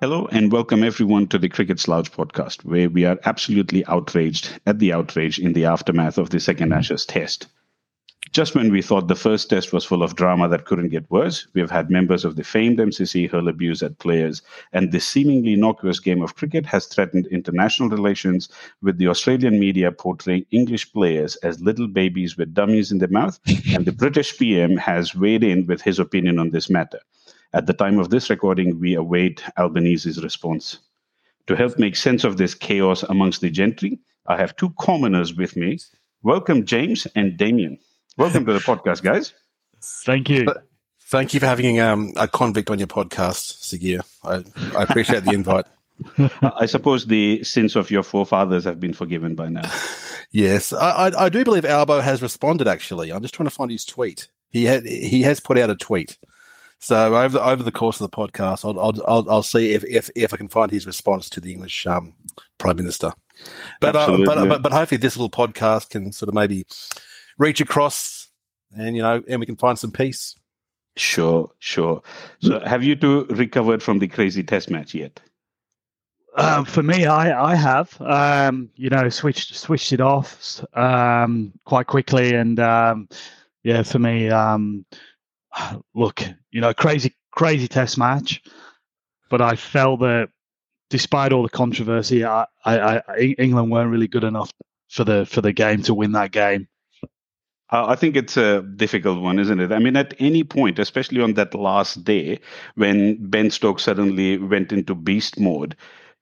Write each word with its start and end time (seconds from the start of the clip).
Hello 0.00 0.26
and 0.26 0.50
welcome 0.50 0.82
everyone 0.82 1.28
to 1.28 1.38
the 1.38 1.48
Cricket 1.48 1.78
Slouch 1.78 2.10
podcast, 2.10 2.64
where 2.64 2.90
we 2.90 3.04
are 3.04 3.18
absolutely 3.24 3.84
outraged 3.86 4.58
at 4.66 4.80
the 4.80 4.92
outrage 4.92 5.38
in 5.38 5.52
the 5.52 5.66
aftermath 5.66 6.18
of 6.18 6.30
the 6.30 6.40
second 6.40 6.72
Ashes 6.72 7.06
test. 7.06 7.46
Just 8.38 8.54
when 8.54 8.70
we 8.70 8.82
thought 8.82 9.08
the 9.08 9.16
first 9.16 9.50
test 9.50 9.72
was 9.72 9.84
full 9.84 10.00
of 10.00 10.14
drama 10.14 10.46
that 10.46 10.64
couldn't 10.64 10.90
get 10.90 11.10
worse, 11.10 11.48
we've 11.54 11.72
had 11.72 11.90
members 11.90 12.24
of 12.24 12.36
the 12.36 12.44
famed 12.44 12.78
MCC 12.78 13.28
hurl 13.28 13.48
abuse 13.48 13.82
at 13.82 13.98
players, 13.98 14.42
and 14.72 14.92
this 14.92 15.08
seemingly 15.08 15.54
innocuous 15.54 15.98
game 15.98 16.22
of 16.22 16.36
cricket 16.36 16.64
has 16.64 16.86
threatened 16.86 17.26
international 17.32 17.88
relations 17.88 18.48
with 18.80 18.96
the 18.96 19.08
Australian 19.08 19.58
media 19.58 19.90
portraying 19.90 20.46
English 20.52 20.92
players 20.92 21.34
as 21.42 21.60
little 21.60 21.88
babies 21.88 22.36
with 22.36 22.54
dummies 22.54 22.92
in 22.92 22.98
their 22.98 23.08
mouth, 23.08 23.40
and 23.74 23.84
the 23.84 23.90
British 23.90 24.38
PM 24.38 24.76
has 24.76 25.16
weighed 25.16 25.42
in 25.42 25.66
with 25.66 25.82
his 25.82 25.98
opinion 25.98 26.38
on 26.38 26.50
this 26.50 26.70
matter. 26.70 27.00
At 27.54 27.66
the 27.66 27.74
time 27.74 27.98
of 27.98 28.10
this 28.10 28.30
recording, 28.30 28.78
we 28.78 28.94
await 28.94 29.42
Albanese's 29.56 30.22
response. 30.22 30.78
To 31.48 31.56
help 31.56 31.76
make 31.76 31.96
sense 31.96 32.22
of 32.22 32.36
this 32.36 32.54
chaos 32.54 33.02
amongst 33.02 33.40
the 33.40 33.50
gentry, 33.50 33.98
I 34.26 34.36
have 34.36 34.54
two 34.54 34.72
commoners 34.78 35.34
with 35.34 35.56
me. 35.56 35.80
Welcome, 36.22 36.64
James 36.64 37.04
and 37.16 37.36
Damien. 37.36 37.80
Welcome 38.18 38.46
to 38.46 38.52
the 38.52 38.58
podcast, 38.58 39.02
guys. 39.04 39.32
Thank 40.04 40.28
you. 40.28 40.52
Thank 41.02 41.34
you 41.34 41.38
for 41.38 41.46
having 41.46 41.78
um, 41.78 42.12
a 42.16 42.26
convict 42.26 42.68
on 42.68 42.80
your 42.80 42.88
podcast, 42.88 43.62
Sagir. 43.62 44.02
I, 44.24 44.42
I 44.76 44.82
appreciate 44.82 45.24
the 45.24 45.30
invite. 45.30 45.66
I 46.42 46.66
suppose 46.66 47.06
the 47.06 47.44
sins 47.44 47.76
of 47.76 47.92
your 47.92 48.02
forefathers 48.02 48.64
have 48.64 48.80
been 48.80 48.92
forgiven 48.92 49.36
by 49.36 49.48
now. 49.48 49.70
Yes, 50.32 50.72
I, 50.72 50.90
I, 50.90 51.26
I 51.26 51.28
do 51.28 51.44
believe 51.44 51.64
Albo 51.64 52.00
has 52.00 52.20
responded. 52.20 52.66
Actually, 52.66 53.12
I'm 53.12 53.22
just 53.22 53.34
trying 53.34 53.48
to 53.48 53.54
find 53.54 53.70
his 53.70 53.84
tweet. 53.84 54.26
He 54.50 54.64
had 54.64 54.84
he 54.84 55.22
has 55.22 55.38
put 55.38 55.56
out 55.56 55.70
a 55.70 55.76
tweet. 55.76 56.18
So 56.80 57.16
over 57.16 57.38
the, 57.38 57.44
over 57.44 57.62
the 57.62 57.72
course 57.72 58.00
of 58.00 58.10
the 58.10 58.16
podcast, 58.16 58.64
I'll 58.64 58.80
I'll, 58.80 59.02
I'll, 59.06 59.30
I'll 59.30 59.42
see 59.44 59.74
if, 59.74 59.84
if 59.84 60.10
if 60.16 60.34
I 60.34 60.36
can 60.36 60.48
find 60.48 60.72
his 60.72 60.86
response 60.86 61.30
to 61.30 61.40
the 61.40 61.52
English 61.52 61.86
um, 61.86 62.14
Prime 62.58 62.76
Minister. 62.76 63.12
But, 63.80 63.94
uh, 63.94 64.18
but, 64.26 64.48
but 64.48 64.62
but 64.62 64.72
hopefully 64.72 64.98
this 64.98 65.16
little 65.16 65.30
podcast 65.30 65.90
can 65.90 66.10
sort 66.10 66.28
of 66.28 66.34
maybe 66.34 66.66
reach 67.38 67.60
across, 67.60 68.28
and 68.76 68.96
you 68.96 69.02
know, 69.02 69.22
and 69.28 69.40
we 69.40 69.46
can 69.46 69.56
find 69.56 69.78
some 69.78 69.90
peace. 69.90 70.36
Sure, 70.96 71.50
sure. 71.60 72.02
So, 72.40 72.60
have 72.60 72.82
you 72.82 72.96
two 72.96 73.24
recovered 73.30 73.82
from 73.82 74.00
the 74.00 74.08
crazy 74.08 74.42
test 74.42 74.70
match 74.70 74.94
yet? 74.94 75.20
Um, 76.36 76.64
for 76.64 76.82
me, 76.82 77.06
I 77.06 77.52
I 77.52 77.54
have 77.54 78.00
um, 78.00 78.70
you 78.74 78.90
know 78.90 79.08
switched 79.08 79.54
switched 79.54 79.92
it 79.92 80.00
off 80.00 80.64
um, 80.74 81.52
quite 81.64 81.86
quickly, 81.86 82.34
and 82.34 82.58
um, 82.60 83.08
yeah, 83.62 83.82
for 83.82 83.98
me, 83.98 84.30
um, 84.30 84.84
look, 85.94 86.22
you 86.50 86.60
know, 86.60 86.72
crazy, 86.74 87.14
crazy 87.32 87.68
test 87.68 87.98
match. 87.98 88.42
But 89.30 89.42
I 89.42 89.56
felt 89.56 90.00
that 90.00 90.30
despite 90.90 91.32
all 91.32 91.42
the 91.42 91.48
controversy, 91.48 92.24
I, 92.24 92.46
I, 92.64 93.02
I, 93.08 93.18
England 93.38 93.70
weren't 93.70 93.90
really 93.90 94.08
good 94.08 94.24
enough 94.24 94.50
for 94.88 95.04
the 95.04 95.26
for 95.26 95.40
the 95.40 95.52
game 95.52 95.82
to 95.82 95.94
win 95.94 96.12
that 96.12 96.32
game. 96.32 96.68
I 97.70 97.96
think 97.96 98.16
it's 98.16 98.36
a 98.36 98.62
difficult 98.62 99.20
one, 99.20 99.38
isn't 99.38 99.60
it? 99.60 99.72
I 99.72 99.78
mean, 99.78 99.96
at 99.96 100.14
any 100.18 100.42
point, 100.42 100.78
especially 100.78 101.20
on 101.20 101.34
that 101.34 101.54
last 101.54 102.02
day 102.02 102.40
when 102.76 103.16
Ben 103.28 103.50
Stokes 103.50 103.84
suddenly 103.84 104.38
went 104.38 104.72
into 104.72 104.94
beast 104.94 105.38
mode, 105.38 105.76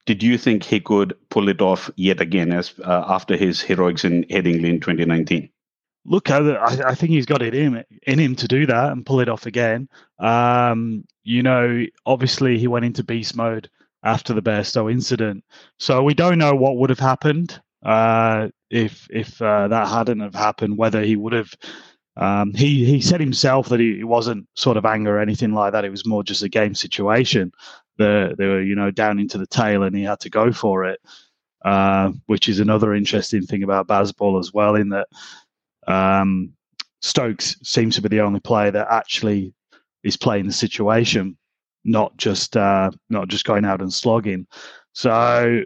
did 0.05 0.21
you 0.21 0.37
think 0.37 0.63
he 0.63 0.79
could 0.79 1.15
pull 1.29 1.47
it 1.47 1.61
off 1.61 1.89
yet 1.95 2.19
again 2.19 2.51
as 2.51 2.73
uh, 2.83 3.05
after 3.07 3.37
his 3.37 3.61
heroics 3.61 4.03
in 4.03 4.25
Headingley 4.25 4.69
in 4.69 4.79
2019? 4.79 5.49
look, 6.07 6.31
I, 6.31 6.55
I 6.85 6.95
think 6.95 7.11
he's 7.11 7.25
got 7.25 7.41
it 7.41 7.53
in 7.53 7.83
in 8.03 8.19
him 8.19 8.35
to 8.37 8.47
do 8.47 8.65
that 8.65 8.91
and 8.91 9.05
pull 9.05 9.19
it 9.19 9.29
off 9.29 9.45
again. 9.45 9.89
Um, 10.17 11.03
you 11.23 11.43
know, 11.43 11.85
obviously 12.05 12.57
he 12.57 12.67
went 12.67 12.85
into 12.85 13.03
beast 13.03 13.35
mode 13.35 13.69
after 14.03 14.33
the 14.33 14.41
Bairstow 14.41 14.91
incident, 14.91 15.43
so 15.77 16.01
we 16.01 16.13
don't 16.13 16.39
know 16.39 16.55
what 16.55 16.77
would 16.77 16.89
have 16.89 16.99
happened 16.99 17.61
uh, 17.87 18.49
if 18.69 19.07
if 19.09 19.41
uh, 19.41 19.69
that 19.69 19.87
hadn't 19.87 20.19
have 20.19 20.35
happened. 20.35 20.77
Whether 20.77 21.01
he 21.01 21.15
would 21.15 21.33
have. 21.33 21.53
Um, 22.17 22.51
he 22.55 22.83
he 22.83 22.99
said 22.99 23.21
himself 23.21 23.69
that 23.69 23.79
he, 23.79 23.99
it 23.99 24.07
wasn't 24.07 24.47
sort 24.55 24.75
of 24.75 24.85
anger 24.85 25.17
or 25.17 25.19
anything 25.19 25.53
like 25.53 25.71
that. 25.73 25.85
It 25.85 25.91
was 25.91 26.05
more 26.05 26.23
just 26.23 26.41
a 26.41 26.49
game 26.49 26.73
situation. 26.73 27.51
The, 27.97 28.33
they 28.37 28.47
were 28.47 28.61
you 28.61 28.75
know 28.75 28.89
down 28.91 29.19
into 29.19 29.37
the 29.37 29.45
tail 29.45 29.83
and 29.83 29.95
he 29.95 30.03
had 30.03 30.19
to 30.21 30.29
go 30.29 30.51
for 30.51 30.83
it, 30.85 30.99
uh, 31.63 32.11
which 32.25 32.49
is 32.49 32.59
another 32.59 32.95
interesting 32.95 33.43
thing 33.43 33.61
about 33.61 33.87
Bazball 33.87 34.39
as 34.39 34.51
well. 34.51 34.75
In 34.75 34.89
that 34.89 35.07
um, 35.87 36.53
Stokes 37.01 37.55
seems 37.61 37.95
to 37.95 38.01
be 38.01 38.09
the 38.09 38.21
only 38.21 38.39
player 38.39 38.71
that 38.71 38.87
actually 38.89 39.53
is 40.03 40.17
playing 40.17 40.47
the 40.47 40.53
situation, 40.53 41.37
not 41.85 42.17
just 42.17 42.57
uh, 42.57 42.89
not 43.11 43.27
just 43.27 43.45
going 43.45 43.63
out 43.63 43.81
and 43.81 43.93
slogging. 43.93 44.47
So 44.93 45.63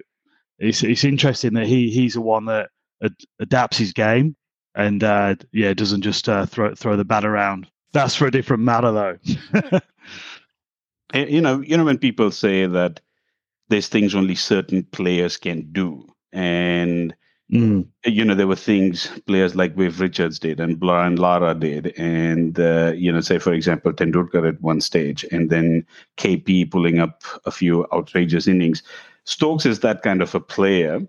it's 0.62 0.84
it's 0.84 1.04
interesting 1.04 1.54
that 1.54 1.68
he 1.68 1.90
he's 1.90 2.14
the 2.14 2.22
one 2.22 2.46
that 2.46 2.70
ad- 3.04 3.16
adapts 3.40 3.78
his 3.78 3.94
game 3.94 4.36
and 4.76 5.04
uh, 5.04 5.36
yeah 5.52 5.74
doesn't 5.74 6.02
just 6.02 6.30
uh, 6.30 6.46
throw 6.46 6.74
throw 6.76 6.96
the 6.96 7.06
bat 7.06 7.26
around. 7.26 7.68
That's 7.94 8.16
for 8.16 8.28
a 8.28 8.32
different 8.32 8.64
matter, 8.64 8.92
though. 8.92 9.82
you 11.14 11.42
know, 11.42 11.60
you 11.60 11.76
know 11.76 11.84
when 11.84 11.98
people 11.98 12.32
say 12.32 12.66
that 12.66 13.02
there's 13.68 13.90
things 13.90 14.16
only 14.16 14.36
certain 14.36 14.84
players 14.84 15.36
can 15.36 15.72
do, 15.74 16.08
and 16.32 17.14
Mm. 17.52 17.86
You 18.06 18.24
know, 18.24 18.34
there 18.34 18.48
were 18.48 18.56
things 18.56 19.08
players 19.28 19.56
like 19.56 19.76
Viv 19.76 20.00
Richards 20.00 20.40
did 20.40 20.62
and 20.62 20.80
Brian 20.80 21.18
Lara 21.18 21.54
did. 21.54 21.94
And, 21.98 22.58
uh, 22.58 22.94
you 22.96 23.12
know, 23.12 23.20
say, 23.20 23.40
for 23.40 23.52
example, 23.52 23.92
Tendulkar 23.92 24.48
at 24.48 24.62
one 24.62 24.80
stage, 24.80 25.26
and 25.32 25.50
then 25.50 25.86
KP 26.18 26.72
pulling 26.72 27.00
up 27.00 27.24
a 27.46 27.52
few 27.52 27.86
outrageous 27.92 28.48
innings. 28.48 28.84
Stokes 29.26 29.66
is 29.66 29.80
that 29.80 30.02
kind 30.02 30.22
of 30.22 30.34
a 30.36 30.40
player. 30.40 31.02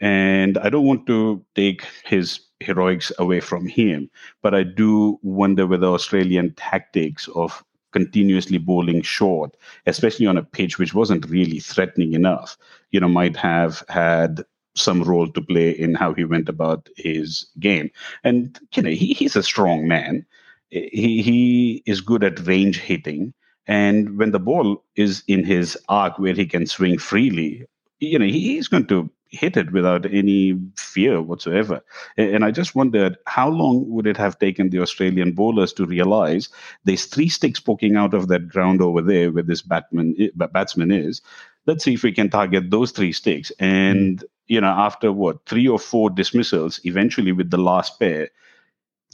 And 0.00 0.58
I 0.58 0.68
don't 0.68 0.86
want 0.86 1.06
to 1.06 1.44
take 1.54 1.86
his 2.04 2.40
heroics 2.60 3.12
away 3.18 3.40
from 3.40 3.66
him, 3.66 4.10
but 4.42 4.54
I 4.54 4.62
do 4.62 5.18
wonder 5.22 5.66
whether 5.66 5.86
Australian 5.86 6.52
tactics 6.54 7.28
of 7.28 7.64
continuously 7.92 8.58
bowling 8.58 9.02
short, 9.02 9.56
especially 9.86 10.26
on 10.26 10.36
a 10.36 10.42
pitch 10.42 10.78
which 10.78 10.94
wasn't 10.94 11.30
really 11.30 11.60
threatening 11.60 12.12
enough, 12.12 12.58
you 12.90 13.00
know, 13.00 13.08
might 13.08 13.36
have 13.36 13.84
had 13.88 14.42
some 14.74 15.04
role 15.04 15.28
to 15.30 15.40
play 15.40 15.70
in 15.70 15.94
how 15.94 16.12
he 16.12 16.24
went 16.24 16.48
about 16.48 16.88
his 16.96 17.46
game. 17.60 17.90
And 18.24 18.58
you 18.74 18.82
know, 18.82 18.90
he, 18.90 19.14
he's 19.14 19.36
a 19.36 19.42
strong 19.42 19.86
man. 19.86 20.26
He 20.70 21.22
he 21.22 21.82
is 21.86 22.00
good 22.00 22.24
at 22.24 22.46
range 22.46 22.80
hitting, 22.80 23.32
and 23.66 24.18
when 24.18 24.30
the 24.30 24.38
ball 24.38 24.82
is 24.96 25.22
in 25.26 25.44
his 25.44 25.78
arc 25.88 26.18
where 26.18 26.34
he 26.34 26.46
can 26.46 26.66
swing 26.66 26.98
freely, 26.98 27.66
you 28.00 28.18
know, 28.18 28.26
he's 28.26 28.68
going 28.68 28.86
to 28.86 29.10
hit 29.28 29.56
it 29.56 29.72
without 29.72 30.06
any 30.12 30.58
fear 30.76 31.20
whatsoever. 31.20 31.80
And 32.16 32.44
I 32.44 32.50
just 32.50 32.74
wondered 32.74 33.16
how 33.26 33.48
long 33.48 33.88
would 33.90 34.06
it 34.06 34.16
have 34.16 34.38
taken 34.38 34.70
the 34.70 34.80
Australian 34.80 35.32
bowlers 35.32 35.72
to 35.74 35.86
realize 35.86 36.48
there's 36.84 37.06
three 37.06 37.28
sticks 37.28 37.60
poking 37.60 37.96
out 37.96 38.14
of 38.14 38.28
that 38.28 38.48
ground 38.48 38.80
over 38.80 39.02
there 39.02 39.32
where 39.32 39.42
this 39.42 39.62
batman, 39.62 40.14
eh, 40.18 40.28
batsman 40.52 40.92
is. 40.92 41.20
Let's 41.66 41.84
see 41.84 41.94
if 41.94 42.02
we 42.02 42.12
can 42.12 42.30
target 42.30 42.70
those 42.70 42.92
three 42.92 43.12
sticks. 43.12 43.50
And 43.58 44.24
you 44.46 44.60
know, 44.60 44.68
after 44.68 45.10
what 45.10 45.44
three 45.46 45.66
or 45.66 45.78
four 45.78 46.10
dismissals, 46.10 46.80
eventually 46.84 47.32
with 47.32 47.50
the 47.50 47.58
last 47.58 47.98
pair, 47.98 48.28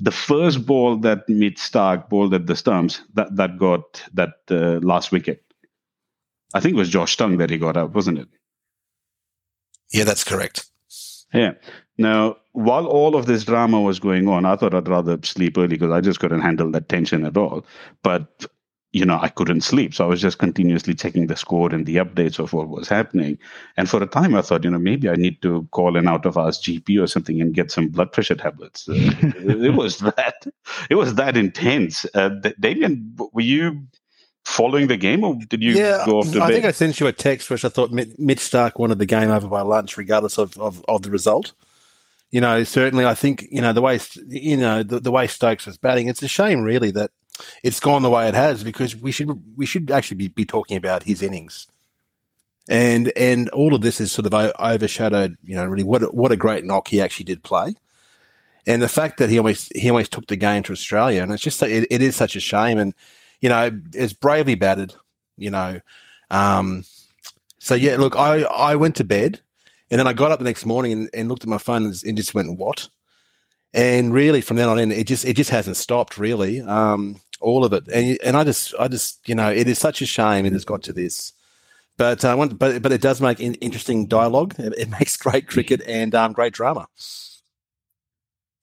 the 0.01 0.11
first 0.11 0.67
ball 0.67 0.97
that 0.99 1.29
Mitch 1.29 1.59
Starc 1.59 2.09
bowled 2.09 2.35
at 2.35 2.47
the 2.47 2.57
stumps 2.57 3.03
that 3.15 3.35
that 3.37 3.59
got 3.59 4.03
that 4.15 4.35
uh, 4.51 4.81
last 4.87 5.13
wicket. 5.13 5.45
I 6.55 6.61
think 6.61 6.75
it 6.75 6.79
was 6.79 6.89
Josh 6.89 7.17
Tongue 7.17 7.39
that 7.39 7.51
he 7.51 7.59
got 7.59 7.77
out, 7.77 7.95
wasn't 7.95 8.19
it? 8.19 8.29
Yeah, 9.93 10.05
that's 10.05 10.25
correct. 10.25 10.67
Yeah. 11.33 11.53
Now, 11.99 12.37
while 12.53 12.87
all 12.87 13.15
of 13.15 13.27
this 13.27 13.45
drama 13.45 13.81
was 13.81 14.01
going 14.01 14.27
on, 14.29 14.45
I 14.45 14.57
thought 14.57 14.75
I'd 14.75 14.89
rather 14.89 15.19
sleep 15.23 15.59
early 15.59 15.69
because 15.69 15.93
I 15.93 16.01
just 16.01 16.19
couldn't 16.19 16.41
handle 16.41 16.71
that 16.73 16.89
tension 16.89 17.25
at 17.25 17.37
all. 17.37 17.65
But 18.03 18.47
you 18.93 19.05
know, 19.05 19.19
I 19.21 19.29
couldn't 19.29 19.61
sleep. 19.61 19.95
So 19.95 20.05
I 20.05 20.09
was 20.09 20.21
just 20.21 20.39
continuously 20.39 20.95
checking 20.95 21.29
the 21.29 21.37
score 21.37 21.73
and 21.73 21.87
the 21.87 21.97
updates 21.97 22.39
of 22.41 22.53
what 22.53 22.69
was 22.69 22.89
happening. 22.89 23.39
And 23.77 23.89
for 23.89 24.03
a 24.03 24.07
time, 24.07 24.35
I 24.35 24.43
thought, 24.43 24.65
you 24.65 24.71
know, 24.71 24.81
maybe 24.81 25.09
I 25.09 25.15
need 25.15 25.41
to 25.43 25.67
call 25.71 25.97
an 25.97 26.09
out 26.09 26.27
of 26.27 26.37
hours 26.37 26.61
GP 26.61 27.01
or 27.01 27.07
something 27.07 27.41
and 27.41 27.55
get 27.55 27.71
some 27.71 27.89
blood 27.89 28.13
pressure 28.13 28.35
tablets. 28.35 28.89
Uh, 29.21 29.33
it 29.47 29.75
was 29.75 29.99
that, 29.99 30.47
it 30.89 30.95
was 30.95 31.15
that 31.17 31.37
intense. 31.37 32.07
Uh, 32.15 32.31
Damien, 32.59 33.15
were 33.33 33.41
you 33.41 33.83
following 34.45 34.87
the 34.87 34.97
game 34.97 35.25
or 35.25 35.37
did 35.49 35.63
you 35.63 35.73
yeah, 35.73 36.05
go 36.07 36.19
off 36.19 36.33
to 36.33 36.41
I 36.41 36.49
bed? 36.49 36.55
think 36.55 36.65
I 36.65 36.71
sent 36.73 37.01
you 37.01 37.07
a 37.07 37.13
text 37.13 37.51
which 37.51 37.65
I 37.65 37.69
thought 37.69 37.91
Mitch 37.91 38.39
Starc 38.39 38.79
wanted 38.79 38.99
the 38.99 39.07
game 39.07 39.31
over 39.31 39.49
by 39.49 39.63
lunch, 39.63 39.97
regardless 39.97 40.39
of, 40.39 40.57
of, 40.59 40.85
of 40.89 41.03
the 41.03 41.11
result 41.11 41.53
you 42.31 42.41
know, 42.41 42.63
certainly 42.63 43.05
I 43.05 43.15
think, 43.15 43.47
you 43.51 43.61
know, 43.61 43.73
the 43.73 43.83
way, 43.83 43.99
you 44.29 44.57
know, 44.57 44.83
the, 44.83 45.01
the 45.01 45.11
way 45.11 45.27
Stokes 45.27 45.67
was 45.67 45.79
batting, 45.79 46.09
it's 46.09 46.23
a 46.23 46.29
shame 46.29 46.63
really 46.63 46.93
that 46.93 47.11
it's 47.63 47.81
gone 47.81 48.03
the 48.03 48.11
way 48.11 48.29
it 48.29 48.35
has 48.35 48.65
because 48.65 48.97
we 48.97 49.13
should 49.13 49.31
we 49.57 49.67
should 49.67 49.91
actually 49.91 50.17
be, 50.17 50.29
be 50.29 50.45
talking 50.45 50.77
about 50.77 51.03
his 51.03 51.23
innings 51.23 51.67
and 52.71 53.13
and 53.17 53.49
all 53.51 53.75
of 53.75 53.81
this 53.83 54.01
is 54.01 54.13
sort 54.13 54.33
of 54.33 54.53
overshadowed. 54.61 55.37
You 55.45 55.57
know, 55.57 55.67
really 55.67 55.83
what 55.83 56.15
what 56.15 56.33
a 56.33 56.37
great 56.37 56.65
knock 56.65 56.89
he 56.89 57.01
actually 57.01 57.25
did 57.25 57.43
play, 57.43 57.75
and 58.67 58.81
the 58.81 58.89
fact 58.89 59.19
that 59.19 59.29
he 59.29 59.39
almost 59.39 59.75
he 59.77 59.91
almost 59.91 60.13
took 60.13 60.29
the 60.29 60.37
game 60.37 60.63
to 60.63 60.73
Australia, 60.73 61.23
and 61.23 61.33
it's 61.33 61.43
just 61.43 61.63
it, 61.63 61.87
it 61.91 62.01
is 62.01 62.15
such 62.15 62.37
a 62.37 62.41
shame. 62.41 62.79
And 62.79 62.95
you 63.41 63.49
know, 63.49 63.71
it's 63.93 64.13
bravely 64.13 64.55
batted. 64.55 64.95
You 65.37 65.51
know, 65.51 65.81
um, 66.31 66.85
so 67.59 67.75
yeah. 67.75 67.97
Look, 67.97 68.15
I 68.17 68.43
I 68.43 68.77
went 68.77 68.95
to 68.97 69.05
bed, 69.05 69.41
and 69.91 69.99
then 69.99 70.07
I 70.07 70.13
got 70.13 70.31
up 70.31 70.39
the 70.39 70.45
next 70.45 70.65
morning 70.65 70.93
and, 70.93 71.11
and 71.13 71.29
looked 71.29 71.43
at 71.43 71.49
my 71.49 71.59
phone 71.59 71.85
and, 71.85 72.03
and 72.07 72.17
just 72.17 72.35
went 72.35 72.57
what. 72.57 72.89
And 73.75 74.15
really, 74.15 74.41
from 74.41 74.57
then 74.57 74.69
on 74.69 74.79
in, 74.79 74.93
it 74.93 75.09
just 75.09 75.25
it 75.25 75.35
just 75.35 75.51
hasn't 75.51 75.77
stopped. 75.77 76.19
Really, 76.19 76.61
um, 76.61 77.21
all 77.41 77.65
of 77.65 77.73
it. 77.73 77.89
And 77.89 78.19
and 78.23 78.37
I 78.37 78.45
just 78.45 78.75
I 78.79 78.89
just 78.89 79.29
you 79.29 79.35
know, 79.35 79.51
it 79.51 79.69
is 79.69 79.79
such 79.79 80.03
a 80.03 80.07
shame 80.07 80.47
it 80.47 80.53
has 80.53 80.65
got 80.65 80.83
to 80.85 80.93
this. 80.93 81.33
But 81.97 82.25
I 82.25 82.33
uh, 82.33 82.47
but 82.47 82.83
but 82.83 82.93
it 82.93 83.01
does 83.01 83.21
make 83.21 83.41
in, 83.41 83.55
interesting 83.55 84.07
dialogue. 84.07 84.55
It, 84.59 84.75
it, 84.79 84.91
makes 84.99 85.17
great 85.17 85.49
cricket 85.49 85.83
and 85.87 86.15
um, 86.15 86.33
great 86.33 86.53
drama. 86.53 86.89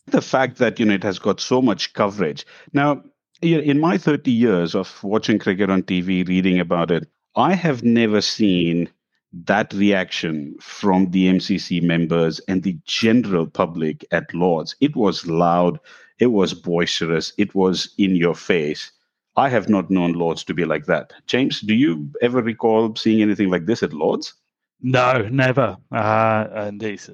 The 0.07 0.21
fact 0.21 0.57
that 0.57 0.79
you 0.79 0.85
know 0.85 0.93
it 0.93 1.03
has 1.03 1.19
got 1.19 1.39
so 1.39 1.61
much 1.61 1.93
coverage 1.93 2.45
now. 2.73 3.03
In 3.39 3.79
my 3.79 3.99
30 3.99 4.31
years 4.31 4.73
of 4.73 5.03
watching 5.03 5.37
cricket 5.37 5.69
on 5.69 5.83
TV, 5.83 6.27
reading 6.27 6.59
about 6.59 6.89
it, 6.89 7.07
I 7.35 7.53
have 7.53 7.83
never 7.83 8.19
seen 8.19 8.89
that 9.45 9.73
reaction 9.73 10.55
from 10.59 11.11
the 11.11 11.27
MCC 11.27 11.81
members 11.83 12.39
and 12.47 12.63
the 12.63 12.77
general 12.85 13.45
public 13.45 14.05
at 14.11 14.33
Lords. 14.33 14.75
It 14.81 14.95
was 14.95 15.27
loud, 15.27 15.79
it 16.19 16.27
was 16.27 16.53
boisterous, 16.53 17.33
it 17.37 17.53
was 17.55 17.93
in 17.97 18.15
your 18.15 18.35
face. 18.35 18.91
I 19.35 19.49
have 19.49 19.69
not 19.69 19.91
known 19.91 20.13
Lords 20.13 20.43
to 20.45 20.53
be 20.53 20.65
like 20.65 20.85
that. 20.87 21.13
James, 21.27 21.61
do 21.61 21.75
you 21.75 22.09
ever 22.21 22.41
recall 22.41 22.95
seeing 22.95 23.21
anything 23.21 23.49
like 23.49 23.65
this 23.65 23.83
at 23.83 23.93
Lords? 23.93 24.33
No, 24.81 25.27
never. 25.29 25.77
Uh, 25.91 26.47
and 26.51 26.81
it's, 26.81 27.09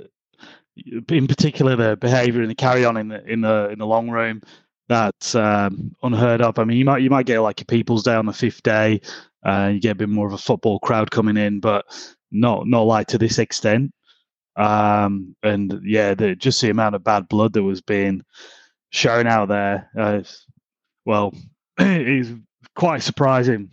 in 1.09 1.27
particular, 1.27 1.75
the 1.75 1.97
behaviour 1.97 2.41
and 2.41 2.49
the 2.49 2.55
carry 2.55 2.85
on 2.85 2.97
in 2.97 3.09
the 3.09 3.23
in 3.25 3.41
the 3.41 3.69
in 3.69 3.79
the 3.79 3.85
long 3.85 4.09
room 4.09 4.41
that's 4.87 5.35
um, 5.35 5.95
unheard 6.03 6.41
of. 6.41 6.59
I 6.59 6.63
mean, 6.63 6.77
you 6.77 6.85
might 6.85 7.01
you 7.01 7.09
might 7.09 7.25
get 7.25 7.39
like 7.39 7.61
a 7.61 7.65
People's 7.65 8.03
Day 8.03 8.15
on 8.15 8.25
the 8.25 8.33
fifth 8.33 8.63
day, 8.63 9.01
uh, 9.45 9.71
you 9.73 9.79
get 9.79 9.91
a 9.91 9.95
bit 9.95 10.09
more 10.09 10.27
of 10.27 10.33
a 10.33 10.37
football 10.37 10.79
crowd 10.79 11.11
coming 11.11 11.37
in, 11.37 11.59
but 11.59 11.85
not 12.31 12.67
not 12.67 12.83
like 12.83 13.07
to 13.07 13.17
this 13.17 13.39
extent. 13.39 13.91
Um, 14.55 15.35
and 15.41 15.81
yeah, 15.83 16.13
the, 16.13 16.35
just 16.35 16.61
the 16.61 16.69
amount 16.69 16.95
of 16.95 17.03
bad 17.03 17.27
blood 17.27 17.53
that 17.53 17.63
was 17.63 17.81
being 17.81 18.23
shown 18.93 19.27
out 19.27 19.49
there, 19.49 19.89
uh, 19.97 20.21
well, 21.05 21.33
is 21.79 22.31
quite 22.75 23.03
surprising. 23.03 23.71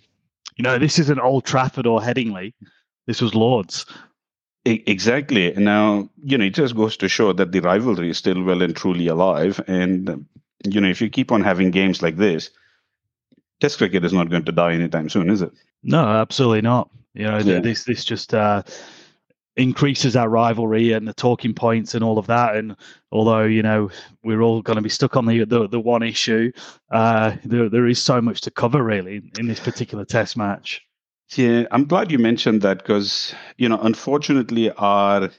You 0.56 0.64
know, 0.64 0.78
this 0.78 0.98
isn't 0.98 1.20
Old 1.20 1.44
Trafford 1.44 1.86
or 1.86 2.00
Headingley. 2.00 2.54
This 3.06 3.20
was 3.20 3.34
Lords. 3.34 3.86
Exactly. 4.64 5.52
Now, 5.52 6.10
you 6.22 6.36
know, 6.36 6.44
it 6.44 6.54
just 6.54 6.76
goes 6.76 6.96
to 6.98 7.08
show 7.08 7.32
that 7.32 7.52
the 7.52 7.60
rivalry 7.60 8.10
is 8.10 8.18
still 8.18 8.42
well 8.42 8.60
and 8.60 8.76
truly 8.76 9.06
alive. 9.06 9.62
And, 9.66 10.26
you 10.64 10.80
know, 10.80 10.88
if 10.88 11.00
you 11.00 11.08
keep 11.08 11.32
on 11.32 11.42
having 11.42 11.70
games 11.70 12.02
like 12.02 12.16
this, 12.16 12.50
Test 13.60 13.76
cricket 13.76 14.04
is 14.06 14.12
not 14.14 14.30
going 14.30 14.44
to 14.46 14.52
die 14.52 14.72
anytime 14.72 15.10
soon, 15.10 15.28
is 15.28 15.42
it? 15.42 15.52
No, 15.82 16.02
absolutely 16.02 16.62
not. 16.62 16.90
You 17.12 17.24
know, 17.24 17.38
yeah. 17.38 17.60
this 17.60 17.84
this 17.84 18.04
just 18.04 18.32
uh, 18.32 18.62
increases 19.56 20.16
our 20.16 20.28
rivalry 20.28 20.92
and 20.92 21.06
the 21.06 21.14
talking 21.14 21.54
points 21.54 21.94
and 21.94 22.04
all 22.04 22.18
of 22.18 22.26
that. 22.28 22.56
And 22.56 22.76
although 23.12 23.44
you 23.44 23.62
know 23.62 23.90
we're 24.22 24.42
all 24.42 24.62
going 24.62 24.76
to 24.76 24.82
be 24.82 24.88
stuck 24.88 25.16
on 25.16 25.26
the 25.26 25.44
the, 25.44 25.68
the 25.68 25.80
one 25.80 26.02
issue, 26.02 26.52
uh, 26.90 27.36
there 27.44 27.68
there 27.68 27.86
is 27.86 28.00
so 28.00 28.20
much 28.20 28.40
to 28.42 28.50
cover 28.50 28.82
really 28.82 29.22
in 29.38 29.46
this 29.46 29.60
particular 29.60 30.04
Test 30.04 30.36
match. 30.36 30.82
Yeah, 31.36 31.64
I'm 31.70 31.84
glad 31.84 32.10
you 32.10 32.18
mentioned 32.18 32.62
that 32.62 32.78
because 32.78 33.34
you 33.56 33.68
know, 33.68 33.78
unfortunately, 33.80 34.70
our 34.72 35.30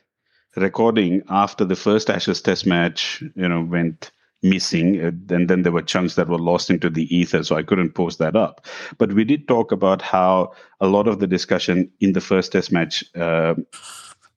recording 0.55 1.23
after 1.29 1.65
the 1.65 1.75
first 1.75 2.09
Ashes 2.09 2.41
Test 2.41 2.65
match, 2.65 3.23
you 3.35 3.47
know, 3.47 3.61
went 3.61 4.11
missing 4.43 4.99
and 4.99 5.31
uh, 5.31 5.37
then 5.45 5.61
there 5.61 5.71
were 5.71 5.81
chunks 5.81 6.15
that 6.15 6.27
were 6.27 6.39
lost 6.39 6.69
into 6.69 6.89
the 6.89 7.15
ether 7.15 7.43
so 7.43 7.55
i 7.55 7.63
couldn't 7.63 7.93
post 7.93 8.17
that 8.19 8.35
up. 8.35 8.65
But 8.97 9.13
we 9.13 9.23
did 9.23 9.47
talk 9.47 9.71
about 9.71 10.01
how 10.01 10.53
a 10.79 10.87
lot 10.87 11.07
of 11.07 11.19
the 11.19 11.27
discussion 11.27 11.91
in 11.99 12.13
the 12.13 12.21
first 12.21 12.51
test 12.51 12.71
match 12.71 13.03
uh, 13.15 13.55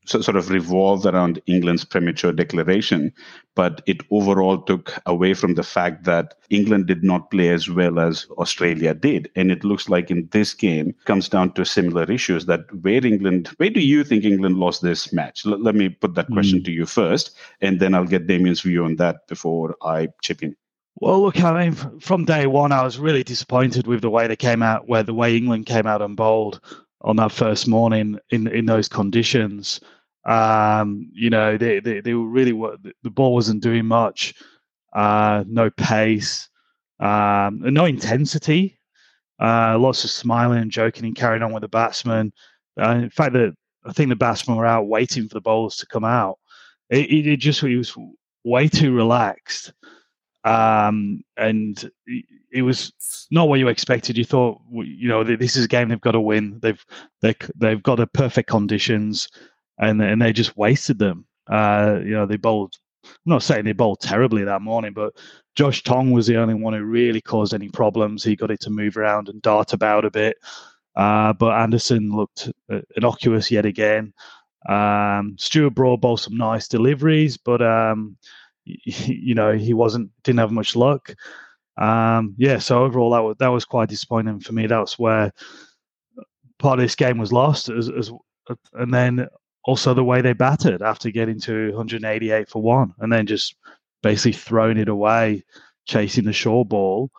so, 0.04 0.20
sort 0.20 0.36
of 0.36 0.50
revolved 0.50 1.06
around 1.06 1.40
England's 1.46 1.84
premature 1.84 2.32
declaration, 2.32 3.12
but 3.54 3.82
it 3.86 4.02
overall 4.10 4.60
took 4.60 4.92
away 5.06 5.34
from 5.34 5.54
the 5.54 5.62
fact 5.62 6.04
that 6.04 6.34
England 6.50 6.86
did 6.86 7.02
not 7.02 7.30
play 7.30 7.48
as 7.48 7.68
well 7.68 7.98
as 7.98 8.26
Australia 8.38 8.94
did. 8.94 9.30
And 9.36 9.50
it 9.50 9.64
looks 9.64 9.88
like 9.88 10.10
in 10.10 10.28
this 10.32 10.54
game 10.54 10.94
comes 11.04 11.28
down 11.28 11.52
to 11.52 11.64
similar 11.64 12.10
issues 12.10 12.46
that 12.46 12.72
where 12.82 13.04
England, 13.04 13.48
where 13.56 13.70
do 13.70 13.80
you 13.80 14.04
think 14.04 14.24
England 14.24 14.58
lost 14.58 14.82
this 14.82 15.12
match? 15.12 15.46
L- 15.46 15.62
let 15.62 15.74
me 15.74 15.88
put 15.88 16.14
that 16.14 16.28
question 16.28 16.60
mm. 16.60 16.64
to 16.66 16.72
you 16.72 16.86
first, 16.86 17.36
and 17.60 17.80
then 17.80 17.94
I'll 17.94 18.04
get 18.04 18.26
Damien's 18.26 18.60
view 18.60 18.84
on 18.84 18.96
that 18.96 19.26
before 19.28 19.76
I 19.82 20.08
chip 20.22 20.42
in. 20.42 20.56
Well, 20.96 21.22
look, 21.22 21.42
I 21.42 21.64
mean, 21.64 22.00
from 22.00 22.24
day 22.24 22.46
one, 22.46 22.70
I 22.70 22.84
was 22.84 22.98
really 22.98 23.24
disappointed 23.24 23.86
with 23.86 24.00
the 24.00 24.10
way 24.10 24.28
they 24.28 24.36
came 24.36 24.62
out, 24.62 24.88
where 24.88 25.02
the 25.02 25.14
way 25.14 25.36
England 25.36 25.66
came 25.66 25.86
out 25.86 26.02
and 26.02 26.16
bowled 26.16 26.60
on 27.04 27.16
that 27.16 27.32
first 27.32 27.68
morning 27.68 28.18
in 28.30 28.48
in 28.48 28.66
those 28.66 28.88
conditions. 28.88 29.80
Um, 30.24 31.10
you 31.12 31.28
know, 31.28 31.58
they, 31.58 31.80
they, 31.80 32.00
they 32.00 32.14
were 32.14 32.26
really 32.26 32.52
the 33.02 33.10
ball 33.10 33.34
wasn't 33.34 33.62
doing 33.62 33.84
much. 33.84 34.34
Uh, 34.92 35.44
no 35.46 35.70
pace, 35.70 36.48
um, 37.00 37.60
no 37.60 37.84
intensity. 37.84 38.78
Uh, 39.40 39.76
lots 39.78 40.04
of 40.04 40.10
smiling 40.10 40.62
and 40.62 40.70
joking 40.70 41.04
and 41.04 41.16
carrying 41.16 41.42
on 41.42 41.52
with 41.52 41.60
the 41.60 41.68
batsman. 41.68 42.32
Uh, 42.80 42.90
in 42.90 43.10
fact, 43.10 43.34
that 43.34 43.54
I 43.84 43.92
think 43.92 44.08
the 44.08 44.16
batsmen 44.16 44.56
were 44.56 44.66
out 44.66 44.86
waiting 44.88 45.28
for 45.28 45.34
the 45.34 45.40
bowlers 45.40 45.76
to 45.76 45.86
come 45.86 46.04
out. 46.04 46.38
It, 46.90 47.10
it, 47.10 47.26
it 47.26 47.36
just 47.38 47.62
was 47.62 47.94
way 48.44 48.68
too 48.68 48.94
relaxed, 48.94 49.72
um, 50.44 51.22
and 51.36 51.90
it 52.54 52.62
was 52.62 52.92
not 53.30 53.48
what 53.48 53.58
you 53.58 53.68
expected. 53.68 54.16
You 54.16 54.24
thought, 54.24 54.60
you 54.72 55.08
know, 55.08 55.24
this 55.24 55.56
is 55.56 55.64
a 55.64 55.68
game 55.68 55.88
they've 55.88 56.00
got 56.00 56.12
to 56.12 56.20
win. 56.20 56.60
They've 56.62 56.82
they 57.20 57.34
they've 57.56 57.82
got 57.82 57.96
the 57.96 58.06
perfect 58.06 58.48
conditions 58.48 59.28
and 59.78 60.00
and 60.00 60.22
they 60.22 60.32
just 60.32 60.56
wasted 60.56 60.98
them. 60.98 61.26
Uh, 61.50 61.98
you 62.02 62.12
know, 62.12 62.26
they 62.26 62.36
bowled. 62.36 62.74
I'm 63.04 63.10
not 63.26 63.42
saying 63.42 63.64
they 63.64 63.72
bowled 63.72 64.00
terribly 64.00 64.44
that 64.44 64.62
morning, 64.62 64.92
but 64.94 65.14
Josh 65.56 65.82
Tongue 65.82 66.12
was 66.12 66.26
the 66.26 66.36
only 66.36 66.54
one 66.54 66.72
who 66.72 66.82
really 66.84 67.20
caused 67.20 67.52
any 67.52 67.68
problems. 67.68 68.24
He 68.24 68.36
got 68.36 68.50
it 68.50 68.60
to 68.60 68.70
move 68.70 68.96
around 68.96 69.28
and 69.28 69.42
dart 69.42 69.72
about 69.72 70.04
a 70.04 70.10
bit. 70.10 70.36
Uh, 70.96 71.32
but 71.32 71.52
Anderson 71.52 72.12
looked 72.16 72.50
uh, 72.72 72.80
innocuous 72.96 73.50
yet 73.50 73.66
again. 73.66 74.14
Um, 74.68 75.36
Stuart 75.38 75.70
Broad 75.74 76.00
bowled 76.00 76.20
some 76.20 76.36
nice 76.36 76.68
deliveries, 76.68 77.36
but 77.36 77.60
um, 77.60 78.16
you 78.64 79.34
know 79.34 79.52
he 79.52 79.74
wasn't 79.74 80.10
didn't 80.22 80.38
have 80.38 80.52
much 80.52 80.76
luck. 80.76 81.14
Um, 81.76 82.34
yeah, 82.38 82.58
so 82.58 82.84
overall 82.84 83.10
that 83.10 83.20
was 83.20 83.36
that 83.38 83.48
was 83.48 83.64
quite 83.64 83.88
disappointing 83.88 84.40
for 84.40 84.52
me. 84.52 84.66
That's 84.66 84.98
where 84.98 85.32
part 86.58 86.78
of 86.78 86.84
this 86.84 86.94
game 86.94 87.18
was 87.18 87.32
lost, 87.32 87.68
as, 87.68 87.88
as 87.88 88.12
and 88.74 88.92
then 88.92 89.26
also 89.64 89.94
the 89.94 90.04
way 90.04 90.20
they 90.20 90.32
batted 90.32 90.82
after 90.82 91.10
getting 91.10 91.40
to 91.40 91.68
188 91.68 92.48
for 92.48 92.62
one 92.62 92.92
and 92.98 93.10
then 93.10 93.26
just 93.26 93.56
basically 94.02 94.32
throwing 94.32 94.76
it 94.76 94.88
away, 94.88 95.42
chasing 95.86 96.24
the 96.24 96.32
short 96.32 96.68
ball 96.68 97.10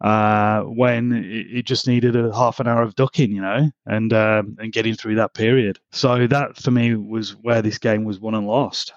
uh, 0.00 0.62
when 0.62 1.12
it, 1.12 1.66
just 1.66 1.86
needed 1.86 2.16
a 2.16 2.34
half 2.34 2.58
an 2.58 2.66
hour 2.66 2.82
of 2.82 2.94
ducking, 2.94 3.32
you 3.32 3.42
know, 3.42 3.70
and 3.86 4.12
um, 4.12 4.56
and 4.58 4.72
getting 4.72 4.94
through 4.94 5.14
that 5.16 5.34
period. 5.34 5.78
So 5.92 6.26
that 6.26 6.56
for 6.56 6.70
me 6.70 6.94
was 6.94 7.36
where 7.36 7.60
this 7.60 7.78
game 7.78 8.04
was 8.04 8.18
won 8.18 8.34
and 8.34 8.46
lost. 8.46 8.92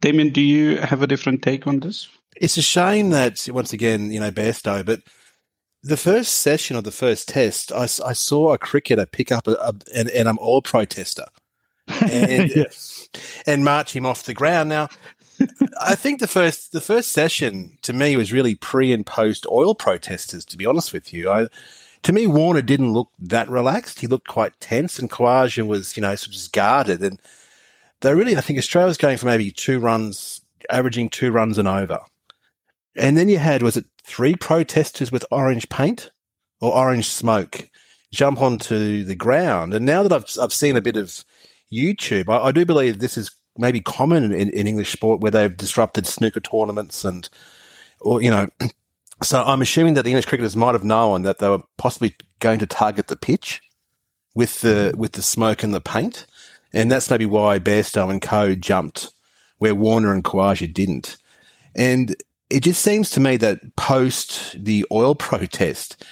Damien, 0.00 0.30
do 0.30 0.40
you 0.40 0.78
have 0.78 1.02
a 1.02 1.06
different 1.06 1.42
take 1.42 1.66
on 1.66 1.80
this? 1.80 2.08
It's 2.36 2.56
a 2.56 2.62
shame 2.62 3.10
that 3.10 3.46
once 3.50 3.72
again, 3.72 4.10
you 4.10 4.20
know, 4.20 4.30
Bairstow, 4.30 4.84
but 4.84 5.00
the 5.82 5.96
first 5.96 6.38
session 6.38 6.76
of 6.76 6.84
the 6.84 6.90
first 6.90 7.28
test, 7.28 7.72
I, 7.72 7.84
I 7.84 8.12
saw 8.12 8.52
a 8.52 8.58
cricketer 8.58 9.06
pick 9.06 9.32
up 9.32 9.46
a, 9.46 9.52
a, 9.52 9.74
an, 9.94 10.10
an 10.10 10.26
um, 10.26 10.38
all 10.40 10.62
protester 10.62 11.24
and, 11.88 12.50
yes. 12.54 13.08
and 13.46 13.64
march 13.64 13.94
him 13.94 14.06
off 14.06 14.24
the 14.24 14.34
ground. 14.34 14.68
Now, 14.68 14.88
I 15.80 15.94
think 15.94 16.20
the 16.20 16.26
first 16.26 16.72
the 16.72 16.80
first 16.80 17.12
session 17.12 17.78
to 17.82 17.92
me 17.92 18.16
was 18.16 18.32
really 18.32 18.54
pre 18.54 18.92
and 18.92 19.06
post 19.06 19.46
oil 19.50 19.74
protesters. 19.74 20.44
To 20.46 20.56
be 20.56 20.66
honest 20.66 20.92
with 20.92 21.12
you, 21.12 21.30
I, 21.30 21.46
to 22.02 22.12
me 22.12 22.26
Warner 22.26 22.62
didn't 22.62 22.92
look 22.92 23.08
that 23.18 23.48
relaxed. 23.48 24.00
He 24.00 24.06
looked 24.06 24.28
quite 24.28 24.58
tense, 24.60 24.98
and 24.98 25.10
Khawaja 25.10 25.66
was 25.66 25.96
you 25.96 26.02
know 26.02 26.14
sort 26.14 26.28
of 26.28 26.32
just 26.34 26.52
guarded. 26.52 27.02
And 27.02 27.20
they 28.00 28.14
really, 28.14 28.36
I 28.36 28.42
think 28.42 28.58
Australia 28.58 28.88
was 28.88 28.98
going 28.98 29.16
for 29.16 29.26
maybe 29.26 29.50
two 29.50 29.80
runs, 29.80 30.42
averaging 30.68 31.08
two 31.08 31.32
runs 31.32 31.56
and 31.56 31.68
over. 31.68 32.00
And 32.96 33.16
then 33.16 33.28
you 33.28 33.38
had 33.38 33.62
was 33.62 33.76
it 33.76 33.86
three 34.04 34.34
protesters 34.34 35.12
with 35.12 35.24
orange 35.30 35.68
paint 35.68 36.10
or 36.60 36.74
orange 36.74 37.08
smoke 37.08 37.68
jump 38.12 38.40
onto 38.40 39.04
the 39.04 39.14
ground. 39.14 39.72
And 39.72 39.86
now 39.86 40.02
that 40.02 40.12
I've 40.12 40.26
I've 40.42 40.52
seen 40.52 40.76
a 40.76 40.80
bit 40.80 40.96
of 40.96 41.24
YouTube. 41.72 42.28
I, 42.28 42.46
I 42.48 42.52
do 42.52 42.64
believe 42.64 42.98
this 42.98 43.16
is 43.16 43.30
maybe 43.56 43.80
common 43.80 44.32
in, 44.32 44.50
in 44.50 44.66
English 44.66 44.92
sport 44.92 45.20
where 45.20 45.30
they've 45.30 45.56
disrupted 45.56 46.06
snooker 46.06 46.40
tournaments 46.40 47.04
and, 47.04 47.28
or 48.00 48.22
you 48.22 48.30
know, 48.30 48.48
so 49.22 49.42
I'm 49.44 49.62
assuming 49.62 49.94
that 49.94 50.02
the 50.02 50.10
English 50.10 50.26
cricketers 50.26 50.56
might 50.56 50.74
have 50.74 50.84
known 50.84 51.22
that 51.22 51.38
they 51.38 51.48
were 51.48 51.62
possibly 51.76 52.16
going 52.40 52.58
to 52.58 52.66
target 52.66 53.08
the 53.08 53.16
pitch, 53.16 53.60
with 54.34 54.60
the 54.60 54.90
mm-hmm. 54.90 54.98
with 54.98 55.12
the 55.12 55.22
smoke 55.22 55.62
and 55.62 55.74
the 55.74 55.80
paint, 55.80 56.26
and 56.72 56.90
that's 56.90 57.10
maybe 57.10 57.26
why 57.26 57.58
Bairstow 57.58 58.10
and 58.10 58.22
Co 58.22 58.54
jumped 58.54 59.12
where 59.58 59.74
Warner 59.74 60.14
and 60.14 60.24
Khawaja 60.24 60.72
didn't. 60.72 61.18
And 61.74 62.16
it 62.50 62.62
just 62.62 62.82
seems 62.82 63.10
to 63.10 63.20
me 63.20 63.36
that 63.38 63.76
post 63.76 64.56
the 64.62 64.84
oil 64.92 65.14
protest, 65.28 66.04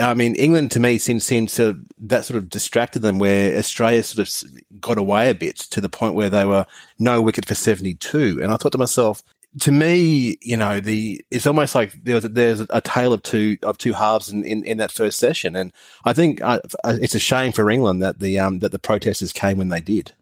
I 0.00 0.14
mean, 0.14 0.34
England 0.34 0.72
to 0.72 0.80
me 0.80 0.98
seems 0.98 1.24
seems 1.24 1.54
to 1.54 1.80
that 1.98 2.24
sort 2.24 2.38
of 2.38 2.48
distracted 2.48 3.00
them, 3.00 3.18
where 3.18 3.56
Australia 3.56 4.02
sort 4.02 4.28
of 4.28 4.80
got 4.80 4.98
away 4.98 5.30
a 5.30 5.34
bit 5.34 5.56
to 5.56 5.80
the 5.80 5.88
point 5.88 6.14
where 6.14 6.30
they 6.30 6.44
were 6.44 6.66
no 6.98 7.22
wicket 7.22 7.46
for 7.46 7.54
seventy 7.54 7.94
two, 7.94 8.40
and 8.42 8.52
I 8.52 8.56
thought 8.56 8.72
to 8.72 8.78
myself, 8.78 9.22
to 9.60 9.70
me, 9.70 10.36
you 10.42 10.56
know, 10.56 10.80
the 10.80 11.24
it's 11.30 11.46
almost 11.46 11.74
like 11.74 11.92
there's 12.02 12.24
a, 12.24 12.28
there's 12.28 12.60
a 12.70 12.80
tale 12.80 13.12
of 13.12 13.22
two 13.22 13.56
of 13.62 13.78
two 13.78 13.92
halves 13.92 14.30
in, 14.30 14.44
in, 14.44 14.64
in 14.64 14.78
that 14.78 14.90
first 14.90 15.18
session, 15.18 15.54
and 15.54 15.72
I 16.04 16.12
think 16.12 16.40
uh, 16.42 16.60
it's 16.84 17.14
a 17.14 17.20
shame 17.20 17.52
for 17.52 17.70
England 17.70 18.02
that 18.02 18.18
the 18.18 18.38
um 18.38 18.58
that 18.60 18.72
the 18.72 18.78
protesters 18.78 19.32
came 19.32 19.58
when 19.58 19.68
they 19.68 19.80
did. 19.80 20.12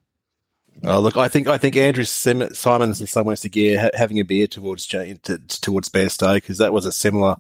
Oh, 0.85 1.01
look, 1.01 1.17
I 1.17 1.29
think 1.29 1.49
I 1.49 1.59
think 1.59 1.77
Andrew 1.77 2.05
Sim- 2.05 2.55
Symonds 2.55 3.01
in 3.01 3.07
some 3.07 3.27
ways 3.27 3.41
to 3.41 3.49
gear 3.49 3.81
ha- 3.81 3.91
having 3.95 4.19
a 4.19 4.25
beer 4.25 4.47
towards 4.47 4.87
to, 4.87 5.17
towards 5.17 5.89
Bairstow 5.89 6.35
because 6.35 6.59
that 6.59 6.73
was 6.73 6.87
a 6.87 6.93
similar. 6.93 7.37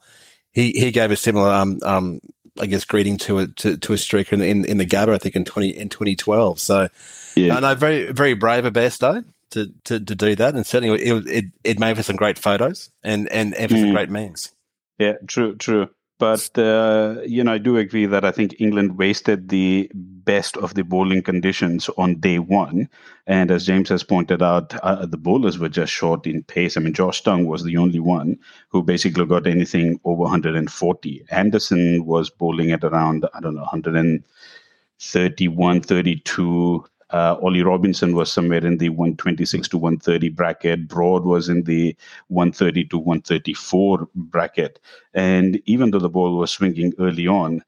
He 0.53 0.73
he 0.73 0.91
gave 0.91 1.11
a 1.11 1.17
similar 1.17 1.51
um 1.51 1.79
um 1.83 2.21
I 2.61 2.67
guess 2.67 2.85
greeting 2.85 3.17
to 3.19 3.39
a 3.39 3.47
to, 3.49 3.77
to 3.77 3.93
a 3.93 3.97
streaker 3.97 4.35
in, 4.35 4.43
in, 4.43 4.65
in 4.67 4.79
the 4.79 4.87
Gabba 4.87 5.15
I 5.15 5.19
think 5.19 5.35
in 5.35 5.45
twenty 5.45 5.71
in 5.71 5.89
twenty 5.89 6.15
twelve. 6.15 6.61
So 6.61 6.89
yeah, 7.35 7.57
I 7.57 7.61
know 7.61 7.75
very 7.75 8.12
very 8.12 8.35
brave 8.35 8.65
of 8.65 8.75
Bairstow 8.75 9.25
to, 9.51 9.73
to 9.85 10.01
to 10.01 10.15
do 10.15 10.35
that, 10.37 10.55
and 10.55 10.67
certainly 10.67 11.03
it 11.03 11.27
it, 11.27 11.45
it 11.65 11.79
made 11.79 11.97
for 11.97 12.03
some 12.03 12.17
great 12.17 12.39
photos 12.39 12.91
and 13.03 13.29
and, 13.31 13.55
and 13.55 13.71
for 13.71 13.77
mm. 13.77 13.81
some 13.81 13.93
great 13.93 14.11
memes. 14.11 14.53
Yeah, 14.99 15.15
true, 15.27 15.57
true. 15.57 15.89
But 16.23 16.57
uh, 16.57 17.17
you 17.26 17.43
know, 17.43 17.55
I 17.55 17.59
do 17.59 17.76
agree 17.79 18.07
that 18.07 18.25
I 18.25 18.31
think 18.31 18.55
England 18.61 18.97
wasted 18.97 19.49
the 19.49 19.91
best 19.93 20.57
of 20.57 20.75
the 20.75 20.85
bowling 20.85 21.21
conditions 21.21 21.91
on 21.99 22.21
day 22.21 22.38
one. 22.38 22.88
And 23.26 23.50
as 23.50 23.67
James 23.67 23.88
has 23.88 24.05
pointed 24.05 24.41
out, 24.41 24.73
uh, 24.85 25.05
the 25.05 25.17
bowlers 25.17 25.59
were 25.59 25.69
just 25.69 25.93
short 25.93 26.29
in 26.29 26.45
pace. 26.45 26.76
I 26.76 26.81
mean, 26.81 26.95
Josh 26.95 27.25
Tongue 27.25 27.47
was 27.47 27.64
the 27.64 27.76
only 27.76 27.99
one 27.99 28.38
who 28.69 28.85
basically 28.85 29.26
got 29.26 29.49
anything 29.49 29.99
over 30.05 30.23
140. 30.23 31.25
Anderson 31.33 32.07
was 32.07 32.31
bowling 32.31 32.71
at 32.71 32.85
around 32.85 33.26
I 33.35 33.41
don't 33.41 33.57
know 33.57 33.62
131, 33.62 35.81
32. 35.81 36.85
Uh, 37.12 37.37
Ollie 37.42 37.62
Robinson 37.62 38.14
was 38.14 38.33
somewhere 38.33 38.64
in 38.64 38.78
the 38.78 38.88
126 38.88 39.69
to 39.69 39.78
130 39.78 40.31
bracket. 40.31 40.88
Broad 40.88 41.25
was 41.25 41.49
in 41.49 41.62
the 41.64 41.95
130 42.28 42.85
to 42.87 42.99
134 42.99 44.09
bracket. 44.14 44.81
And 45.14 45.61
even 45.66 45.90
though 45.90 45.99
the 45.99 46.09
ball 46.09 46.37
was 46.37 46.50
swinging 46.50 46.95
early 46.99 47.26
on, 47.26 47.62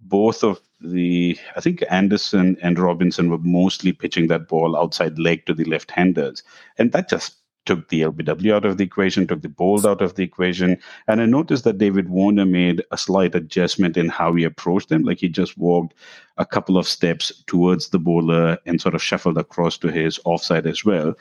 both 0.00 0.42
of 0.42 0.60
the, 0.80 1.38
I 1.56 1.60
think 1.60 1.84
Anderson 1.90 2.56
and 2.62 2.78
Robinson 2.78 3.30
were 3.30 3.38
mostly 3.38 3.92
pitching 3.92 4.28
that 4.28 4.48
ball 4.48 4.76
outside 4.76 5.18
leg 5.18 5.46
to 5.46 5.54
the 5.54 5.64
left 5.64 5.90
handers. 5.90 6.42
And 6.78 6.92
that 6.92 7.08
just 7.08 7.37
took 7.68 7.90
the 7.90 8.00
LBW 8.00 8.54
out 8.54 8.64
of 8.64 8.78
the 8.78 8.84
equation, 8.84 9.26
took 9.26 9.42
the 9.42 9.48
bowled 9.48 9.84
out 9.84 10.00
of 10.00 10.14
the 10.14 10.22
equation. 10.22 10.78
And 11.06 11.20
I 11.20 11.26
noticed 11.26 11.64
that 11.64 11.76
David 11.76 12.08
Warner 12.08 12.46
made 12.46 12.82
a 12.90 12.96
slight 12.96 13.34
adjustment 13.34 13.98
in 13.98 14.08
how 14.08 14.32
he 14.32 14.44
approached 14.44 14.88
them. 14.88 15.02
Like 15.02 15.18
he 15.18 15.28
just 15.28 15.58
walked 15.58 15.92
a 16.38 16.46
couple 16.46 16.78
of 16.78 16.88
steps 16.88 17.30
towards 17.46 17.90
the 17.90 17.98
bowler 17.98 18.56
and 18.64 18.80
sort 18.80 18.94
of 18.94 19.02
shuffled 19.02 19.36
across 19.36 19.76
to 19.78 19.88
his 19.88 20.18
offside 20.24 20.66
as 20.66 20.82
well, 20.82 21.12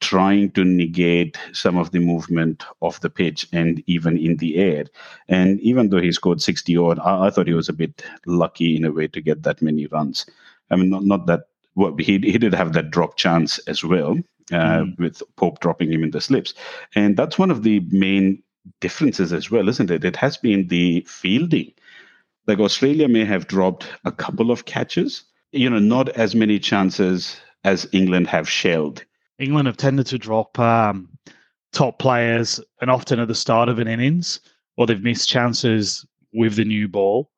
trying 0.00 0.52
to 0.52 0.64
negate 0.64 1.36
some 1.52 1.76
of 1.76 1.90
the 1.90 1.98
movement 1.98 2.62
of 2.82 3.00
the 3.00 3.10
pitch 3.10 3.48
and 3.52 3.82
even 3.88 4.16
in 4.16 4.36
the 4.36 4.58
air. 4.58 4.84
And 5.28 5.58
even 5.60 5.88
though 5.88 6.00
he 6.00 6.12
scored 6.12 6.40
60 6.40 6.76
odd, 6.76 7.00
I, 7.00 7.26
I 7.26 7.30
thought 7.30 7.48
he 7.48 7.52
was 7.52 7.68
a 7.68 7.72
bit 7.72 8.04
lucky 8.26 8.76
in 8.76 8.84
a 8.84 8.92
way 8.92 9.08
to 9.08 9.20
get 9.20 9.42
that 9.42 9.60
many 9.60 9.88
runs. 9.88 10.24
I 10.70 10.76
mean, 10.76 10.90
not, 10.90 11.04
not 11.04 11.26
that 11.26 11.48
well, 11.74 11.96
he, 11.98 12.18
he 12.20 12.38
did 12.38 12.54
have 12.54 12.74
that 12.74 12.92
drop 12.92 13.16
chance 13.16 13.58
as 13.66 13.82
well 13.82 14.16
mm. 14.50 14.98
with 14.98 15.22
Pope 15.36 15.60
dropping 15.60 15.92
him 15.92 16.04
in 16.04 16.10
the 16.10 16.20
slips. 16.20 16.54
And 16.94 17.16
that's 17.16 17.38
one 17.38 17.50
of 17.50 17.62
the 17.62 17.80
main 17.90 18.42
differences 18.80 19.32
as 19.32 19.50
well, 19.50 19.68
isn't 19.68 19.90
it? 19.90 20.04
It 20.04 20.16
has 20.16 20.36
been 20.36 20.68
the 20.68 21.06
fielding. 21.08 21.72
Like 22.46 22.58
Australia 22.58 23.08
may 23.08 23.24
have 23.24 23.48
dropped 23.48 23.86
a 24.04 24.12
couple 24.12 24.50
of 24.50 24.64
catches, 24.64 25.24
you 25.52 25.68
know, 25.68 25.78
not 25.78 26.08
as 26.10 26.34
many 26.34 26.58
chances 26.58 27.36
as 27.64 27.88
England 27.92 28.28
have 28.28 28.48
shelled. 28.48 29.04
England 29.38 29.66
have 29.66 29.76
tended 29.76 30.06
to 30.06 30.18
drop 30.18 30.58
um, 30.58 31.08
top 31.72 31.98
players 31.98 32.60
and 32.80 32.90
often 32.90 33.20
at 33.20 33.28
the 33.28 33.34
start 33.34 33.68
of 33.68 33.78
an 33.78 33.88
innings, 33.88 34.40
or 34.76 34.86
they've 34.86 35.02
missed 35.02 35.28
chances 35.28 36.06
with 36.32 36.54
the 36.54 36.64
new 36.64 36.88
ball. 36.88 37.30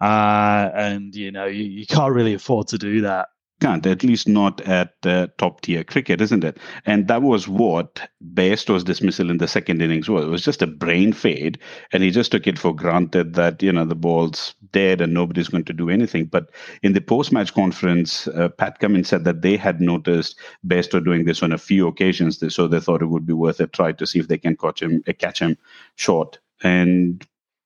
Uh, 0.00 0.70
and, 0.74 1.14
you 1.14 1.30
know, 1.30 1.46
you, 1.46 1.64
you 1.64 1.86
can't 1.86 2.14
really 2.14 2.34
afford 2.34 2.68
to 2.68 2.78
do 2.78 3.00
that 3.00 3.28
can't, 3.62 3.86
at 3.86 4.02
least 4.02 4.26
not 4.26 4.60
at 4.62 4.94
uh, 5.04 5.28
top 5.38 5.60
tier 5.60 5.84
cricket, 5.84 6.20
isn't 6.20 6.42
it? 6.42 6.58
And 6.84 7.06
that 7.06 7.22
was 7.22 7.46
what 7.46 8.08
Bairstow's 8.34 8.82
dismissal 8.82 9.30
in 9.30 9.38
the 9.38 9.46
second 9.46 9.80
innings 9.80 10.08
was. 10.08 10.24
It 10.24 10.30
was 10.30 10.44
just 10.44 10.62
a 10.62 10.66
brain 10.66 11.12
fade, 11.12 11.60
and 11.92 12.02
he 12.02 12.10
just 12.10 12.32
took 12.32 12.48
it 12.48 12.58
for 12.58 12.74
granted 12.74 13.34
that, 13.34 13.62
you 13.62 13.72
know, 13.72 13.84
the 13.84 13.94
ball's 13.94 14.54
dead 14.72 15.00
and 15.00 15.14
nobody's 15.14 15.48
going 15.48 15.64
to 15.66 15.72
do 15.72 15.88
anything. 15.88 16.24
But 16.24 16.50
in 16.82 16.92
the 16.92 17.00
post 17.00 17.30
match 17.30 17.54
conference, 17.54 18.26
uh, 18.28 18.48
Pat 18.48 18.80
Cummins 18.80 19.08
said 19.08 19.22
that 19.24 19.42
they 19.42 19.56
had 19.56 19.80
noticed 19.80 20.40
Bairstow 20.66 21.04
doing 21.04 21.24
this 21.24 21.42
on 21.42 21.52
a 21.52 21.58
few 21.58 21.86
occasions, 21.86 22.42
so 22.52 22.66
they 22.66 22.80
thought 22.80 23.02
it 23.02 23.10
would 23.10 23.26
be 23.26 23.32
worth 23.32 23.60
a 23.60 23.68
try 23.68 23.92
to 23.92 24.06
see 24.06 24.18
if 24.18 24.26
they 24.26 24.38
can 24.38 24.56
catch 24.56 24.82
him, 24.82 25.04
uh, 25.06 25.12
catch 25.16 25.38
him 25.38 25.56
short. 25.94 26.40
And 26.64 27.24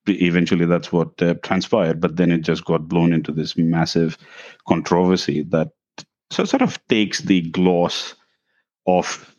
eventually 0.09 0.67
that's 0.67 0.93
what 0.93 1.21
uh, 1.21 1.35
transpired 1.43 2.01
but 2.01 2.15
then 2.15 2.31
it 2.31 2.39
just 2.39 2.65
got 2.65 2.87
blown 2.87 3.13
into 3.13 3.33
this 3.33 3.57
massive 3.57 4.17
controversy 4.69 5.43
that 5.43 5.69
so 6.31 6.43
it 6.43 6.49
sort 6.49 6.63
of 6.63 6.79
takes 6.89 7.21
the 7.21 7.43
gloss 7.51 8.15
off 8.87 9.35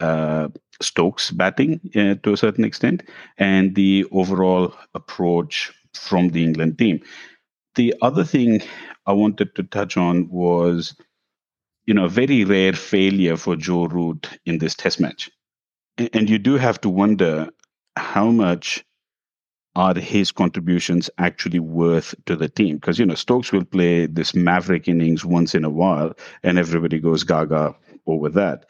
uh, 0.00 0.48
Stokes 0.80 1.30
batting 1.32 1.80
uh, 1.96 2.14
to 2.22 2.32
a 2.32 2.36
certain 2.36 2.64
extent 2.64 3.02
and 3.36 3.74
the 3.74 4.06
overall 4.12 4.72
approach 4.94 5.72
from 5.94 6.28
the 6.30 6.44
England 6.44 6.78
team. 6.78 7.00
The 7.74 7.94
other 8.00 8.24
thing 8.24 8.62
I 9.06 9.12
wanted 9.12 9.54
to 9.56 9.62
touch 9.64 9.96
on 9.96 10.28
was, 10.28 10.94
you 11.86 11.94
know, 11.94 12.04
a 12.04 12.08
very 12.08 12.44
rare 12.44 12.72
failure 12.72 13.36
for 13.36 13.56
Joe 13.56 13.86
Root 13.86 14.28
in 14.46 14.58
this 14.58 14.74
test 14.74 15.00
match. 15.00 15.30
And 16.12 16.30
you 16.30 16.38
do 16.38 16.56
have 16.56 16.80
to 16.82 16.88
wonder 16.88 17.48
how 17.96 18.30
much 18.30 18.84
are 19.76 19.94
his 19.94 20.32
contributions 20.32 21.08
actually 21.18 21.60
worth 21.60 22.14
to 22.26 22.36
the 22.36 22.48
team? 22.48 22.76
Because, 22.76 22.98
you 22.98 23.06
know, 23.06 23.14
Stokes 23.14 23.52
will 23.52 23.64
play 23.64 24.06
this 24.06 24.34
maverick 24.34 24.88
innings 24.88 25.24
once 25.24 25.54
in 25.54 25.64
a 25.64 25.70
while 25.70 26.14
and 26.42 26.58
everybody 26.58 26.98
goes 26.98 27.24
gaga 27.24 27.74
over 28.06 28.28
that. 28.30 28.66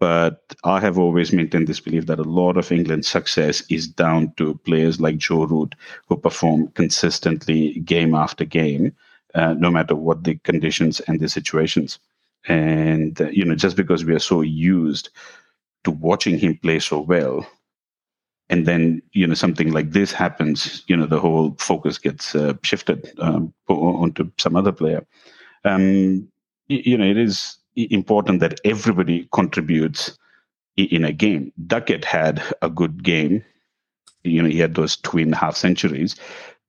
But 0.00 0.54
I 0.64 0.80
have 0.80 0.98
always 0.98 1.32
maintained 1.32 1.66
this 1.66 1.80
belief 1.80 2.06
that 2.06 2.20
a 2.20 2.24
lot 2.24 2.56
of 2.56 2.70
England's 2.70 3.08
success 3.08 3.62
is 3.68 3.88
down 3.88 4.32
to 4.36 4.54
players 4.64 5.00
like 5.00 5.18
Joe 5.18 5.44
Root, 5.44 5.74
who 6.08 6.16
perform 6.16 6.68
consistently 6.68 7.80
game 7.80 8.14
after 8.14 8.44
game, 8.44 8.94
uh, 9.34 9.54
no 9.54 9.70
matter 9.70 9.96
what 9.96 10.22
the 10.22 10.36
conditions 10.36 11.00
and 11.00 11.18
the 11.18 11.28
situations. 11.28 11.98
And, 12.46 13.20
uh, 13.20 13.28
you 13.28 13.44
know, 13.44 13.56
just 13.56 13.76
because 13.76 14.04
we 14.04 14.14
are 14.14 14.20
so 14.20 14.40
used 14.40 15.10
to 15.84 15.90
watching 15.90 16.38
him 16.38 16.56
play 16.56 16.78
so 16.78 17.00
well, 17.00 17.46
and 18.50 18.66
then 18.66 19.02
you 19.12 19.26
know 19.26 19.34
something 19.34 19.72
like 19.72 19.92
this 19.92 20.12
happens 20.12 20.82
you 20.86 20.96
know 20.96 21.06
the 21.06 21.20
whole 21.20 21.54
focus 21.58 21.98
gets 21.98 22.34
uh, 22.34 22.54
shifted 22.62 23.12
um, 23.18 23.52
onto 23.68 24.30
some 24.38 24.56
other 24.56 24.72
player. 24.72 25.04
Um, 25.64 26.28
you 26.68 26.96
know 26.96 27.04
it 27.04 27.16
is 27.16 27.56
important 27.76 28.40
that 28.40 28.60
everybody 28.64 29.28
contributes 29.32 30.18
in 30.76 31.04
a 31.04 31.12
game. 31.12 31.52
Duckett 31.66 32.04
had 32.04 32.42
a 32.62 32.70
good 32.70 33.02
game. 33.02 33.44
You 34.24 34.42
know 34.42 34.48
he 34.48 34.58
had 34.58 34.74
those 34.74 34.96
twin 34.96 35.32
half 35.32 35.56
centuries. 35.56 36.16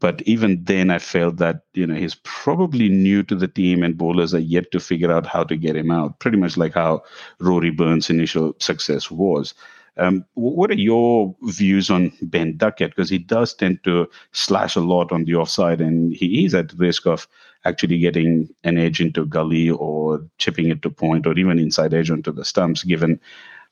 But 0.01 0.21
even 0.21 0.63
then 0.63 0.91
i 0.91 0.97
felt 0.97 1.37
that 1.37 1.63
you 1.73 1.85
know 1.85 1.95
he's 1.95 2.15
probably 2.23 2.87
new 2.87 3.21
to 3.23 3.35
the 3.35 3.49
team 3.49 3.83
and 3.83 3.97
bowlers 3.97 4.33
are 4.33 4.39
yet 4.39 4.71
to 4.71 4.79
figure 4.79 5.11
out 5.11 5.25
how 5.25 5.43
to 5.43 5.57
get 5.57 5.75
him 5.75 5.91
out 5.91 6.19
pretty 6.19 6.37
much 6.37 6.55
like 6.55 6.73
how 6.73 7.03
rory 7.41 7.69
burns 7.69 8.09
initial 8.09 8.55
success 8.59 9.11
was 9.11 9.53
um, 9.99 10.25
what 10.33 10.71
are 10.71 10.75
your 10.75 11.35
views 11.43 11.89
on 11.89 12.11
Ben 12.21 12.57
Duckett? 12.57 12.91
Because 12.91 13.09
he 13.09 13.17
does 13.17 13.53
tend 13.53 13.83
to 13.83 14.09
slash 14.31 14.75
a 14.75 14.81
lot 14.81 15.11
on 15.11 15.25
the 15.25 15.35
offside, 15.35 15.81
and 15.81 16.13
he 16.13 16.45
is 16.45 16.55
at 16.55 16.73
risk 16.73 17.05
of 17.05 17.27
actually 17.65 17.99
getting 17.99 18.49
an 18.63 18.77
edge 18.77 19.01
into 19.01 19.25
gully 19.25 19.69
or 19.69 20.25
chipping 20.37 20.69
it 20.69 20.81
to 20.81 20.89
point 20.89 21.27
or 21.27 21.37
even 21.37 21.59
inside 21.59 21.93
edge 21.93 22.09
onto 22.09 22.31
the 22.31 22.45
stumps, 22.45 22.83
given 22.83 23.19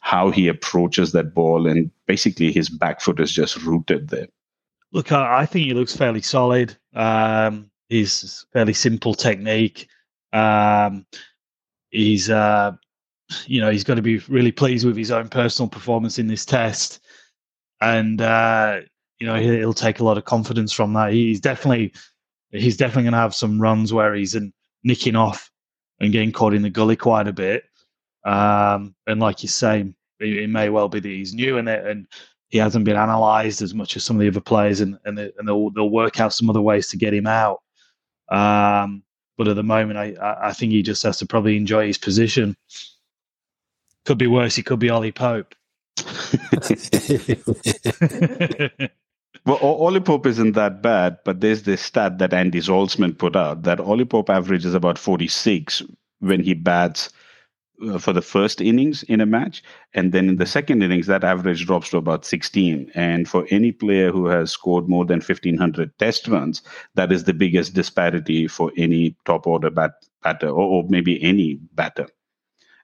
how 0.01 0.29
he 0.29 0.47
approaches 0.47 1.13
that 1.13 1.33
ball. 1.33 1.65
And 1.65 1.89
basically, 2.05 2.51
his 2.51 2.69
back 2.69 3.01
foot 3.01 3.19
is 3.19 3.31
just 3.31 3.57
rooted 3.63 4.09
there. 4.09 4.27
Look, 4.91 5.11
I 5.11 5.45
think 5.45 5.65
he 5.65 5.73
looks 5.73 5.95
fairly 5.95 6.21
solid. 6.21 6.77
Um, 6.93 7.71
he's 7.89 8.45
fairly 8.53 8.73
simple 8.73 9.13
technique. 9.13 9.87
Um, 10.33 11.05
he's 11.89 12.29
uh, 12.29 12.73
you 13.45 13.61
know, 13.61 13.69
he's 13.69 13.83
got 13.83 13.95
to 13.95 14.01
be 14.01 14.19
really 14.29 14.51
pleased 14.51 14.85
with 14.85 14.97
his 14.97 15.11
own 15.11 15.29
personal 15.29 15.69
performance 15.69 16.19
in 16.19 16.27
this 16.27 16.45
test. 16.45 16.99
And, 17.81 18.21
uh, 18.21 18.81
you 19.19 19.27
know, 19.27 19.35
he'll 19.35 19.73
take 19.73 19.99
a 19.99 20.03
lot 20.03 20.17
of 20.17 20.25
confidence 20.25 20.71
from 20.71 20.93
that. 20.93 21.13
He's 21.13 21.39
definitely, 21.39 21.93
he's 22.51 22.77
definitely 22.77 23.03
going 23.03 23.13
to 23.13 23.19
have 23.19 23.35
some 23.35 23.61
runs 23.61 23.93
where 23.93 24.13
he's 24.13 24.35
an 24.35 24.53
nicking 24.83 25.15
off 25.15 25.51
and 25.99 26.11
getting 26.11 26.31
caught 26.31 26.53
in 26.53 26.61
the 26.61 26.69
gully 26.69 26.95
quite 26.95 27.27
a 27.27 27.33
bit. 27.33 27.63
Um, 28.23 28.95
and 29.05 29.19
like 29.19 29.43
you 29.43 29.49
say, 29.49 29.93
it, 30.19 30.37
it, 30.37 30.49
may 30.49 30.69
well 30.69 30.89
be 30.89 30.99
that 30.99 31.07
he's 31.07 31.33
new 31.33 31.57
in 31.57 31.67
it 31.67 31.85
and 31.85 32.07
he 32.49 32.57
hasn't 32.57 32.85
been 32.85 32.95
analysed 32.95 33.61
as 33.61 33.73
much 33.73 33.95
as 33.95 34.03
some 34.03 34.15
of 34.15 34.21
the 34.21 34.27
other 34.27 34.41
players, 34.41 34.81
and 34.81 34.97
and, 35.05 35.17
they, 35.17 35.31
and 35.37 35.47
they'll 35.47 35.69
they'll 35.71 35.89
work 35.89 36.19
out 36.19 36.33
some 36.33 36.49
other 36.49 36.61
ways 36.61 36.87
to 36.89 36.97
get 36.97 37.13
him 37.13 37.27
out. 37.27 37.61
Um, 38.29 39.03
but 39.37 39.47
at 39.47 39.55
the 39.55 39.63
moment, 39.63 39.97
I 39.97 40.15
I 40.41 40.53
think 40.53 40.71
he 40.71 40.81
just 40.81 41.03
has 41.03 41.17
to 41.17 41.25
probably 41.25 41.57
enjoy 41.57 41.87
his 41.87 41.97
position. 41.97 42.55
Could 44.07 44.17
be 44.17 44.27
worse. 44.27 44.55
He 44.55 44.63
could 44.63 44.79
be 44.79 44.89
Ollie 44.89 45.11
Pope. 45.11 45.53
well, 49.45 49.57
Ollie 49.57 49.99
Pope 49.99 50.25
isn't 50.25 50.53
that 50.53 50.81
bad, 50.81 51.17
but 51.25 51.41
there's 51.41 51.63
this 51.63 51.81
stat 51.81 52.17
that 52.19 52.33
Andy 52.33 52.61
Zaltzman 52.61 53.17
put 53.17 53.35
out 53.35 53.63
that 53.63 53.81
Ollie 53.81 54.05
Pope 54.05 54.29
averages 54.29 54.73
about 54.73 54.97
46 54.97 55.83
when 56.19 56.41
he 56.41 56.53
bats 56.53 57.11
uh, 57.85 57.97
for 57.97 58.13
the 58.13 58.21
first 58.21 58.61
innings 58.61 59.03
in 59.03 59.19
a 59.19 59.25
match. 59.25 59.61
And 59.93 60.13
then 60.13 60.29
in 60.29 60.37
the 60.37 60.45
second 60.45 60.83
innings, 60.83 61.07
that 61.07 61.25
average 61.25 61.65
drops 61.65 61.89
to 61.89 61.97
about 61.97 62.23
16. 62.23 62.89
And 62.95 63.27
for 63.27 63.45
any 63.49 63.73
player 63.73 64.09
who 64.09 64.27
has 64.27 64.51
scored 64.51 64.87
more 64.87 65.03
than 65.03 65.19
1,500 65.19 65.99
test 65.99 66.29
runs, 66.29 66.61
that 66.95 67.11
is 67.11 67.25
the 67.25 67.33
biggest 67.33 67.73
disparity 67.73 68.47
for 68.47 68.71
any 68.77 69.17
top 69.25 69.45
order 69.45 69.69
bat, 69.69 69.95
batter 70.23 70.47
or, 70.47 70.63
or 70.63 70.85
maybe 70.87 71.21
any 71.21 71.55
batter. 71.73 72.07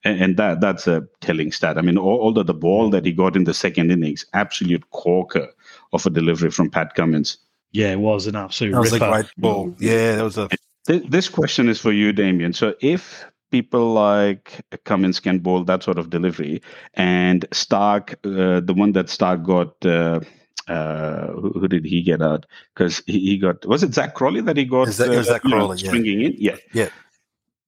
And, 0.05 0.22
and, 0.22 0.38
that 0.38 0.60
that's 0.60 0.86
a 0.88 1.07
telling 1.22 1.51
stat. 1.51 1.77
I 1.77 1.81
mean, 1.81 1.98
although 1.98 2.43
the 2.43 2.53
ball 2.53 2.89
that 2.89 3.05
he 3.05 3.13
got 3.13 3.36
in 3.36 3.45
the 3.45 3.53
second 3.53 3.91
innings, 3.91 4.25
absolute 4.33 4.89
corker 4.89 5.48
of 5.93 6.05
a 6.05 6.10
delivery 6.10 6.51
from 6.51 6.69
Pat 6.69 6.95
Cummins. 6.95 7.38
Yeah, 7.72 7.93
it 7.93 8.00
was 8.00 8.27
an 8.27 8.36
absolute 8.36 8.74
that 8.74 8.79
was 8.79 8.91
ripper. 8.91 9.05
a 9.05 9.12
great 9.12 9.31
ball. 9.38 9.75
Yeah, 9.79 10.17
that 10.17 10.24
was 10.24 10.38
a. 10.38 10.50
This 10.86 11.29
question 11.29 11.69
is 11.69 11.79
for 11.79 11.93
you, 11.93 12.12
Damien. 12.12 12.51
So 12.51 12.75
if 12.81 13.25
people 13.53 13.93
like 13.93 14.65
Cummins 14.83 15.19
can 15.19 15.38
bowl 15.38 15.63
that 15.63 15.83
sort 15.83 16.00
of 16.00 16.10
delivery. 16.10 16.60
And 16.95 17.48
Starc, 17.51 18.13
uh, 18.25 18.62
the 18.62 18.74
one 18.74 18.93
that 18.93 19.05
Starc 19.05 19.45
got, 19.45 19.74
uh, 19.86 20.22
uh, 20.67 21.27
who, 21.33 21.51
who, 21.60 21.67
did 21.67 21.86
he 21.86 22.01
get 22.01 22.19
out? 22.19 22.48
Because 22.74 23.03
he, 23.05 23.19
he, 23.19 23.38
got, 23.38 23.63
was 23.67 23.83
it 23.83 23.93
Zak 23.93 24.15
Crawley 24.15 24.41
that 24.41 24.57
he 24.57 24.65
got 24.65 24.89
Zak, 24.89 25.07
uh, 25.10 25.22
Zak 25.22 25.43
Crawley, 25.43 25.83
know, 25.83 25.89
swinging 25.89 26.19
yeah. 26.22 26.27
in? 26.27 26.36
Yeah. 26.39 26.55
Yeah. 26.74 26.89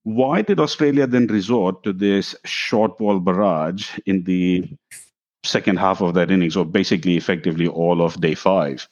Why 0.06 0.40
did 0.40 0.60
Australia 0.60 1.04
then 1.08 1.26
resort 1.26 1.82
to 1.82 1.92
this 1.92 2.36
short 2.44 2.96
ball 2.96 3.18
barrage 3.18 3.98
in 4.06 4.22
the 4.22 4.64
second 5.42 5.80
half 5.80 6.00
of 6.00 6.14
that 6.14 6.30
innings, 6.30 6.56
or 6.56 6.64
basically 6.64 7.16
effectively 7.16 7.66
all 7.66 8.00
of 8.00 8.20
day 8.20 8.36
five? 8.36 8.86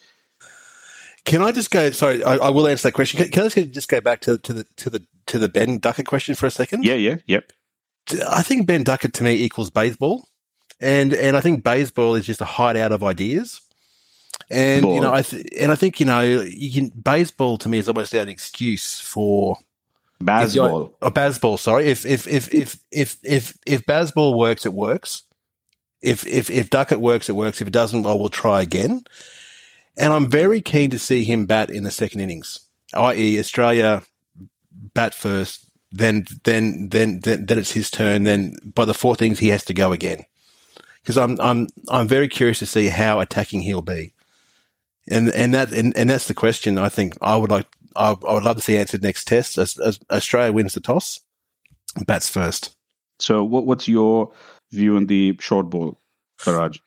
Can 1.25 1.41
I 1.41 1.53
just 1.53 1.71
go? 1.71 1.93
Sorry, 1.93 2.25
I, 2.25 2.35
I 2.39 2.51
will 2.51 2.67
answer 2.67 2.89
that 2.89 2.95
question. 2.95 3.19
Can, 3.19 3.31
can, 3.31 3.45
I 3.45 3.65
just 3.67 3.89
go 3.89 4.01
back 4.01 4.23
to, 4.23 4.39
to 4.39 4.53
the 4.53 4.67
to 4.75 4.91
the 4.91 5.07
to 5.27 5.39
the 5.39 5.49
Ben 5.49 5.79
Duckett 5.79 6.07
question 6.07 6.35
for 6.35 6.47
a 6.47 6.51
second? 6.51 6.85
Yeah, 6.85 6.95
yeah, 6.95 7.19
yep. 7.27 7.53
I 8.29 8.43
think 8.43 8.67
Ben 8.67 8.83
Duckett 8.83 9.15
to 9.15 9.23
me 9.23 9.35
equals 9.35 9.71
Bazball, 9.71 10.25
and 10.81 11.15
and 11.15 11.37
I 11.37 11.41
think 11.41 11.63
Bazball 11.63 12.19
is 12.19 12.27
just 12.27 12.41
a 12.41 12.45
hideout 12.45 12.91
of 12.91 13.05
ideas. 13.05 13.61
And 14.51 14.85
you 14.85 15.01
know, 15.01 15.15
I 15.15 15.23
th- 15.23 15.47
and 15.61 15.71
I 15.71 15.77
think 15.77 16.01
you 16.01 16.07
know, 16.07 16.23
you 16.23 16.73
can 16.73 16.91
Bazball 16.91 17.61
to 17.61 17.69
me 17.69 17.79
is 17.79 17.87
almost 17.87 18.13
an 18.15 18.29
excuse 18.29 18.99
for 18.99 19.59
Bazball. 20.23 20.93
A 21.03 21.11
Bazball, 21.11 21.59
sorry. 21.59 21.87
If 21.87 22.07
if 22.07 22.27
if 22.27 22.53
if 22.53 22.79
if 22.91 23.17
if 23.23 23.59
if 23.67 23.87
Bazball 23.87 24.37
works, 24.37 24.65
it 24.65 24.73
works. 24.73 25.23
If 26.01 26.27
if 26.27 26.51
if 26.51 26.71
Duckett 26.71 27.01
works, 27.01 27.29
it 27.29 27.37
works. 27.37 27.61
If 27.61 27.69
it 27.69 27.73
doesn't, 27.73 28.03
well, 28.03 28.19
we'll 28.19 28.29
try 28.29 28.63
again. 28.63 29.05
And 29.97 30.13
I'm 30.13 30.29
very 30.29 30.61
keen 30.61 30.91
to 30.91 30.99
see 30.99 31.25
him 31.25 31.47
bat 31.47 31.71
in 31.71 31.85
the 31.85 31.91
second 31.91 32.21
innings, 32.21 32.61
i.e., 32.95 33.39
Australia 33.39 34.03
bat 34.95 35.15
first, 35.15 35.69
then 35.93 36.27
then 36.45 36.89
then 36.91 37.21
then, 37.21 37.47
then 37.47 37.59
it's 37.59 37.73
his 37.73 37.91
turn. 37.91 38.25
Then 38.25 38.57
by 38.75 38.85
the 38.85 38.95
fourth 38.95 39.23
innings, 39.23 39.39
he 39.39 39.49
has 39.49 39.65
to 39.67 39.75
go 39.75 39.93
again. 39.93 40.25
Because 41.03 41.19
I'm 41.19 41.41
I'm 41.41 41.69
I'm 41.89 42.09
very 42.09 42.29
curious 42.29 42.59
to 42.61 42.67
see 42.67 42.89
how 42.89 43.21
attacking 43.21 43.63
he'll 43.63 43.83
be, 43.83 44.13
and 45.09 45.31
and 45.31 45.55
that 45.55 45.73
and, 45.73 45.97
and 45.97 46.11
that's 46.11 46.29
the 46.29 46.35
question. 46.35 46.79
I 46.79 46.89
think 46.89 47.17
I 47.21 47.37
would 47.37 47.51
like 47.51 47.67
I, 47.97 48.11
I 48.11 48.35
would 48.35 48.45
love 48.45 48.57
to 48.57 48.63
see 48.63 48.77
answered 48.77 49.03
next 49.03 49.27
test. 49.27 49.59
As, 49.59 49.79
as 49.79 49.99
Australia 50.11 50.53
wins 50.53 50.75
the 50.75 50.81
toss, 50.81 51.21
bats 52.07 52.29
first. 52.29 52.77
So, 53.19 53.45
what, 53.45 53.67
what's 53.67 53.89
your 53.89 54.33
view 54.73 54.97
on 54.97 55.07
the 55.07 55.37
short 55.41 55.71
ball, 55.71 55.99
Faraj? 56.39 56.79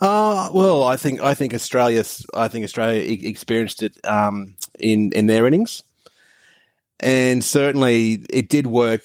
Uh, 0.00 0.50
well, 0.52 0.82
I 0.82 0.96
think 0.96 1.20
I 1.20 1.32
think 1.32 1.54
Australia 1.54 2.04
I 2.34 2.48
think 2.48 2.64
Australia 2.64 3.02
experienced 3.22 3.84
it 3.84 4.04
um, 4.04 4.56
in 4.80 5.12
in 5.12 5.28
their 5.28 5.46
innings, 5.46 5.84
and 6.98 7.44
certainly 7.44 8.24
it 8.28 8.48
did 8.48 8.66
work 8.66 9.04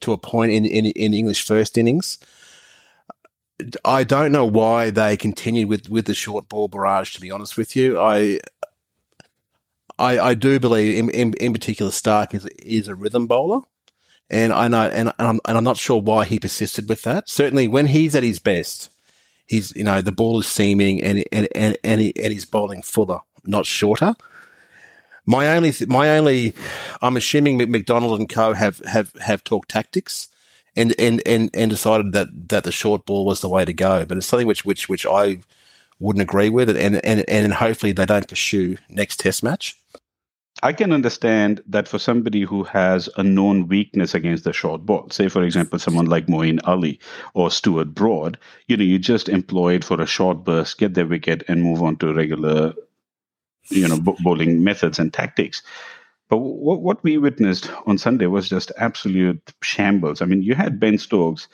to 0.00 0.12
a 0.12 0.18
point 0.18 0.52
in 0.52 0.66
in, 0.66 0.86
in 0.86 1.14
English 1.14 1.46
first 1.46 1.78
innings. 1.78 2.18
I 3.86 4.04
don't 4.04 4.32
know 4.32 4.44
why 4.44 4.90
they 4.90 5.16
continued 5.16 5.70
with 5.70 5.88
with 5.88 6.04
the 6.04 6.14
short 6.14 6.50
ball 6.50 6.68
barrage. 6.68 7.14
To 7.14 7.22
be 7.22 7.30
honest 7.30 7.56
with 7.56 7.74
you, 7.74 7.98
I 7.98 8.40
I, 9.98 10.18
I 10.18 10.34
do 10.34 10.58
believe 10.58 10.98
in, 10.98 11.10
in, 11.10 11.34
in 11.34 11.52
particular 11.52 11.90
Starc 11.90 12.34
is 12.34 12.46
is 12.62 12.88
a 12.88 12.94
rhythm 12.94 13.26
bowler, 13.26 13.60
and 14.30 14.52
I 14.52 14.68
know 14.68 14.88
and, 14.88 15.12
and 15.18 15.28
I'm 15.28 15.40
and 15.44 15.56
I'm 15.56 15.64
not 15.64 15.76
sure 15.76 16.00
why 16.00 16.24
he 16.24 16.38
persisted 16.38 16.88
with 16.88 17.02
that. 17.02 17.28
Certainly, 17.28 17.68
when 17.68 17.86
he's 17.86 18.14
at 18.14 18.22
his 18.22 18.38
best 18.38 18.90
he's 19.46 19.74
you 19.76 19.84
know 19.84 20.00
the 20.00 20.12
ball 20.12 20.40
is 20.40 20.46
seaming 20.46 21.02
and 21.02 21.24
and 21.32 21.48
and 21.54 21.76
and, 21.84 22.00
he, 22.00 22.14
and 22.16 22.32
he's 22.32 22.44
bowling 22.44 22.82
fuller, 22.82 23.20
not 23.44 23.66
shorter. 23.66 24.14
My 25.26 25.56
only 25.56 25.72
my 25.86 26.18
only, 26.18 26.54
I'm 27.00 27.16
assuming 27.16 27.56
McDonald 27.70 28.20
and 28.20 28.28
Co 28.28 28.52
have 28.52 28.78
have 28.80 29.12
have 29.20 29.42
talked 29.42 29.70
tactics, 29.70 30.28
and 30.76 30.94
and 30.98 31.22
and 31.24 31.50
and 31.54 31.70
decided 31.70 32.12
that 32.12 32.28
that 32.50 32.64
the 32.64 32.72
short 32.72 33.06
ball 33.06 33.24
was 33.24 33.40
the 33.40 33.48
way 33.48 33.64
to 33.64 33.72
go. 33.72 34.04
But 34.04 34.18
it's 34.18 34.26
something 34.26 34.46
which 34.46 34.64
which 34.64 34.88
which 34.88 35.06
I 35.06 35.38
wouldn't 35.98 36.22
agree 36.22 36.50
with, 36.50 36.68
and 36.68 37.04
and 37.04 37.24
and 37.28 37.54
hopefully 37.54 37.92
they 37.92 38.04
don't 38.04 38.28
pursue 38.28 38.76
next 38.90 39.20
Test 39.20 39.42
match. 39.42 39.78
I 40.64 40.72
can 40.72 40.92
understand 40.92 41.62
that 41.66 41.86
for 41.88 41.98
somebody 41.98 42.40
who 42.40 42.64
has 42.64 43.10
a 43.18 43.22
known 43.22 43.68
weakness 43.68 44.14
against 44.14 44.44
the 44.44 44.54
short 44.54 44.86
ball, 44.86 45.10
say 45.10 45.28
for 45.28 45.42
example 45.42 45.78
someone 45.78 46.06
like 46.06 46.26
Moeen 46.26 46.58
Ali 46.64 46.98
or 47.34 47.50
Stuart 47.50 47.94
Broad, 47.94 48.38
you 48.66 48.78
know, 48.78 48.82
you 48.82 48.98
just 48.98 49.28
employ 49.28 49.74
it 49.74 49.84
for 49.84 50.00
a 50.00 50.06
short 50.06 50.42
burst, 50.42 50.78
get 50.78 50.94
their 50.94 51.06
wicket, 51.06 51.44
and 51.48 51.62
move 51.62 51.82
on 51.82 51.96
to 51.98 52.14
regular, 52.14 52.72
you 53.68 53.86
know, 53.86 53.98
bowling 53.98 54.64
methods 54.64 54.98
and 54.98 55.12
tactics. 55.12 55.62
But 56.30 56.38
what 56.38 56.80
what 56.80 57.04
we 57.04 57.18
witnessed 57.18 57.70
on 57.84 57.98
Sunday 57.98 58.26
was 58.26 58.48
just 58.48 58.72
absolute 58.78 59.52
shambles. 59.62 60.22
I 60.22 60.24
mean, 60.24 60.42
you 60.42 60.54
had 60.54 60.80
Ben 60.80 60.96
Stokes 60.96 61.46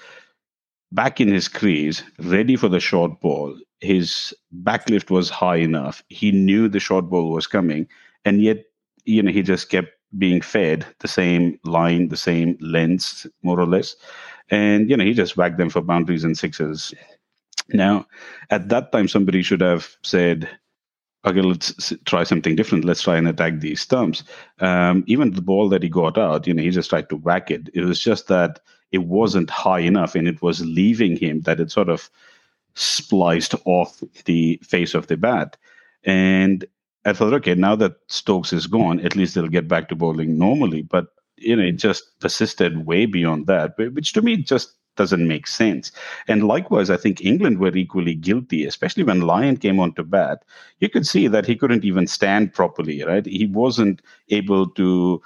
back 0.92 1.20
in 1.20 1.26
his 1.26 1.48
crease, 1.48 2.04
ready 2.20 2.54
for 2.54 2.68
the 2.68 2.78
short 2.78 3.20
ball. 3.20 3.58
His 3.80 4.32
backlift 4.62 5.10
was 5.10 5.30
high 5.30 5.56
enough. 5.56 6.00
He 6.10 6.30
knew 6.30 6.68
the 6.68 6.78
short 6.78 7.10
ball 7.10 7.32
was 7.32 7.48
coming, 7.48 7.88
and 8.24 8.40
yet 8.40 8.69
you 9.04 9.22
know, 9.22 9.32
he 9.32 9.42
just 9.42 9.68
kept 9.68 9.90
being 10.18 10.40
fed 10.40 10.86
the 11.00 11.08
same 11.08 11.58
line, 11.64 12.08
the 12.08 12.16
same 12.16 12.56
lengths, 12.60 13.26
more 13.42 13.60
or 13.60 13.66
less. 13.66 13.96
And, 14.50 14.90
you 14.90 14.96
know, 14.96 15.04
he 15.04 15.12
just 15.12 15.36
whacked 15.36 15.58
them 15.58 15.70
for 15.70 15.80
boundaries 15.80 16.24
and 16.24 16.36
sixes. 16.36 16.92
Now, 17.68 18.06
at 18.50 18.68
that 18.68 18.90
time, 18.90 19.06
somebody 19.06 19.42
should 19.42 19.60
have 19.60 19.88
said, 20.02 20.48
okay, 21.24 21.40
let's 21.40 21.92
try 22.04 22.24
something 22.24 22.56
different. 22.56 22.84
Let's 22.84 23.02
try 23.02 23.16
and 23.16 23.28
attack 23.28 23.60
these 23.60 23.80
stumps. 23.80 24.24
Um, 24.58 25.04
even 25.06 25.32
the 25.32 25.42
ball 25.42 25.68
that 25.68 25.82
he 25.82 25.88
got 25.88 26.18
out, 26.18 26.46
you 26.46 26.54
know, 26.54 26.62
he 26.62 26.70
just 26.70 26.90
tried 26.90 27.08
to 27.10 27.16
whack 27.16 27.50
it. 27.50 27.68
It 27.74 27.84
was 27.84 28.00
just 28.00 28.28
that 28.28 28.60
it 28.90 29.04
wasn't 29.04 29.50
high 29.50 29.80
enough 29.80 30.14
and 30.16 30.26
it 30.26 30.42
was 30.42 30.64
leaving 30.64 31.16
him 31.16 31.42
that 31.42 31.60
it 31.60 31.70
sort 31.70 31.88
of 31.88 32.10
spliced 32.74 33.54
off 33.64 34.02
the 34.24 34.58
face 34.64 34.94
of 34.94 35.06
the 35.06 35.16
bat. 35.16 35.56
And 36.04 36.64
I 37.04 37.12
thought, 37.12 37.32
okay, 37.34 37.54
now 37.54 37.76
that 37.76 37.96
Stokes 38.08 38.52
is 38.52 38.66
gone, 38.66 39.00
at 39.00 39.16
least 39.16 39.34
they'll 39.34 39.48
get 39.48 39.68
back 39.68 39.88
to 39.88 39.94
bowling 39.96 40.38
normally. 40.38 40.82
But 40.82 41.08
you 41.36 41.56
know, 41.56 41.62
it 41.62 41.72
just 41.72 42.18
persisted 42.20 42.86
way 42.86 43.06
beyond 43.06 43.46
that, 43.46 43.76
which 43.78 44.12
to 44.12 44.22
me 44.22 44.36
just 44.36 44.76
doesn't 44.96 45.26
make 45.26 45.46
sense. 45.46 45.92
And 46.28 46.46
likewise, 46.46 46.90
I 46.90 46.98
think 46.98 47.24
England 47.24 47.58
were 47.58 47.74
equally 47.74 48.14
guilty, 48.14 48.66
especially 48.66 49.04
when 49.04 49.22
Lyon 49.22 49.56
came 49.56 49.80
on 49.80 49.94
to 49.94 50.02
bat. 50.04 50.44
You 50.80 50.90
could 50.90 51.06
see 51.06 51.26
that 51.28 51.46
he 51.46 51.56
couldn't 51.56 51.84
even 51.84 52.06
stand 52.06 52.52
properly, 52.52 53.02
right? 53.02 53.24
He 53.24 53.46
wasn't 53.46 54.02
able 54.28 54.68
to, 54.70 55.22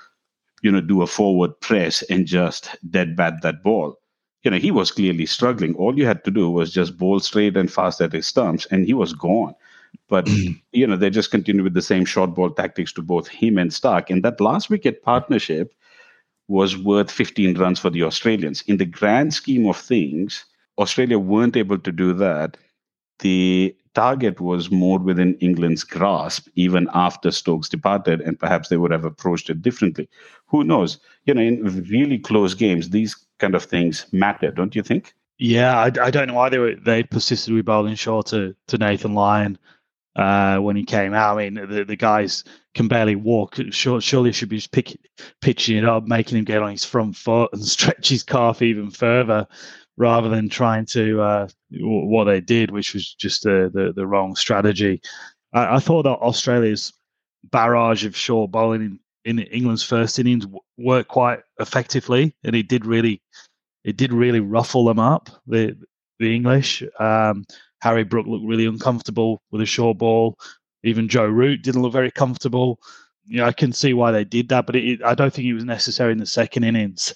you 0.62 0.70
know, 0.70 0.80
do 0.80 1.02
a 1.02 1.06
forward 1.06 1.58
press 1.60 2.02
and 2.02 2.26
just 2.26 2.76
dead 2.90 3.16
bat 3.16 3.42
that 3.42 3.62
ball. 3.64 3.98
You 4.44 4.50
know, 4.52 4.58
he 4.58 4.70
was 4.70 4.92
clearly 4.92 5.26
struggling. 5.26 5.74
All 5.74 5.98
you 5.98 6.06
had 6.06 6.22
to 6.24 6.30
do 6.30 6.50
was 6.50 6.72
just 6.72 6.98
bowl 6.98 7.18
straight 7.18 7.56
and 7.56 7.72
fast 7.72 8.00
at 8.00 8.12
his 8.12 8.26
stumps, 8.28 8.66
and 8.66 8.86
he 8.86 8.94
was 8.94 9.12
gone. 9.14 9.54
But 10.08 10.26
mm. 10.26 10.60
you 10.72 10.86
know, 10.86 10.96
they 10.96 11.10
just 11.10 11.30
continued 11.30 11.64
with 11.64 11.74
the 11.74 11.82
same 11.82 12.04
short 12.04 12.34
ball 12.34 12.50
tactics 12.50 12.92
to 12.94 13.02
both 13.02 13.28
him 13.28 13.58
and 13.58 13.70
Starc. 13.70 14.10
And 14.10 14.22
that 14.22 14.40
last 14.40 14.70
wicket 14.70 15.02
partnership 15.02 15.74
was 16.48 16.76
worth 16.76 17.10
15 17.10 17.58
runs 17.58 17.78
for 17.78 17.90
the 17.90 18.02
Australians. 18.02 18.62
In 18.62 18.76
the 18.76 18.84
grand 18.84 19.32
scheme 19.32 19.66
of 19.66 19.76
things, 19.76 20.44
Australia 20.78 21.18
weren't 21.18 21.56
able 21.56 21.78
to 21.78 21.92
do 21.92 22.12
that. 22.14 22.56
The 23.20 23.74
target 23.94 24.40
was 24.40 24.70
more 24.70 24.98
within 24.98 25.36
England's 25.36 25.84
grasp 25.84 26.48
even 26.56 26.88
after 26.92 27.30
Stokes 27.30 27.68
departed, 27.68 28.20
and 28.20 28.38
perhaps 28.38 28.68
they 28.68 28.76
would 28.76 28.90
have 28.90 29.04
approached 29.04 29.48
it 29.48 29.62
differently. 29.62 30.08
Who 30.46 30.64
knows? 30.64 30.98
You 31.24 31.34
know, 31.34 31.40
in 31.40 31.64
really 31.88 32.18
close 32.18 32.54
games, 32.54 32.90
these 32.90 33.16
kind 33.38 33.54
of 33.54 33.64
things 33.64 34.06
matter, 34.12 34.50
don't 34.50 34.74
you 34.74 34.82
think? 34.82 35.14
Yeah, 35.38 35.78
I, 35.78 35.86
I 35.86 36.10
don't 36.10 36.28
know 36.28 36.34
why 36.34 36.48
they 36.48 36.58
were, 36.58 36.74
they 36.74 37.02
persisted 37.02 37.54
with 37.54 37.64
bowling 37.64 37.96
short 37.96 38.26
to, 38.26 38.54
to 38.68 38.78
Nathan 38.78 39.14
Lyon 39.14 39.58
uh, 40.16 40.58
when 40.58 40.76
he 40.76 40.84
came 40.84 41.14
out. 41.14 41.36
I 41.36 41.48
mean, 41.48 41.68
the, 41.68 41.84
the 41.84 41.96
guys 41.96 42.44
can 42.74 42.88
barely 42.88 43.16
walk. 43.16 43.56
Sure, 43.70 44.00
surely 44.00 44.32
should 44.32 44.48
be 44.48 44.56
just 44.56 44.72
pick, 44.72 44.96
pitching 45.40 45.78
it 45.78 45.84
up, 45.84 46.06
making 46.06 46.38
him 46.38 46.44
get 46.44 46.62
on 46.62 46.70
his 46.70 46.84
front 46.84 47.16
foot 47.16 47.50
and 47.52 47.64
stretch 47.64 48.08
his 48.08 48.22
calf 48.22 48.62
even 48.62 48.90
further, 48.90 49.46
rather 49.96 50.28
than 50.28 50.48
trying 50.48 50.86
to 50.86 51.20
uh, 51.20 51.48
what 51.70 52.24
they 52.24 52.40
did, 52.40 52.70
which 52.70 52.94
was 52.94 53.14
just 53.14 53.42
the 53.42 53.70
the, 53.72 53.92
the 53.94 54.06
wrong 54.06 54.36
strategy. 54.36 55.00
I, 55.52 55.76
I, 55.76 55.78
thought 55.78 56.04
that 56.04 56.18
Australia's 56.18 56.92
barrage 57.44 58.04
of 58.04 58.16
short 58.16 58.50
bowling 58.50 58.98
in, 59.24 59.38
in 59.38 59.46
England's 59.46 59.82
first 59.82 60.18
innings 60.18 60.46
worked 60.78 61.08
quite 61.08 61.40
effectively, 61.60 62.34
and 62.44 62.54
it 62.54 62.68
did 62.68 62.86
really 62.86 63.22
it 63.84 63.96
did 63.96 64.12
really 64.12 64.40
ruffle 64.40 64.84
them 64.84 64.98
up. 64.98 65.30
The 65.46 65.76
the 66.18 66.34
English. 66.34 66.82
Um, 66.98 67.44
Harry 67.84 68.02
Brook 68.02 68.26
looked 68.26 68.46
really 68.46 68.64
uncomfortable 68.64 69.42
with 69.50 69.60
a 69.60 69.66
short 69.66 69.98
ball. 69.98 70.38
Even 70.84 71.06
Joe 71.06 71.26
Root 71.26 71.62
didn't 71.62 71.82
look 71.82 71.92
very 71.92 72.10
comfortable. 72.10 72.80
You 73.26 73.38
know, 73.38 73.44
I 73.44 73.52
can 73.52 73.74
see 73.74 73.92
why 73.92 74.10
they 74.10 74.24
did 74.24 74.48
that, 74.48 74.64
but 74.64 74.74
it, 74.74 75.02
I 75.04 75.14
don't 75.14 75.34
think 75.34 75.46
it 75.46 75.52
was 75.52 75.66
necessary 75.66 76.12
in 76.12 76.18
the 76.18 76.24
second 76.24 76.64
innings. 76.64 77.14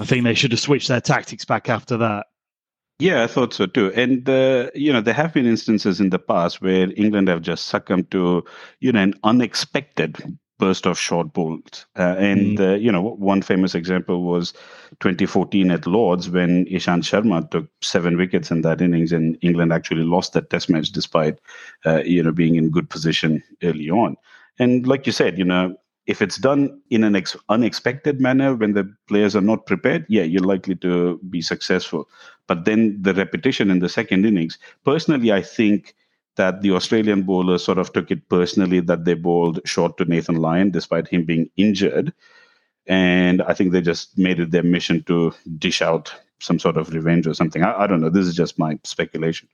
I 0.00 0.06
think 0.06 0.24
they 0.24 0.32
should 0.32 0.52
have 0.52 0.60
switched 0.60 0.88
their 0.88 1.02
tactics 1.02 1.44
back 1.44 1.68
after 1.68 1.98
that. 1.98 2.28
Yeah, 3.00 3.22
I 3.22 3.26
thought 3.26 3.52
so 3.52 3.66
too. 3.66 3.92
And 3.94 4.26
uh, 4.26 4.70
you 4.74 4.94
know, 4.94 5.02
there 5.02 5.12
have 5.12 5.34
been 5.34 5.44
instances 5.44 6.00
in 6.00 6.08
the 6.08 6.18
past 6.18 6.62
where 6.62 6.90
England 6.96 7.28
have 7.28 7.42
just 7.42 7.66
succumbed 7.66 8.10
to 8.12 8.42
you 8.80 8.92
know 8.92 9.02
an 9.02 9.14
unexpected 9.24 10.38
burst 10.60 10.86
of 10.86 10.98
short 10.98 11.32
balls. 11.32 11.86
Uh, 11.98 12.14
and, 12.18 12.58
mm. 12.58 12.72
uh, 12.72 12.76
you 12.76 12.92
know, 12.92 13.02
one 13.02 13.42
famous 13.42 13.74
example 13.74 14.22
was 14.22 14.52
2014 15.00 15.70
at 15.72 15.86
Lords 15.86 16.30
when 16.30 16.66
Ishant 16.66 17.02
Sharma 17.02 17.50
took 17.50 17.66
seven 17.80 18.16
wickets 18.16 18.50
in 18.52 18.62
that 18.62 18.80
innings 18.80 19.10
and 19.10 19.36
England 19.40 19.72
actually 19.72 20.04
lost 20.04 20.34
that 20.34 20.50
test 20.50 20.70
match 20.70 20.92
despite, 20.92 21.38
uh, 21.84 22.02
you 22.04 22.22
know, 22.22 22.30
being 22.30 22.54
in 22.54 22.70
good 22.70 22.88
position 22.88 23.42
early 23.64 23.90
on. 23.90 24.16
And 24.60 24.86
like 24.86 25.06
you 25.06 25.12
said, 25.12 25.38
you 25.38 25.44
know, 25.44 25.74
if 26.06 26.20
it's 26.20 26.36
done 26.36 26.80
in 26.90 27.04
an 27.04 27.16
ex- 27.16 27.36
unexpected 27.48 28.20
manner 28.20 28.54
when 28.54 28.74
the 28.74 28.92
players 29.08 29.34
are 29.34 29.40
not 29.40 29.66
prepared, 29.66 30.04
yeah, 30.08 30.22
you're 30.22 30.42
likely 30.42 30.76
to 30.76 31.18
be 31.30 31.40
successful. 31.40 32.08
But 32.46 32.64
then 32.64 33.00
the 33.00 33.14
repetition 33.14 33.70
in 33.70 33.78
the 33.78 33.88
second 33.88 34.26
innings, 34.26 34.58
personally, 34.84 35.32
I 35.32 35.40
think 35.40 35.94
that 36.36 36.62
the 36.62 36.72
Australian 36.72 37.22
bowlers 37.22 37.64
sort 37.64 37.78
of 37.78 37.92
took 37.92 38.10
it 38.10 38.28
personally 38.28 38.80
that 38.80 39.04
they 39.04 39.14
bowled 39.14 39.60
short 39.64 39.96
to 39.98 40.04
Nathan 40.04 40.36
Lyon 40.36 40.70
despite 40.70 41.08
him 41.08 41.24
being 41.24 41.50
injured. 41.56 42.12
And 42.86 43.42
I 43.42 43.54
think 43.54 43.72
they 43.72 43.80
just 43.80 44.16
made 44.16 44.40
it 44.40 44.50
their 44.50 44.62
mission 44.62 45.02
to 45.04 45.32
dish 45.58 45.82
out 45.82 46.14
some 46.40 46.58
sort 46.58 46.76
of 46.76 46.92
revenge 46.92 47.26
or 47.26 47.34
something. 47.34 47.62
I, 47.62 47.82
I 47.82 47.86
don't 47.86 48.00
know. 48.00 48.10
This 48.10 48.26
is 48.26 48.34
just 48.34 48.58
my 48.58 48.78
speculation. 48.84 49.48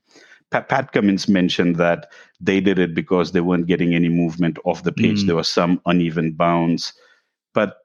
Pat, 0.50 0.68
Pat, 0.68 0.92
Cummins 0.92 1.28
mentioned 1.28 1.76
that 1.76 2.08
they 2.40 2.60
did 2.60 2.78
it 2.78 2.94
because 2.94 3.32
they 3.32 3.40
weren't 3.40 3.66
getting 3.66 3.94
any 3.94 4.08
movement 4.08 4.58
off 4.64 4.84
the 4.84 4.92
pitch. 4.92 5.18
Mm. 5.18 5.26
There 5.26 5.36
was 5.36 5.48
some 5.48 5.80
uneven 5.86 6.32
bounce. 6.32 6.92
But, 7.52 7.78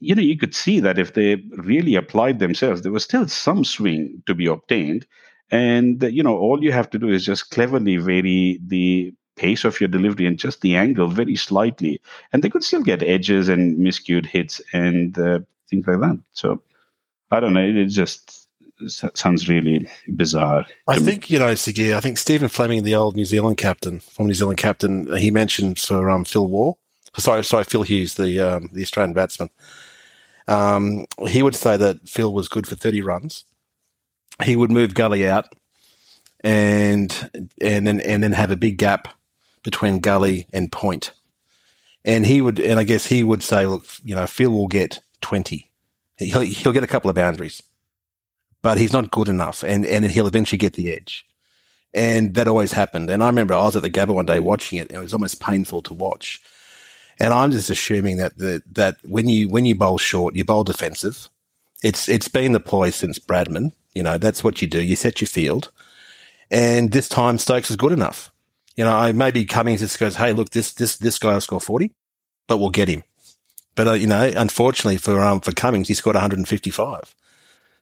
you 0.00 0.14
know, 0.14 0.22
you 0.22 0.36
could 0.36 0.54
see 0.54 0.80
that 0.80 0.98
if 0.98 1.14
they 1.14 1.36
really 1.56 1.94
applied 1.94 2.40
themselves, 2.40 2.82
there 2.82 2.90
was 2.90 3.04
still 3.04 3.28
some 3.28 3.64
swing 3.64 4.22
to 4.26 4.34
be 4.34 4.46
obtained. 4.46 5.06
And 5.50 6.02
you 6.02 6.22
know, 6.22 6.36
all 6.36 6.62
you 6.62 6.72
have 6.72 6.90
to 6.90 6.98
do 6.98 7.08
is 7.08 7.24
just 7.24 7.50
cleverly 7.50 7.96
vary 7.96 8.60
the 8.66 9.12
pace 9.36 9.64
of 9.64 9.80
your 9.80 9.88
delivery 9.88 10.26
and 10.26 10.38
just 10.38 10.60
the 10.60 10.76
angle 10.76 11.08
very 11.08 11.34
slightly, 11.34 12.00
and 12.32 12.42
they 12.42 12.50
could 12.50 12.62
still 12.62 12.82
get 12.82 13.02
edges 13.02 13.48
and 13.48 13.78
miscued 13.78 14.26
hits 14.26 14.60
and 14.72 15.18
uh, 15.18 15.40
things 15.68 15.86
like 15.86 16.00
that. 16.00 16.18
So 16.32 16.62
I 17.30 17.40
don't 17.40 17.54
know. 17.54 17.64
It 17.64 17.86
just 17.86 18.48
sounds 18.86 19.48
really 19.48 19.88
bizarre. 20.14 20.66
I 20.88 20.98
think 20.98 21.28
me. 21.28 21.34
you 21.34 21.38
know, 21.38 21.52
Siggy. 21.52 21.94
I 21.94 22.00
think 22.00 22.18
Stephen 22.18 22.48
Fleming, 22.48 22.84
the 22.84 22.94
old 22.94 23.16
New 23.16 23.24
Zealand 23.24 23.56
captain, 23.56 24.00
former 24.00 24.28
New 24.28 24.34
Zealand 24.34 24.58
captain, 24.58 25.16
he 25.16 25.30
mentioned 25.30 25.78
for 25.78 26.10
um, 26.10 26.24
Phil 26.24 26.46
Waugh. 26.46 26.74
Sorry, 27.16 27.42
sorry, 27.42 27.64
Phil 27.64 27.82
Hughes, 27.82 28.14
the 28.14 28.38
um, 28.40 28.70
the 28.72 28.82
Australian 28.82 29.14
batsman. 29.14 29.50
Um, 30.46 31.06
he 31.28 31.42
would 31.42 31.56
say 31.56 31.76
that 31.76 32.08
Phil 32.08 32.32
was 32.32 32.48
good 32.48 32.66
for 32.66 32.76
thirty 32.76 33.02
runs 33.02 33.44
he 34.42 34.56
would 34.56 34.70
move 34.70 34.94
Gully 34.94 35.28
out 35.28 35.54
and 36.42 37.30
and 37.60 37.86
then 37.86 38.00
and 38.00 38.22
then 38.22 38.32
have 38.32 38.50
a 38.50 38.56
big 38.56 38.78
gap 38.78 39.08
between 39.62 40.00
Gully 40.00 40.46
and 40.52 40.72
Point. 40.72 41.12
And 42.04 42.24
he 42.24 42.40
would 42.40 42.58
and 42.58 42.78
I 42.78 42.84
guess 42.84 43.06
he 43.06 43.22
would 43.22 43.42
say, 43.42 43.66
look, 43.66 43.86
you 44.02 44.14
know, 44.14 44.26
Phil 44.26 44.50
will 44.50 44.68
get 44.68 45.00
twenty. 45.20 45.70
He'll 46.16 46.40
he'll 46.40 46.72
get 46.72 46.84
a 46.84 46.88
couple 46.88 47.10
of 47.10 47.16
boundaries. 47.16 47.62
But 48.62 48.76
he's 48.76 48.92
not 48.92 49.10
good 49.10 49.28
enough 49.28 49.62
and, 49.62 49.86
and 49.86 50.04
he'll 50.04 50.26
eventually 50.26 50.58
get 50.58 50.74
the 50.74 50.92
edge. 50.92 51.24
And 51.94 52.34
that 52.34 52.46
always 52.46 52.72
happened. 52.72 53.08
And 53.08 53.22
I 53.22 53.26
remember 53.26 53.54
I 53.54 53.62
was 53.62 53.74
at 53.74 53.82
the 53.82 53.90
Gabba 53.90 54.14
one 54.14 54.26
day 54.26 54.38
watching 54.38 54.78
it, 54.78 54.90
and 54.90 54.98
it 54.98 55.02
was 55.02 55.14
almost 55.14 55.40
painful 55.40 55.80
to 55.82 55.94
watch. 55.94 56.40
And 57.18 57.32
I'm 57.32 57.50
just 57.50 57.70
assuming 57.70 58.18
that 58.18 58.36
the, 58.36 58.62
that 58.72 58.98
when 59.02 59.28
you 59.30 59.48
when 59.48 59.64
you 59.64 59.74
bowl 59.74 59.96
short, 59.96 60.36
you 60.36 60.44
bowl 60.44 60.62
defensive. 60.62 61.29
It's 61.82 62.08
it's 62.08 62.28
been 62.28 62.52
the 62.52 62.60
ploy 62.60 62.90
since 62.90 63.18
Bradman 63.18 63.72
you 63.94 64.02
know, 64.02 64.18
that's 64.18 64.44
what 64.44 64.62
you 64.62 64.68
do. 64.68 64.82
You 64.82 64.96
set 64.96 65.20
your 65.20 65.28
field. 65.28 65.70
And 66.50 66.92
this 66.92 67.08
time 67.08 67.38
Stokes 67.38 67.70
is 67.70 67.76
good 67.76 67.92
enough. 67.92 68.30
You 68.76 68.84
know, 68.84 69.12
maybe 69.12 69.44
Cummins 69.44 69.80
just 69.80 69.98
goes, 69.98 70.16
hey, 70.16 70.32
look, 70.32 70.50
this 70.50 70.72
this 70.72 70.96
this 70.96 71.18
guy 71.18 71.34
will 71.34 71.40
score 71.40 71.60
40, 71.60 71.92
but 72.46 72.58
we'll 72.58 72.70
get 72.70 72.88
him. 72.88 73.02
But, 73.74 73.88
uh, 73.88 73.92
you 73.92 74.06
know, 74.06 74.30
unfortunately 74.36 74.96
for 74.96 75.20
um, 75.20 75.40
for 75.40 75.52
Cummins, 75.52 75.88
he 75.88 75.94
scored 75.94 76.16
155. 76.16 77.14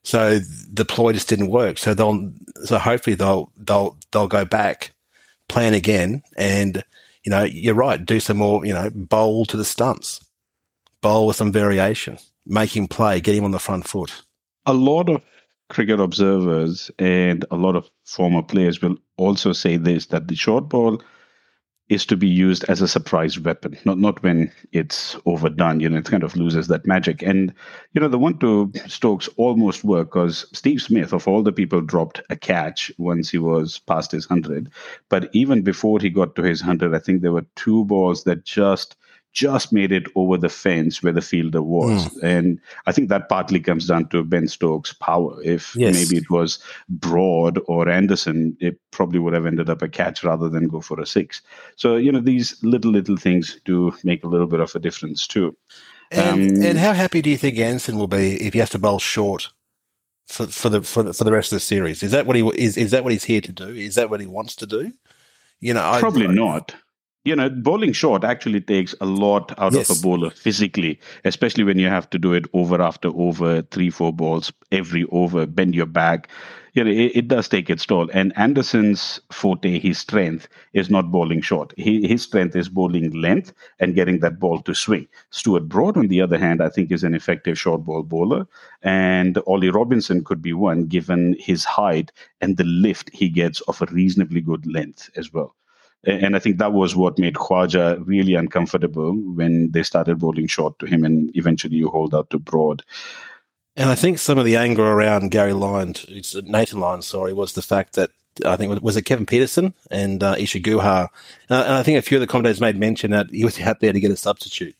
So 0.02 0.38
the 0.38 0.84
ploy 0.84 1.12
just 1.12 1.28
didn't 1.28 1.50
work. 1.50 1.78
So 1.78 1.94
they'll 1.94 2.32
so 2.64 2.78
hopefully 2.78 3.16
they'll 3.16 3.52
they'll 3.56 3.96
they'll 4.12 4.28
go 4.28 4.44
back, 4.44 4.92
plan 5.48 5.74
again, 5.74 6.22
and 6.36 6.82
you 7.24 7.30
know, 7.30 7.44
you're 7.44 7.74
right, 7.74 8.04
do 8.04 8.20
some 8.20 8.38
more, 8.38 8.64
you 8.64 8.72
know, 8.72 8.90
bowl 8.94 9.44
to 9.46 9.56
the 9.56 9.64
stunts. 9.64 10.20
Bowl 11.00 11.26
with 11.28 11.36
some 11.36 11.52
variation. 11.52 12.18
Make 12.48 12.74
him 12.74 12.88
play, 12.88 13.20
get 13.20 13.34
him 13.34 13.44
on 13.44 13.50
the 13.50 13.58
front 13.58 13.86
foot. 13.86 14.22
A 14.64 14.72
lot 14.72 15.10
of 15.10 15.22
cricket 15.68 16.00
observers 16.00 16.90
and 16.98 17.44
a 17.50 17.56
lot 17.56 17.76
of 17.76 17.90
former 18.04 18.42
players 18.42 18.80
will 18.80 18.96
also 19.18 19.52
say 19.52 19.76
this 19.76 20.06
that 20.06 20.28
the 20.28 20.34
short 20.34 20.68
ball 20.68 21.02
is 21.88 22.04
to 22.04 22.16
be 22.16 22.26
used 22.26 22.64
as 22.64 22.82
a 22.82 22.88
surprise 22.88 23.38
weapon, 23.38 23.76
not 23.84 23.98
not 23.98 24.22
when 24.22 24.52
it's 24.72 25.16
overdone. 25.24 25.80
You 25.80 25.88
know, 25.88 25.98
it 25.98 26.04
kind 26.04 26.22
of 26.22 26.36
loses 26.36 26.68
that 26.68 26.86
magic. 26.86 27.22
And 27.22 27.52
you 27.92 28.00
know, 28.00 28.08
the 28.08 28.18
one 28.18 28.38
to 28.38 28.72
Stokes 28.86 29.28
almost 29.36 29.84
worked 29.84 30.12
because 30.12 30.46
Steve 30.52 30.82
Smith, 30.82 31.12
of 31.12 31.26
all 31.26 31.42
the 31.42 31.52
people, 31.52 31.80
dropped 31.80 32.20
a 32.30 32.36
catch 32.36 32.92
once 32.98 33.30
he 33.30 33.38
was 33.38 33.78
past 33.80 34.12
his 34.12 34.26
hundred. 34.26 34.70
But 35.08 35.30
even 35.32 35.62
before 35.62 35.98
he 35.98 36.10
got 36.10 36.34
to 36.36 36.42
his 36.42 36.60
hundred, 36.60 36.94
I 36.94 36.98
think 36.98 37.22
there 37.22 37.32
were 37.32 37.46
two 37.56 37.84
balls 37.86 38.24
that 38.24 38.44
just 38.44 38.96
just 39.38 39.72
made 39.72 39.92
it 39.92 40.06
over 40.16 40.36
the 40.36 40.48
fence 40.48 41.00
where 41.00 41.12
the 41.12 41.20
fielder 41.20 41.62
was. 41.62 42.08
Mm. 42.08 42.22
And 42.24 42.60
I 42.86 42.92
think 42.92 43.08
that 43.08 43.28
partly 43.28 43.60
comes 43.60 43.86
down 43.86 44.08
to 44.08 44.24
Ben 44.24 44.48
Stokes' 44.48 44.92
power. 44.92 45.40
If 45.44 45.76
yes. 45.76 45.94
maybe 45.94 46.16
it 46.16 46.28
was 46.28 46.58
Broad 46.88 47.60
or 47.66 47.88
Anderson, 47.88 48.56
it 48.58 48.80
probably 48.90 49.20
would 49.20 49.34
have 49.34 49.46
ended 49.46 49.70
up 49.70 49.80
a 49.80 49.88
catch 49.88 50.24
rather 50.24 50.48
than 50.48 50.66
go 50.66 50.80
for 50.80 51.00
a 51.00 51.06
six. 51.06 51.40
So, 51.76 51.94
you 51.94 52.10
know, 52.10 52.20
these 52.20 52.60
little, 52.64 52.90
little 52.90 53.16
things 53.16 53.60
do 53.64 53.94
make 54.02 54.24
a 54.24 54.28
little 54.28 54.48
bit 54.48 54.58
of 54.58 54.74
a 54.74 54.80
difference 54.80 55.28
too. 55.28 55.56
And, 56.10 56.58
um, 56.58 56.64
and 56.64 56.78
how 56.78 56.92
happy 56.92 57.22
do 57.22 57.30
you 57.30 57.36
think 57.36 57.58
Anderson 57.58 57.96
will 57.96 58.08
be 58.08 58.42
if 58.42 58.54
he 58.54 58.58
has 58.58 58.70
to 58.70 58.78
bowl 58.80 58.98
short 58.98 59.50
for, 60.26 60.48
for 60.48 60.68
the 60.68 60.82
for 60.82 61.04
the, 61.04 61.12
for 61.12 61.22
the 61.22 61.32
rest 61.32 61.52
of 61.52 61.56
the 61.56 61.60
series? 61.60 62.02
Is 62.02 62.10
that 62.10 62.26
what 62.26 62.34
he 62.34 62.48
is? 62.56 62.76
Is 62.76 62.90
that 62.90 63.04
what 63.04 63.12
he's 63.12 63.24
here 63.24 63.42
to 63.42 63.52
do? 63.52 63.68
Is 63.68 63.94
that 63.94 64.10
what 64.10 64.20
he 64.20 64.26
wants 64.26 64.56
to 64.56 64.66
do? 64.66 64.90
You 65.60 65.74
know, 65.74 65.96
probably 66.00 66.26
I, 66.26 66.32
not 66.32 66.74
you 67.28 67.36
know, 67.36 67.50
bowling 67.50 67.92
short 67.92 68.24
actually 68.24 68.60
takes 68.60 68.94
a 69.02 69.06
lot 69.06 69.52
out 69.58 69.74
yes. 69.74 69.90
of 69.90 69.98
a 69.98 70.00
bowler 70.00 70.30
physically, 70.30 70.98
especially 71.26 71.62
when 71.62 71.78
you 71.78 71.88
have 71.88 72.08
to 72.08 72.18
do 72.18 72.32
it 72.32 72.46
over 72.54 72.80
after 72.80 73.08
over, 73.08 73.60
three, 73.60 73.90
four 73.90 74.14
balls 74.14 74.50
every 74.72 75.04
over, 75.12 75.44
bend 75.44 75.74
your 75.74 75.86
back. 75.86 76.30
You 76.72 76.84
know, 76.84 76.90
it, 76.90 77.12
it 77.14 77.28
does 77.28 77.46
take 77.46 77.68
its 77.68 77.84
toll. 77.84 78.08
And 78.14 78.32
Anderson's 78.38 79.20
forte, 79.30 79.78
his 79.78 79.98
strength, 79.98 80.48
is 80.72 80.88
not 80.88 81.10
bowling 81.10 81.42
short. 81.42 81.74
He, 81.76 82.06
his 82.08 82.22
strength 82.22 82.56
is 82.56 82.70
bowling 82.70 83.10
length 83.10 83.52
and 83.78 83.94
getting 83.94 84.20
that 84.20 84.38
ball 84.38 84.62
to 84.62 84.74
swing. 84.74 85.06
Stuart 85.28 85.68
Broad, 85.68 85.98
on 85.98 86.08
the 86.08 86.22
other 86.22 86.38
hand, 86.38 86.62
I 86.62 86.70
think 86.70 86.90
is 86.90 87.04
an 87.04 87.14
effective 87.14 87.58
short 87.58 87.84
ball 87.84 88.04
bowler. 88.04 88.46
And 88.82 89.36
Ollie 89.46 89.70
Robinson 89.70 90.24
could 90.24 90.40
be 90.40 90.54
one 90.54 90.86
given 90.86 91.36
his 91.38 91.66
height 91.66 92.10
and 92.40 92.56
the 92.56 92.64
lift 92.64 93.10
he 93.12 93.28
gets 93.28 93.60
of 93.62 93.82
a 93.82 93.86
reasonably 93.86 94.40
good 94.40 94.66
length 94.66 95.10
as 95.14 95.30
well. 95.30 95.54
And 96.04 96.36
I 96.36 96.38
think 96.38 96.58
that 96.58 96.72
was 96.72 96.94
what 96.94 97.18
made 97.18 97.34
Khawaja 97.34 98.00
really 98.06 98.34
uncomfortable 98.34 99.12
when 99.12 99.72
they 99.72 99.82
started 99.82 100.18
bowling 100.18 100.46
short 100.46 100.78
to 100.78 100.86
him, 100.86 101.04
and 101.04 101.30
eventually 101.36 101.76
you 101.76 101.88
hold 101.88 102.14
out 102.14 102.30
to 102.30 102.38
Broad. 102.38 102.84
And 103.76 103.90
I 103.90 103.94
think 103.94 104.18
some 104.18 104.38
of 104.38 104.44
the 104.44 104.56
anger 104.56 104.84
around 104.84 105.30
Gary 105.30 105.52
Lyon, 105.52 105.94
Nathan 106.44 106.80
Lyon, 106.80 107.02
sorry, 107.02 107.32
was 107.32 107.52
the 107.52 107.62
fact 107.62 107.94
that 107.94 108.10
I 108.44 108.56
think 108.56 108.80
was 108.82 108.96
it 108.96 109.02
Kevin 109.02 109.26
Pietersen 109.26 109.74
and 109.90 110.22
uh, 110.22 110.36
Isa 110.38 110.60
Guha, 110.60 111.08
and 111.48 111.72
I 111.72 111.82
think 111.82 111.98
a 111.98 112.02
few 112.02 112.16
of 112.16 112.20
the 112.20 112.26
commentators 112.26 112.60
made 112.60 112.76
mention 112.76 113.10
that 113.10 113.30
he 113.30 113.44
was 113.44 113.60
out 113.60 113.80
there 113.80 113.92
to 113.92 114.00
get 114.00 114.10
a 114.12 114.16
substitute, 114.16 114.76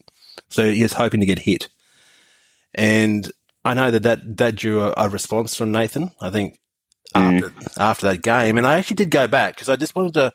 so 0.49 0.71
he 0.71 0.83
was 0.83 0.93
hoping 0.93 1.21
to 1.21 1.27
get 1.27 1.41
hit. 1.41 1.69
And 2.75 3.31
I 3.65 3.75
know 3.75 3.91
that 3.91 4.03
that, 4.05 4.37
that 4.37 4.55
drew 4.55 4.83
a, 4.83 4.95
a 4.97 5.09
response 5.09 5.55
from 5.55 5.73
Nathan. 5.73 6.13
I 6.21 6.31
think 6.31 6.59
mm. 7.15 7.43
after, 7.43 7.81
after 7.81 8.07
that 8.09 8.23
game, 8.23 8.57
and 8.57 8.67
I 8.67 8.79
actually 8.79 8.97
did 8.97 9.11
go 9.11 9.27
back 9.27 9.57
because 9.57 9.69
I 9.69 9.77
just 9.77 9.97
wanted 9.97 10.15
to 10.15 10.33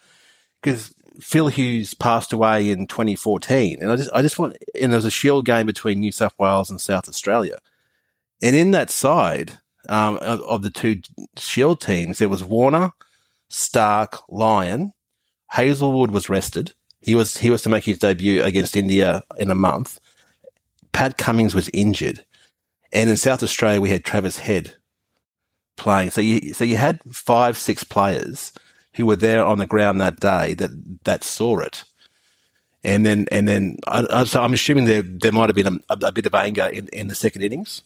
because 0.63 0.93
Phil 1.19 1.47
Hughes 1.47 1.93
passed 1.93 2.34
away 2.34 2.69
in 2.69 2.88
2014, 2.88 3.80
and 3.82 3.91
I 3.91 3.95
just 3.95 4.10
I 4.13 4.21
just 4.21 4.39
want 4.39 4.58
and 4.80 4.91
there 4.91 4.97
was 4.97 5.06
a 5.06 5.12
Shield 5.12 5.45
game 5.45 5.65
between 5.65 5.99
New 5.99 6.12
South 6.12 6.34
Wales 6.39 6.69
and 6.69 6.82
South 6.82 7.08
Australia, 7.08 7.60
and 8.41 8.56
in 8.56 8.71
that 8.71 8.89
side 8.89 9.60
um, 9.89 10.17
of, 10.17 10.41
of, 10.41 10.62
the 10.62 10.69
two 10.69 11.02
Shield 11.38 11.82
teams, 11.82 12.17
there 12.17 12.30
was 12.30 12.43
Warner, 12.43 12.91
Starc, 13.52 14.21
Lyon, 14.30 14.93
Hazlewood 15.47 16.12
was 16.12 16.30
rested. 16.30 16.73
He 17.02 17.15
was 17.15 17.38
he 17.38 17.49
was 17.49 17.62
to 17.63 17.69
make 17.69 17.84
his 17.84 17.99
debut 17.99 18.41
against 18.41 18.78
India 18.78 19.21
in 19.38 19.52
a 19.52 19.56
month. 19.56 19.99
Pat 20.93 21.17
Cummins 21.17 21.54
was 21.54 21.69
injured, 21.73 22.26
and 22.91 23.10
in 23.10 23.17
South 23.17 23.43
Australia 23.43 23.82
we 23.82 23.89
had 23.89 24.06
Travis 24.06 24.38
Head 24.38 24.76
playing. 25.76 26.12
So 26.12 26.21
you 26.21 26.54
so 26.54 26.63
you 26.63 26.78
had 26.78 27.02
five 27.12 27.58
six 27.58 27.84
players 27.84 28.54
who 28.96 29.06
were 29.06 29.16
there 29.16 29.46
on 29.46 29.58
the 29.60 29.68
ground 29.68 30.00
that 30.02 30.20
day 30.20 30.54
that 30.56 30.72
that 31.04 31.24
saw 31.24 31.60
it. 31.60 31.84
And 32.86 33.06
then, 33.06 33.28
and 33.32 33.48
then, 33.48 33.78
I, 33.88 34.26
so 34.26 34.44
I'm 34.44 34.54
assuming 34.54 34.86
there 34.86 35.04
there 35.04 35.32
might 35.32 35.48
have 35.48 35.56
been 35.56 35.80
a, 35.90 35.98
a 36.02 36.12
bit 36.12 36.26
of 36.26 36.36
anger 36.36 36.66
in, 36.66 36.90
in 36.90 37.08
the 37.08 37.16
second 37.16 37.42
innings 37.42 37.82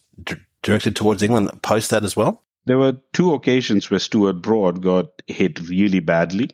directed 0.64 0.96
towards 0.96 1.22
England 1.22 1.52
post 1.62 1.92
that 1.92 2.04
as 2.04 2.16
well. 2.16 2.42
There 2.66 2.78
were 2.78 2.98
two 3.14 3.34
occasions 3.34 3.90
where 3.90 4.00
Stuart 4.00 4.42
Broad 4.42 4.82
got 4.82 5.22
hit 5.28 5.60
really 5.70 6.00
badly, 6.00 6.50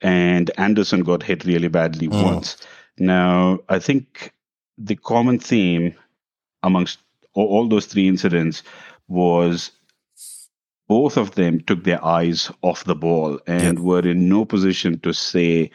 and 0.00 0.50
Anderson 0.56 1.02
got 1.02 1.22
hit 1.22 1.44
really 1.44 1.68
badly 1.68 2.08
mm. 2.08 2.22
once. 2.22 2.56
Now, 2.98 3.58
I 3.68 3.78
think 3.78 4.32
the 4.78 4.96
common 4.96 5.38
theme 5.38 5.94
amongst 6.62 7.00
all 7.34 7.68
those 7.68 7.86
three 7.86 8.08
incidents 8.08 8.62
was 9.08 9.70
both 10.88 11.16
of 11.18 11.34
them 11.34 11.60
took 11.60 11.84
their 11.84 12.02
eyes 12.04 12.50
off 12.62 12.84
the 12.84 12.94
ball 12.94 13.38
and 13.46 13.80
were 13.80 14.00
in 14.00 14.28
no 14.28 14.44
position 14.44 14.98
to 15.00 15.12
say 15.12 15.70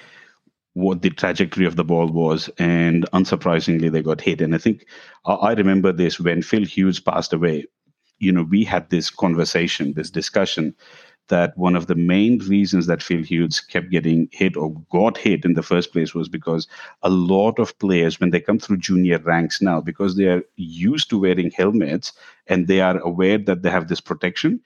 what 0.74 1.04
the 1.04 1.12
trajectory 1.12 1.66
of 1.66 1.76
the 1.76 1.84
ball 1.84 2.08
was. 2.08 2.50
And 2.58 3.06
unsurprisingly, 3.14 3.92
they 3.92 4.02
got 4.02 4.22
hit. 4.22 4.42
And 4.42 4.56
I 4.56 4.58
think 4.58 4.88
I 5.26 5.54
remember 5.54 5.92
this 5.92 6.20
when 6.20 6.42
Phil 6.42 6.66
Hughes 6.66 7.00
passed 7.00 7.32
away. 7.32 7.68
You 8.18 8.32
know, 8.32 8.44
we 8.44 8.64
had 8.64 8.90
this 8.90 9.10
conversation, 9.10 9.94
this 9.94 10.10
discussion 10.10 10.76
that 11.30 11.58
one 11.58 11.76
of 11.76 11.88
the 11.88 11.96
main 11.96 12.40
reasons 12.40 12.88
that 12.88 13.02
Phil 13.02 13.24
Hughes 13.24 13.60
kept 13.60 13.90
getting 13.92 14.28
hit 14.32 14.58
or 14.58 14.74
got 14.92 15.18
hit 15.18 15.46
in 15.46 15.54
the 15.54 15.64
first 15.64 15.94
place 15.94 16.14
was 16.14 16.28
because 16.28 16.68
a 17.02 17.10
lot 17.10 17.60
of 17.60 17.78
players, 17.80 18.20
when 18.20 18.32
they 18.32 18.42
come 18.42 18.60
through 18.60 18.78
junior 18.78 19.20
ranks 19.20 19.62
now, 19.62 19.80
because 19.80 20.18
they 20.18 20.26
are 20.26 20.44
used 20.58 21.10
to 21.10 21.20
wearing 21.20 21.52
helmets 21.52 22.12
and 22.48 22.68
they 22.68 22.82
are 22.82 23.00
aware 23.00 23.38
that 23.38 23.62
they 23.62 23.70
have 23.70 23.88
this 23.88 24.02
protection, 24.02 24.60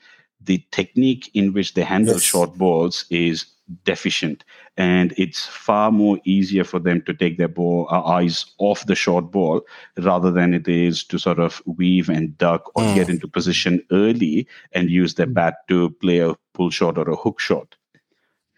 the 0.48 0.64
technique 0.72 1.30
in 1.34 1.54
which 1.54 1.76
they 1.76 1.84
handle 1.84 2.16
yes. 2.16 2.24
short 2.24 2.58
balls 2.58 3.06
is 3.10 3.46
deficient 3.84 4.44
and 4.78 5.14
it's 5.18 5.46
far 5.46 5.92
more 5.92 6.20
easier 6.24 6.64
for 6.64 6.80
them 6.80 7.02
to 7.02 7.14
take 7.14 7.38
their 7.38 7.50
ball 7.50 7.86
uh, 7.92 8.02
eyes 8.04 8.46
off 8.60 8.86
the 8.86 8.96
short 8.96 9.30
ball 9.30 9.62
rather 9.98 10.32
than 10.32 10.54
it 10.54 10.68
is 10.68 11.04
to 11.04 11.20
sort 11.20 11.38
of 11.38 11.62
weave 11.66 12.08
and 12.10 12.38
duck 12.38 12.72
or 12.76 12.84
mm. 12.84 12.96
get 12.96 13.10
into 13.10 13.28
position 13.28 13.84
early 13.92 14.48
and 14.72 14.90
use 14.90 15.16
their 15.16 15.28
bat 15.28 15.68
to 15.68 15.90
play 16.02 16.20
a 16.20 16.34
pull 16.54 16.70
shot 16.70 16.98
or 16.98 17.10
a 17.10 17.16
hook 17.16 17.42
shot 17.42 17.76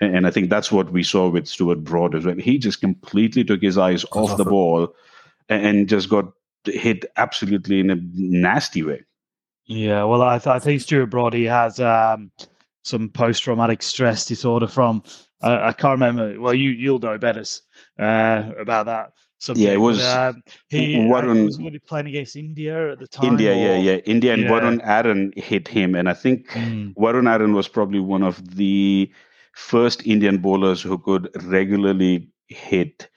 and 0.02 0.25
I 0.25 0.32
think 0.32 0.49
that's 0.49 0.71
what 0.71 0.91
we 0.91 1.04
saw 1.04 1.28
with 1.28 1.47
Stuart 1.47 1.84
Broad 1.84 2.15
as 2.15 2.25
well. 2.25 2.36
He 2.36 2.58
just 2.58 2.80
completely 2.80 3.43
took 3.43 3.62
his 3.62 3.78
eyes 3.78 4.06
off 4.13 4.38
the 4.38 4.45
ball 4.45 4.95
and 5.49 5.89
just 5.89 6.10
got 6.10 6.32
hit 6.65 7.06
absolutely 7.17 7.80
in 7.80 7.89
a 7.89 7.97
nasty 8.13 8.84
way. 8.84 9.04
Yeah, 9.69 10.03
well, 10.05 10.23
I, 10.23 10.39
th- 10.39 10.47
I 10.47 10.58
think 10.58 10.82
Stuart 10.82 11.12
Brody 11.12 11.45
has 11.45 11.79
um, 11.79 12.32
some 12.84 13.08
post 13.08 13.43
traumatic 13.43 13.84
stress 13.84 14.25
disorder 14.25 14.67
from. 14.67 15.03
Uh, 15.43 15.60
I 15.62 15.73
can't 15.73 15.91
remember. 15.91 16.41
Well, 16.41 16.55
you 16.55 16.71
you'll 16.71 16.97
know 16.97 17.19
better 17.19 17.43
uh, 17.99 18.49
about 18.60 18.88
that. 18.88 19.12
Subject. 19.38 19.63
Yeah, 19.63 19.73
it 19.73 19.77
was. 19.77 19.99
But, 19.99 20.29
um, 20.29 20.43
he 20.69 20.95
Varun, 20.95 21.45
was 21.45 21.60
really 21.60 21.77
playing 21.77 22.08
against 22.08 22.36
India 22.36 22.93
at 22.93 22.99
the 22.99 23.08
time. 23.08 23.27
India, 23.27 23.51
or, 23.51 23.55
yeah, 23.55 23.77
yeah, 23.77 23.97
India 24.05 24.34
and 24.34 24.41
yeah. 24.41 24.49
Varun 24.49 24.82
Aaron 24.84 25.34
hit 25.36 25.67
him, 25.67 25.93
and 25.93 26.10
I 26.10 26.13
think 26.15 26.47
mm. 26.47 26.95
Varun 26.95 27.32
Aaron 27.32 27.53
was 27.53 27.67
probably 27.67 27.99
one 27.99 28.23
of 28.23 28.55
the 28.55 29.10
first 29.53 30.05
Indian 30.08 30.39
bowlers 30.39 30.82
who 30.82 30.97
could 30.97 31.29
regularly 31.43 32.27
hit 32.47 33.08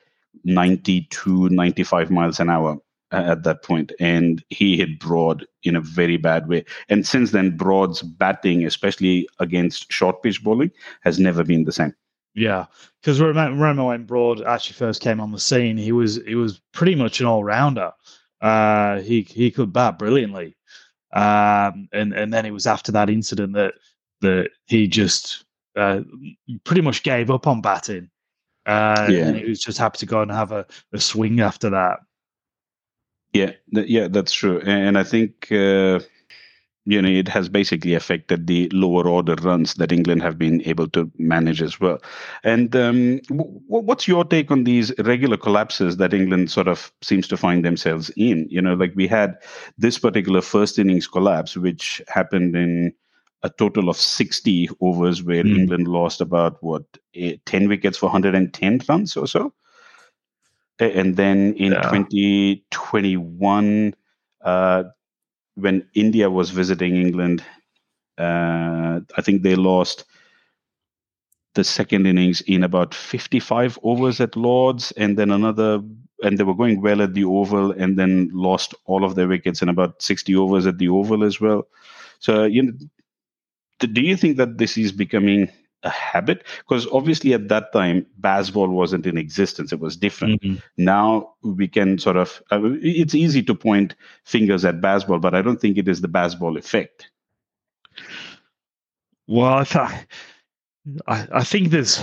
92, 0.45 1.49
95 1.49 2.11
miles 2.11 2.41
an 2.41 2.51
hour 2.51 2.77
at 3.12 3.42
that 3.44 3.62
point, 3.62 3.92
and 4.01 4.42
he 4.48 4.77
hit 4.77 4.98
Broad 4.98 5.46
in 5.62 5.77
a 5.77 5.81
very 5.81 6.16
bad 6.16 6.48
way. 6.48 6.64
And 6.88 7.07
since 7.07 7.31
then, 7.31 7.57
Broad's 7.57 8.03
batting, 8.03 8.64
especially 8.64 9.29
against 9.38 9.92
short 9.92 10.22
pitch 10.22 10.42
bowling, 10.42 10.70
has 11.03 11.18
never 11.18 11.44
been 11.44 11.64
the 11.64 11.72
same. 11.72 11.94
Yeah, 12.35 12.66
because 13.01 13.20
remember 13.20 13.85
when 13.85 14.05
Broad 14.05 14.42
actually 14.42 14.75
first 14.75 15.03
came 15.03 15.20
on 15.20 15.33
the 15.33 15.38
scene, 15.38 15.77
he 15.77 15.92
was 15.92 16.16
he 16.27 16.35
was 16.35 16.61
pretty 16.72 16.94
much 16.94 17.20
an 17.20 17.27
all 17.27 17.44
rounder. 17.44 17.92
Uh, 18.40 19.01
he 19.01 19.22
he 19.22 19.51
could 19.51 19.72
bat 19.72 19.98
brilliantly, 19.98 20.57
um, 21.12 21.88
and 21.92 22.14
and 22.14 22.33
then 22.33 22.46
it 22.46 22.53
was 22.53 22.66
after 22.66 22.90
that 22.92 23.11
incident 23.11 23.53
that 23.53 23.75
that 24.22 24.51
he 24.66 24.88
just 24.88 25.44
uh, 25.77 26.01
pretty 26.64 26.81
much 26.81 27.03
gave 27.03 27.31
up 27.31 27.46
on 27.46 27.61
batting. 27.61 28.09
Uh, 28.64 29.09
yeah. 29.11 29.27
and 29.27 29.37
he 29.37 29.44
was 29.44 29.61
just 29.61 29.79
happy 29.79 29.98
to 29.98 30.07
go 30.07 30.22
and 30.22 30.31
have 30.31 30.53
a, 30.53 30.64
a 30.92 31.01
swing 31.01 31.40
after 31.40 31.68
that. 31.68 31.98
Yeah, 33.33 33.53
th- 33.75 33.88
yeah, 33.88 34.09
that's 34.09 34.33
true, 34.33 34.61
and 34.61 34.99
I 34.99 35.05
think 35.05 35.51
uh, 35.51 36.01
you 36.85 37.01
know 37.01 37.09
it 37.09 37.29
has 37.29 37.49
basically 37.49 37.95
affected 37.95 38.47
the 38.47 38.68
lower 38.75 39.09
order 39.09 39.35
runs 39.37 39.75
that 39.75 39.90
England 39.90 40.23
have 40.23 40.37
been 40.38 40.61
able 40.66 40.87
to 40.88 41.11
manage 41.16 41.62
as 41.62 41.81
well. 41.81 41.99
And 42.45 42.77
um, 42.77 43.21
w- 43.29 43.61
what's 43.68 44.07
your 44.07 44.25
take 44.25 44.51
on 44.51 44.64
these 44.64 44.92
regular 44.99 45.38
collapses 45.38 45.97
that 45.97 46.12
England 46.12 46.51
sort 46.51 46.68
of 46.68 46.92
seems 47.01 47.27
to 47.29 47.38
find 47.38 47.64
themselves 47.64 48.11
in? 48.18 48.47
You 48.51 48.61
know, 48.61 48.75
like 48.75 48.92
we 48.97 49.07
had 49.07 49.37
this 49.79 49.99
particular 49.99 50.42
first 50.42 50.79
innings 50.79 51.07
collapse, 51.07 51.57
which 51.57 52.03
happened 52.09 52.55
in 52.55 52.92
a 53.42 53.49
total 53.51 53.88
of 53.88 53.97
60 53.97 54.68
overs 54.83 55.23
where 55.23 55.42
mm. 55.42 55.57
England 55.57 55.88
lost 55.88 56.21
about 56.21 56.62
what 56.62 56.85
10 57.47 57.68
wickets 57.68 57.97
for 57.97 58.07
110 58.07 58.81
runs 58.88 59.16
or 59.16 59.27
so 59.27 59.55
and 60.79 61.17
then 61.17 61.55
in 61.55 61.73
yeah. 61.73 61.83
2021 61.83 63.95
uh, 64.43 64.85
when 65.55 65.89
india 65.95 66.31
was 66.31 66.51
visiting 66.51 66.97
england 66.97 67.43
uh, 68.19 69.01
i 69.17 69.23
think 69.23 69.43
they 69.43 69.55
lost 69.55 70.05
the 71.55 71.65
second 71.65 72.07
innings 72.07 72.41
in 72.43 72.65
about 72.65 72.95
55 72.95 73.79
overs 73.83 74.21
at 74.21 74.37
lords 74.37 74.93
and 74.93 75.19
then 75.19 75.31
another 75.31 75.83
and 76.23 76.39
they 76.39 76.45
were 76.45 76.55
going 76.55 76.81
well 76.81 77.03
at 77.03 77.15
the 77.15 77.25
oval 77.25 77.73
and 77.73 77.99
then 77.99 78.31
lost 78.33 78.75
all 78.87 79.05
of 79.05 79.17
their 79.17 79.29
wickets 79.29 79.61
in 79.61 79.69
about 79.69 80.01
60 80.01 80.35
overs 80.37 80.67
at 80.67 80.79
the 80.79 80.89
oval 80.89 81.25
as 81.25 81.41
well 81.41 81.67
so 82.21 82.45
you 82.45 82.63
know 82.63 82.73
do 83.81 84.01
you 84.01 84.17
think 84.17 84.37
that 84.37 84.59
this 84.59 84.79
is 84.79 84.93
becoming 84.93 85.51
a 85.85 85.90
habit 85.90 86.45
because 86.59 86.87
obviously 86.92 87.33
at 87.35 87.49
that 87.49 87.73
time 87.73 88.07
Bazball 88.21 88.68
wasn't 88.68 89.07
in 89.07 89.18
existence 89.18 89.73
it 89.73 89.81
was 89.81 89.97
different. 89.97 90.40
Mm-hmm. 90.42 90.57
now 90.77 91.35
we 91.42 91.68
can 91.68 91.99
sort 91.99 92.16
of 92.16 92.42
uh, 92.53 92.61
it's 92.83 93.14
easy 93.14 93.42
to 93.42 93.55
point 93.55 93.95
fingers 94.25 94.64
at 94.64 94.81
Bazball 94.81 95.21
but 95.21 95.35
i 95.35 95.42
don't 95.42 95.61
think 95.61 95.77
it 95.79 95.88
is 95.88 96.01
the 96.01 96.09
Bazball 96.09 96.59
effect. 96.59 97.11
Well 99.27 99.55
i 99.55 99.64
th- 99.64 100.07
I, 101.07 101.29
I 101.33 101.45
think 101.45 101.71
there's 101.71 102.01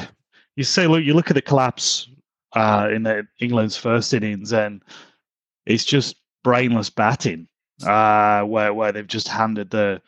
you 0.55 0.63
say 0.63 0.87
look 0.87 1.03
you 1.03 1.13
look 1.13 1.29
at 1.29 1.35
the 1.35 1.41
collapse 1.41 2.09
uh, 2.53 2.89
in 2.91 3.03
the 3.03 3.27
england's 3.39 3.77
first 3.77 4.13
innings 4.13 4.51
and 4.53 4.81
it's 5.65 5.85
just 5.85 6.15
brainless 6.43 6.89
batting 6.89 7.47
uh, 7.85 8.43
where 8.43 8.73
where 8.73 8.91
they've 8.91 9.07
just 9.07 9.27
handed 9.27 9.69
the 9.69 10.01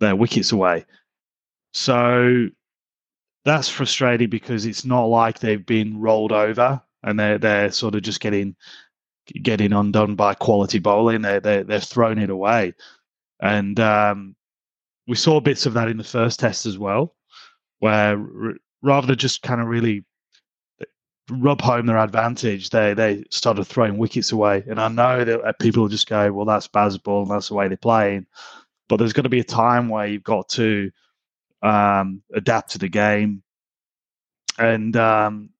their 0.00 0.16
wickets 0.16 0.52
away. 0.52 0.86
So 1.72 2.48
that's 3.44 3.68
frustrating 3.68 4.30
because 4.30 4.66
it's 4.66 4.84
not 4.84 5.04
like 5.04 5.38
they've 5.38 5.64
been 5.64 5.98
rolled 5.98 6.32
over 6.32 6.80
and 7.02 7.18
they're 7.18 7.38
they're 7.38 7.70
sort 7.70 7.94
of 7.94 8.02
just 8.02 8.20
getting 8.20 8.56
getting 9.42 9.72
undone 9.72 10.14
by 10.16 10.34
quality 10.34 10.78
bowling. 10.78 11.22
They 11.22 11.38
they 11.40 11.62
they've 11.62 11.82
thrown 11.82 12.18
it 12.18 12.30
away, 12.30 12.74
and 13.40 13.78
um, 13.80 14.36
we 15.06 15.16
saw 15.16 15.40
bits 15.40 15.66
of 15.66 15.74
that 15.74 15.88
in 15.88 15.96
the 15.98 16.04
first 16.04 16.40
test 16.40 16.66
as 16.66 16.78
well, 16.78 17.14
where 17.80 18.18
r- 18.18 18.54
rather 18.82 19.06
than 19.08 19.18
just 19.18 19.42
kind 19.42 19.60
of 19.60 19.68
really 19.68 20.04
rub 21.30 21.60
home 21.60 21.86
their 21.86 21.98
advantage, 21.98 22.70
they 22.70 22.94
they 22.94 23.24
started 23.30 23.64
throwing 23.64 23.98
wickets 23.98 24.32
away. 24.32 24.64
And 24.68 24.80
I 24.80 24.88
know 24.88 25.24
that 25.24 25.40
uh, 25.42 25.52
people 25.60 25.82
will 25.82 25.88
just 25.88 26.08
go, 26.08 26.32
"Well, 26.32 26.46
that's 26.46 26.68
Bazball, 26.68 27.22
and 27.22 27.30
that's 27.30 27.48
the 27.48 27.54
way 27.54 27.68
they're 27.68 27.76
playing." 27.76 28.26
But 28.88 28.96
there's 28.98 29.12
got 29.12 29.22
to 29.22 29.28
be 29.28 29.40
a 29.40 29.44
time 29.44 29.88
where 29.88 30.06
you've 30.06 30.24
got 30.24 30.48
to 30.50 30.90
um, 31.62 32.22
adapt 32.34 32.72
to 32.72 32.78
the 32.78 32.88
game, 32.88 33.42
and 34.58 34.96
um, 34.96 35.50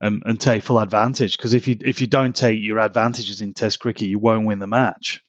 and, 0.00 0.22
and 0.26 0.40
take 0.40 0.62
full 0.62 0.78
advantage. 0.78 1.36
Because 1.36 1.54
if 1.54 1.68
you 1.68 1.76
if 1.80 2.00
you 2.00 2.06
don't 2.06 2.34
take 2.34 2.60
your 2.60 2.78
advantages 2.78 3.40
in 3.40 3.54
Test 3.54 3.80
cricket, 3.80 4.08
you 4.08 4.18
won't 4.18 4.46
win 4.46 4.58
the 4.58 4.66
match. 4.66 5.22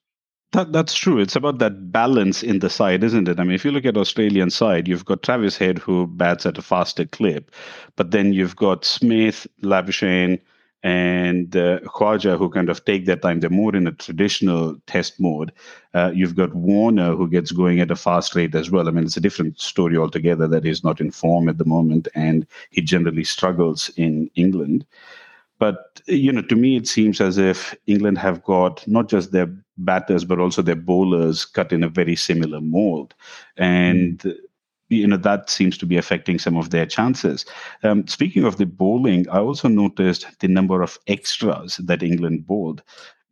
That 0.52 0.74
that's 0.74 0.94
true. 0.94 1.20
It's 1.20 1.36
about 1.36 1.60
that 1.60 1.92
balance 1.92 2.44
in 2.44 2.60
the 2.60 2.70
side, 2.70 3.04
isn't 3.04 3.28
it? 3.28 3.40
I 3.40 3.44
mean, 3.44 3.56
if 3.56 3.64
you 3.64 3.72
look 3.72 3.86
at 3.86 3.96
Australian 3.96 4.50
side, 4.50 4.88
you've 4.88 5.06
got 5.06 5.24
Travis 5.24 5.58
Head 5.58 5.78
who 5.78 6.08
bats 6.08 6.46
at 6.46 6.58
a 6.58 6.62
faster 6.62 7.06
clip, 7.06 7.52
but 7.96 8.12
then 8.12 8.34
you've 8.34 8.58
got 8.58 8.84
Smith, 8.84 9.48
Labuschagne, 9.64 10.42
and 10.84 11.56
uh, 11.56 11.80
Khawaja 11.82 12.38
who 12.38 12.50
kind 12.50 12.70
of 12.70 12.84
take 12.86 13.06
their 13.06 13.16
time. 13.16 13.40
They're 13.40 13.50
more 13.50 13.76
in 13.76 13.88
a 13.88 13.92
traditional 13.92 14.76
test 14.88 15.20
mode. 15.20 15.52
Uh, 15.94 16.12
you've 16.14 16.36
got 16.36 16.56
Warner 16.56 17.16
who 17.16 17.30
gets 17.30 17.52
going 17.52 17.80
at 17.80 17.92
a 17.92 17.96
fast 17.96 18.36
rate 18.36 18.56
as 18.56 18.72
well. 18.72 18.88
I 18.88 18.92
mean, 18.92 19.04
it's 19.04 19.18
a 19.18 19.22
different 19.22 19.60
story 19.60 19.98
altogether 19.98 20.48
that 20.48 20.64
he's 20.64 20.84
not 20.84 21.00
in 21.00 21.12
form 21.12 21.50
at 21.50 21.58
the 21.58 21.66
moment, 21.66 22.08
and 22.16 22.48
he 22.72 22.82
generally 22.82 23.24
struggles 23.24 23.90
in 23.98 24.30
England. 24.36 24.86
But 25.60 26.02
you 26.08 26.32
know, 26.32 26.42
to 26.42 26.56
me, 26.56 26.78
it 26.78 26.88
seems 26.88 27.22
as 27.22 27.38
if 27.38 27.76
England 27.86 28.18
have 28.18 28.44
got 28.44 28.88
not 28.88 29.08
just 29.10 29.32
their 29.32 29.54
batters 29.78 30.26
but 30.26 30.40
also 30.40 30.62
their 30.62 30.76
bowlers 30.76 31.46
cut 31.46 31.72
in 31.72 31.84
a 31.84 31.90
very 31.90 32.16
similar 32.16 32.60
mold, 32.60 33.14
and 33.58 34.34
you 34.92 35.08
know 35.08 35.18
that 35.18 35.50
seems 35.50 35.78
to 35.80 35.86
be 35.86 35.98
affecting 35.98 36.38
some 36.40 36.58
of 36.58 36.70
their 36.70 36.86
chances. 36.86 37.46
Um, 37.84 38.08
speaking 38.08 38.44
of 38.44 38.58
the 38.58 38.66
bowling, 38.66 39.28
I 39.30 39.40
also 39.40 39.68
noticed 39.68 40.28
the 40.40 40.48
number 40.48 40.82
of 40.82 41.00
extras 41.08 41.78
that 41.78 42.04
England 42.04 42.46
bowled. 42.46 42.84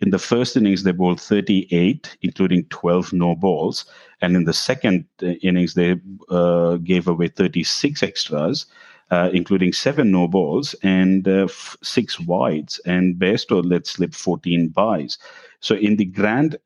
In 0.01 0.11
the 0.11 0.19
first 0.19 0.55
innings, 0.55 0.83
they 0.83 0.93
bowled 0.93 1.19
38, 1.19 2.17
including 2.21 2.63
12 2.69 3.11
no 3.11 3.35
balls. 3.35 3.85
And 4.21 4.35
in 4.35 4.45
the 4.45 4.53
second 4.53 5.05
uh, 5.21 5.31
innings, 5.41 5.73
they 5.73 5.99
uh, 6.29 6.77
gave 6.77 7.07
away 7.07 7.27
36 7.27 8.01
extras 8.01 8.65
uh, 9.11 9.29
including 9.33 9.73
seven 9.73 10.11
no 10.11 10.27
balls 10.27 10.75
and 10.83 11.27
uh, 11.27 11.45
f- 11.45 11.77
six 11.81 12.19
wides, 12.19 12.79
and 12.85 13.15
Bairstow 13.15 13.63
let 13.65 13.87
slip 13.87 14.13
14 14.13 14.69
byes. 14.69 15.17
So 15.61 15.75
in 15.75 15.95
the 15.95 16.05
grand 16.05 16.57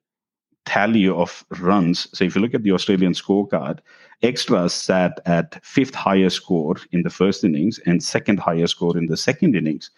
tally 0.66 1.08
of 1.08 1.46
runs, 1.60 2.08
so 2.18 2.24
if 2.24 2.36
you 2.36 2.42
look 2.42 2.54
at 2.54 2.64
the 2.64 2.72
Australian 2.72 3.14
scorecard, 3.14 3.80
extras 4.22 4.74
sat 4.74 5.20
at 5.26 5.64
fifth 5.64 5.94
highest 5.94 6.38
score 6.38 6.76
in 6.92 7.04
the 7.04 7.10
first 7.10 7.44
innings 7.44 7.80
and 7.86 8.02
second 8.02 8.40
highest 8.40 8.76
score 8.76 8.98
in 8.98 9.08
the 9.08 9.18
second 9.18 9.56
innings. 9.56 9.92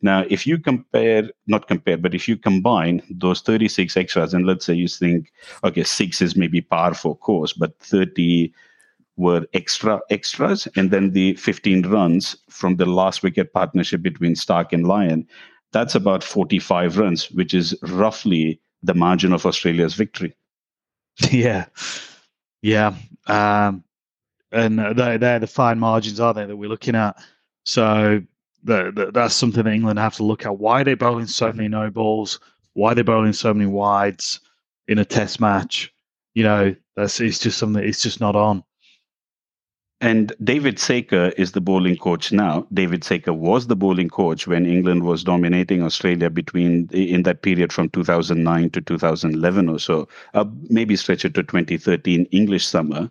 Now, 0.00 0.24
if 0.28 0.46
you 0.46 0.58
compare, 0.58 1.30
not 1.46 1.68
compare, 1.68 1.96
but 1.96 2.14
if 2.14 2.28
you 2.28 2.36
combine 2.36 3.02
those 3.10 3.40
36 3.40 3.96
extras, 3.96 4.34
and 4.34 4.46
let's 4.46 4.64
say 4.64 4.74
you 4.74 4.88
think, 4.88 5.32
okay, 5.64 5.84
six 5.84 6.22
is 6.22 6.36
maybe 6.36 6.60
par 6.60 6.94
for 6.94 7.16
course, 7.16 7.52
but 7.52 7.78
30 7.80 8.52
were 9.16 9.46
extra 9.52 10.00
extras, 10.10 10.66
and 10.76 10.90
then 10.90 11.12
the 11.12 11.34
15 11.34 11.86
runs 11.86 12.36
from 12.48 12.76
the 12.76 12.86
last 12.86 13.22
wicket 13.22 13.52
partnership 13.52 14.02
between 14.02 14.34
Starc 14.34 14.72
and 14.72 14.86
Lyon. 14.86 15.26
That's 15.72 15.94
about 15.94 16.24
45 16.24 16.98
runs, 16.98 17.30
which 17.30 17.54
is 17.54 17.76
roughly 17.82 18.60
the 18.82 18.94
margin 18.94 19.32
of 19.32 19.46
Australia's 19.46 19.94
victory. 19.94 20.34
Yeah, 21.30 21.66
yeah, 22.62 22.94
um, 23.26 23.84
and 24.50 24.78
they're, 24.78 25.18
they're 25.18 25.38
the 25.38 25.46
fine 25.46 25.78
margins, 25.78 26.20
are 26.20 26.32
they, 26.32 26.46
that 26.46 26.56
we're 26.56 26.70
looking 26.70 26.94
at? 26.94 27.22
So 27.64 28.22
the, 28.64 28.92
the, 28.94 29.10
that's 29.12 29.34
something 29.34 29.64
that 29.64 29.72
England 29.72 29.98
have 29.98 30.16
to 30.16 30.24
look 30.24 30.46
at. 30.46 30.58
Why 30.58 30.80
are 30.80 30.84
they 30.84 30.94
bowling 30.94 31.26
so 31.26 31.52
many 31.52 31.68
no 31.68 31.90
balls? 31.90 32.40
Why 32.74 32.92
are 32.92 32.94
they 32.94 33.02
bowling 33.02 33.32
so 33.32 33.52
many 33.52 33.68
wides 33.68 34.40
in 34.88 34.98
a 34.98 35.04
Test 35.04 35.40
match? 35.40 35.92
You 36.34 36.44
know, 36.44 36.74
that's 36.96 37.20
it's 37.20 37.38
just 37.38 37.58
something. 37.58 37.82
It's 37.82 38.02
just 38.02 38.20
not 38.20 38.36
on. 38.36 38.64
And 40.02 40.32
David 40.42 40.80
Saker 40.80 41.32
is 41.36 41.52
the 41.52 41.60
bowling 41.60 41.96
coach 41.96 42.32
now. 42.32 42.66
David 42.74 43.04
Saker 43.04 43.32
was 43.32 43.68
the 43.68 43.76
bowling 43.76 44.08
coach 44.08 44.48
when 44.48 44.66
England 44.66 45.04
was 45.04 45.22
dominating 45.22 45.80
Australia 45.80 46.28
between 46.28 46.88
in 46.92 47.22
that 47.22 47.42
period 47.42 47.72
from 47.72 47.88
2009 47.90 48.70
to 48.70 48.80
2011 48.80 49.68
or 49.68 49.78
so. 49.78 50.08
Uh, 50.34 50.44
maybe 50.68 50.96
stretch 50.96 51.24
it 51.24 51.34
to 51.34 51.44
2013 51.44 52.24
English 52.32 52.66
summer. 52.66 53.08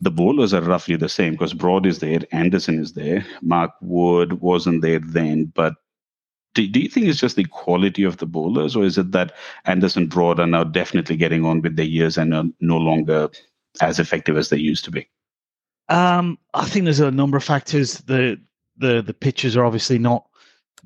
The 0.00 0.10
bowlers 0.10 0.54
are 0.54 0.62
roughly 0.62 0.96
the 0.96 1.10
same 1.10 1.32
because 1.32 1.52
Broad 1.52 1.84
is 1.84 1.98
there, 1.98 2.20
Anderson 2.32 2.78
is 2.78 2.94
there, 2.94 3.26
Mark 3.42 3.72
Wood 3.82 4.40
wasn't 4.40 4.80
there 4.80 5.00
then, 5.00 5.52
but 5.54 5.74
do, 6.54 6.66
do 6.66 6.80
you 6.80 6.88
think 6.88 7.08
it's 7.08 7.20
just 7.20 7.36
the 7.36 7.44
quality 7.44 8.04
of 8.04 8.16
the 8.16 8.26
bowlers, 8.26 8.74
or 8.74 8.84
is 8.84 8.96
it 8.96 9.12
that 9.12 9.32
Anderson 9.66 10.06
Broad 10.06 10.40
are 10.40 10.46
now 10.46 10.64
definitely 10.64 11.16
getting 11.16 11.44
on 11.44 11.60
with 11.60 11.76
their 11.76 11.84
years 11.84 12.16
and 12.16 12.32
are 12.32 12.46
no 12.60 12.78
longer 12.78 13.28
as 13.82 13.98
effective 13.98 14.38
as 14.38 14.48
they 14.48 14.56
used 14.56 14.86
to 14.86 14.90
be? 14.90 15.06
Um, 15.90 16.38
I 16.54 16.64
think 16.66 16.84
there's 16.84 17.00
a 17.00 17.10
number 17.10 17.36
of 17.36 17.44
factors. 17.44 17.98
The 17.98 18.40
the 18.78 19.02
the 19.02 19.12
pitches 19.12 19.56
are 19.56 19.64
obviously 19.64 19.98
not 19.98 20.24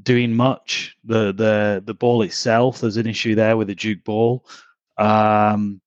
doing 0.02 0.34
much. 0.34 0.96
The 1.04 1.32
the 1.32 1.82
the 1.84 1.94
ball 1.94 2.22
itself, 2.22 2.80
there's 2.80 2.96
an 2.96 3.06
issue 3.06 3.34
there 3.34 3.56
with 3.56 3.68
the 3.68 3.74
Duke 3.74 4.02
ball. 4.02 4.46
Um, 4.96 5.80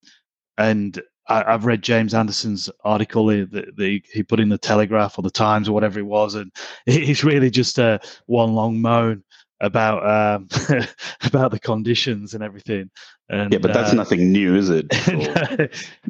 and 0.57 1.01
I, 1.27 1.51
have 1.51 1.65
read 1.65 1.81
James 1.81 2.13
Anderson's 2.13 2.69
article 2.83 3.27
that 3.27 4.01
he 4.13 4.23
put 4.23 4.39
in 4.39 4.49
the 4.49 4.57
Telegraph 4.57 5.17
or 5.17 5.23
the 5.23 5.29
Times 5.29 5.67
or 5.67 5.73
whatever 5.73 5.99
it 5.99 6.03
was, 6.03 6.35
and 6.35 6.51
it's 6.85 7.23
really 7.23 7.49
just 7.49 7.79
a 7.79 7.99
one 8.27 8.53
long 8.53 8.79
moan 8.79 9.23
about 9.59 10.05
um, 10.05 10.47
about 11.23 11.51
the 11.51 11.59
conditions 11.59 12.33
and 12.33 12.43
everything. 12.43 12.89
And, 13.29 13.51
yeah, 13.51 13.59
but 13.59 13.73
that's 13.73 13.91
uh, 13.91 13.95
nothing 13.95 14.31
new, 14.31 14.55
is 14.55 14.69
it? 14.69 14.87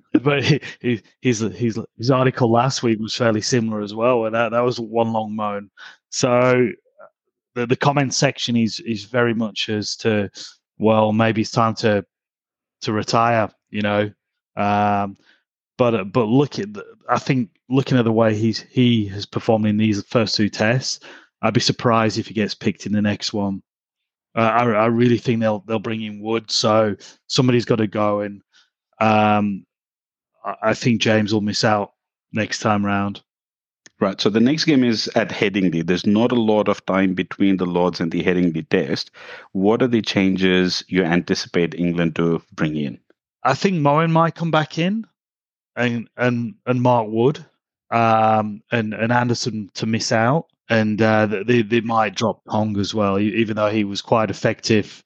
but 0.21 0.43
he, 0.43 0.61
he, 0.81 1.01
his 1.21 1.39
his 1.39 1.79
his 1.97 2.11
article 2.11 2.51
last 2.51 2.83
week 2.83 2.99
was 2.99 3.15
fairly 3.15 3.41
similar 3.41 3.81
as 3.81 3.93
well, 3.93 4.25
and 4.25 4.35
that, 4.35 4.51
that 4.51 4.59
was 4.61 4.79
one 4.79 5.13
long 5.13 5.35
moan. 5.35 5.69
So 6.09 6.69
the 7.55 7.65
the 7.65 7.75
comment 7.75 8.13
section 8.13 8.55
is 8.55 8.79
is 8.81 9.05
very 9.05 9.33
much 9.33 9.69
as 9.69 9.95
to 9.97 10.29
well, 10.77 11.11
maybe 11.11 11.41
it's 11.41 11.51
time 11.51 11.75
to 11.75 12.05
to 12.81 12.93
retire, 12.93 13.49
you 13.69 13.81
know. 13.81 14.11
Um, 14.55 15.17
but 15.77 16.11
but 16.11 16.25
look 16.25 16.59
at 16.59 16.73
the, 16.73 16.85
I 17.09 17.19
think 17.19 17.49
looking 17.69 17.97
at 17.97 18.05
the 18.05 18.11
way 18.11 18.35
he's 18.35 18.59
he 18.59 19.07
has 19.07 19.25
performed 19.25 19.65
in 19.65 19.77
these 19.77 20.03
first 20.03 20.35
two 20.35 20.49
tests, 20.49 20.99
I'd 21.41 21.53
be 21.53 21.59
surprised 21.59 22.17
if 22.17 22.27
he 22.27 22.33
gets 22.33 22.55
picked 22.55 22.85
in 22.85 22.91
the 22.91 23.01
next 23.01 23.33
one. 23.33 23.61
Uh, 24.35 24.41
I, 24.41 24.63
I, 24.71 24.85
really 24.85 25.17
think 25.17 25.39
they'll 25.39 25.63
they'll 25.67 25.79
bring 25.79 26.01
in 26.01 26.21
Wood, 26.21 26.51
so 26.51 26.95
somebody's 27.27 27.65
got 27.65 27.77
to 27.77 27.87
go, 27.87 28.19
and 28.19 28.41
um, 28.99 29.65
I, 30.45 30.55
I 30.61 30.73
think 30.73 31.01
James 31.01 31.33
will 31.33 31.41
miss 31.41 31.63
out 31.63 31.93
next 32.31 32.59
time 32.59 32.85
round. 32.85 33.21
Right. 33.99 34.21
So 34.21 34.29
the 34.29 34.39
next 34.39 34.65
game 34.65 34.83
is 34.83 35.07
at 35.15 35.29
Headingley. 35.29 35.85
There's 35.85 36.05
not 36.05 36.31
a 36.31 36.39
lot 36.39 36.67
of 36.67 36.85
time 36.85 37.15
between 37.15 37.57
the 37.57 37.65
Lords 37.65 37.99
and 37.99 38.11
the 38.11 38.23
Headingley 38.23 38.69
Test. 38.69 39.09
What 39.53 39.81
are 39.81 39.87
the 39.87 40.03
changes 40.03 40.83
you 40.87 41.03
anticipate 41.03 41.73
England 41.73 42.15
to 42.17 42.43
bring 42.53 42.75
in? 42.75 42.99
I 43.43 43.55
think 43.55 43.77
Moeen 43.77 44.11
might 44.11 44.35
come 44.35 44.51
back 44.51 44.77
in, 44.77 45.07
and 45.75 46.07
and 46.15 46.55
and 46.67 46.81
Mark 46.81 47.07
Wood, 47.09 47.43
um, 47.89 48.61
and 48.71 48.93
and 48.93 49.11
Anderson 49.11 49.71
to 49.75 49.87
miss 49.87 50.11
out 50.11 50.45
and 50.69 51.01
uh, 51.01 51.25
they 51.45 51.61
they 51.61 51.81
might 51.81 52.15
drop 52.15 52.41
Tongue 52.49 52.77
as 52.79 52.93
well, 52.93 53.19
even 53.19 53.55
though 53.55 53.69
he 53.69 53.83
was 53.83 54.01
quite 54.01 54.29
effective 54.29 55.03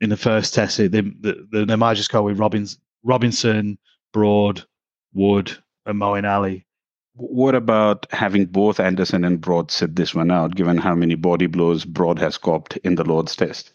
in 0.00 0.10
the 0.10 0.16
first 0.16 0.54
test. 0.54 0.78
They 0.78 0.88
they, 0.88 1.34
they 1.50 1.76
might 1.76 1.94
just 1.94 2.12
go 2.12 2.22
with 2.22 2.38
Robbins, 2.38 2.78
Robinson, 3.02 3.78
Broad, 4.12 4.64
Wood, 5.12 5.56
and 5.86 6.00
Moeen 6.00 6.28
Ali. 6.28 6.66
What 7.14 7.54
about 7.56 8.06
having 8.10 8.46
both 8.46 8.78
Anderson 8.78 9.24
and 9.24 9.40
Broad 9.40 9.70
sit 9.70 9.96
this 9.96 10.14
one 10.14 10.30
out, 10.30 10.54
given 10.54 10.78
how 10.78 10.94
many 10.94 11.16
body 11.16 11.46
blows 11.46 11.84
Broad 11.84 12.18
has 12.20 12.38
copped 12.38 12.76
in 12.78 12.94
the 12.94 13.04
Lord's 13.04 13.34
Test? 13.34 13.72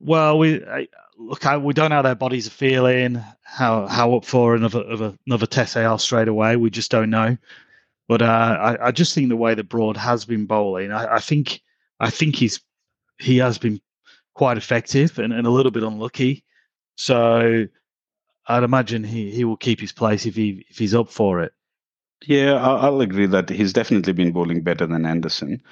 Well, 0.00 0.38
we 0.38 0.64
I, 0.64 0.86
look. 1.16 1.46
I, 1.46 1.56
we 1.56 1.74
don't 1.74 1.90
know 1.90 1.96
how 1.96 2.02
their 2.02 2.14
bodies 2.14 2.46
are 2.46 2.50
feeling, 2.50 3.20
how 3.42 3.86
how 3.86 4.14
up 4.14 4.24
for 4.24 4.54
another 4.54 5.16
another 5.26 5.46
test 5.46 5.74
they 5.74 5.84
are 5.84 5.98
straight 5.98 6.28
away. 6.28 6.56
We 6.56 6.70
just 6.70 6.90
don't 6.90 7.10
know. 7.10 7.36
But 8.08 8.22
uh, 8.22 8.24
I, 8.24 8.88
I, 8.88 8.90
just 8.90 9.14
think 9.14 9.28
the 9.28 9.36
way 9.36 9.54
that 9.54 9.68
Broad 9.68 9.96
has 9.96 10.24
been 10.26 10.44
bowling, 10.44 10.92
I, 10.92 11.16
I, 11.16 11.20
think 11.20 11.62
I 12.00 12.10
think 12.10 12.36
he's 12.36 12.60
he 13.18 13.38
has 13.38 13.56
been 13.56 13.80
quite 14.34 14.58
effective 14.58 15.18
and, 15.18 15.32
and 15.32 15.46
a 15.46 15.50
little 15.50 15.72
bit 15.72 15.82
unlucky. 15.82 16.44
So 16.96 17.66
I'd 18.46 18.62
imagine 18.62 19.04
he, 19.04 19.30
he 19.30 19.44
will 19.44 19.56
keep 19.56 19.80
his 19.80 19.92
place 19.92 20.26
if 20.26 20.34
he 20.34 20.66
if 20.68 20.78
he's 20.78 20.94
up 20.94 21.08
for 21.08 21.40
it. 21.40 21.52
Yeah, 22.26 22.54
I'll 22.54 23.00
agree 23.00 23.26
that 23.26 23.50
he's 23.50 23.72
definitely 23.72 24.12
been 24.12 24.32
bowling 24.32 24.62
better 24.62 24.86
than 24.86 25.04
Anderson. 25.04 25.62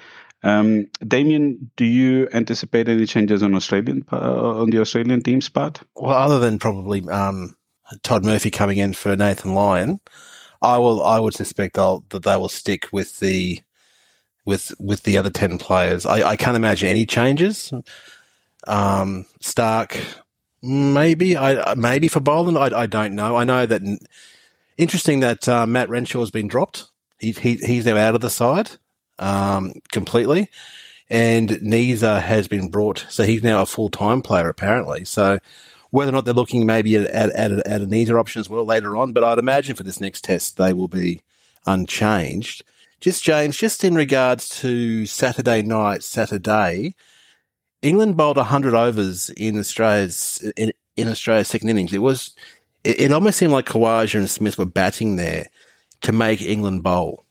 Um, 0.43 0.87
Damien, 1.07 1.71
do 1.77 1.85
you 1.85 2.27
anticipate 2.33 2.89
any 2.89 3.05
changes 3.05 3.41
on 3.41 3.55
Australian 3.55 4.05
uh, 4.11 4.59
on 4.59 4.69
the 4.69 4.81
Australian 4.81 5.21
team's 5.21 5.49
part? 5.49 5.81
Well, 5.95 6.15
other 6.15 6.39
than 6.39 6.59
probably 6.59 7.07
um, 7.09 7.55
Todd 8.03 8.25
Murphy 8.25 8.51
coming 8.51 8.77
in 8.77 8.93
for 8.93 9.15
Nathan 9.15 9.53
Lyon, 9.55 9.99
I 10.63 10.79
will. 10.79 11.03
I 11.03 11.19
would 11.19 11.35
suspect 11.35 11.75
they'll, 11.75 12.03
that 12.09 12.23
they 12.23 12.37
will 12.37 12.49
stick 12.49 12.87
with 12.91 13.19
the 13.19 13.61
with 14.45 14.73
with 14.79 15.03
the 15.03 15.17
other 15.19 15.29
ten 15.29 15.59
players. 15.59 16.05
I, 16.05 16.29
I 16.29 16.35
can't 16.37 16.57
imagine 16.57 16.89
any 16.89 17.05
changes. 17.05 17.71
Um, 18.67 19.25
Starc, 19.41 19.99
maybe. 20.61 21.37
I 21.37 21.75
maybe 21.75 22.07
for 22.07 22.21
Boland. 22.21 22.57
I, 22.57 22.83
I 22.83 22.87
don't 22.87 23.13
know. 23.15 23.35
I 23.35 23.43
know 23.43 23.65
that. 23.67 23.81
Interesting 24.75 25.19
that 25.19 25.47
uh, 25.47 25.67
Matt 25.67 25.89
Renshaw 25.89 26.21
has 26.21 26.31
been 26.31 26.47
dropped. 26.47 26.85
He, 27.19 27.31
he 27.31 27.57
he's 27.57 27.85
now 27.85 27.95
out 27.97 28.15
of 28.15 28.21
the 28.21 28.29
side. 28.31 28.71
um, 29.19 29.73
completely, 29.91 30.49
and 31.09 31.49
Neser 31.49 32.21
has 32.21 32.47
been 32.47 32.69
brought. 32.69 33.05
So 33.09 33.23
he's 33.23 33.43
now 33.43 33.61
a 33.61 33.65
full 33.65 33.89
time 33.89 34.21
player 34.21 34.49
apparently. 34.49 35.05
So 35.05 35.39
whether 35.93 36.09
or 36.09 36.13
not 36.13 36.25
they're 36.25 36.33
looking 36.33 36.65
maybe 36.65 36.95
at, 36.95 37.05
at, 37.05 37.29
at, 37.33 37.51
at 37.51 37.81
a 37.83 37.85
Neser 37.85 38.19
option 38.19 38.39
as 38.39 38.49
well 38.49 38.65
later 38.65 38.97
on, 38.97 39.13
but 39.13 39.23
I'd 39.23 39.37
imagine 39.37 39.75
for 39.75 39.83
this 39.83 40.01
next 40.01 40.23
test 40.23 40.57
they 40.57 40.73
will 40.73 40.87
be 40.87 41.21
unchanged. 41.67 42.63
Just 42.99 43.23
James, 43.23 43.55
just 43.55 43.83
in 43.83 43.93
regards 43.93 44.49
to 44.61 45.05
Saturday 45.05 45.61
night, 45.61 46.01
Saturday, 46.01 46.95
England 47.83 48.17
bowled 48.17 48.37
100 48.37 48.73
overs 48.73 49.29
in 49.37 49.59
Australia's 49.59 50.51
in, 50.57 50.73
in 50.97 51.09
Australia's 51.09 51.47
second 51.47 51.69
innings. 51.69 51.93
It 51.93 51.99
was 51.99 52.33
it, 52.83 52.99
it 52.99 53.11
almost 53.11 53.37
seemed 53.37 53.51
like 53.51 53.67
Khawaja 53.67 54.15
and 54.15 54.27
Smith 54.27 54.57
were 54.57 54.65
batting 54.65 55.17
there 55.17 55.45
to 56.01 56.11
make 56.11 56.41
England 56.41 56.81
bowl. 56.81 57.23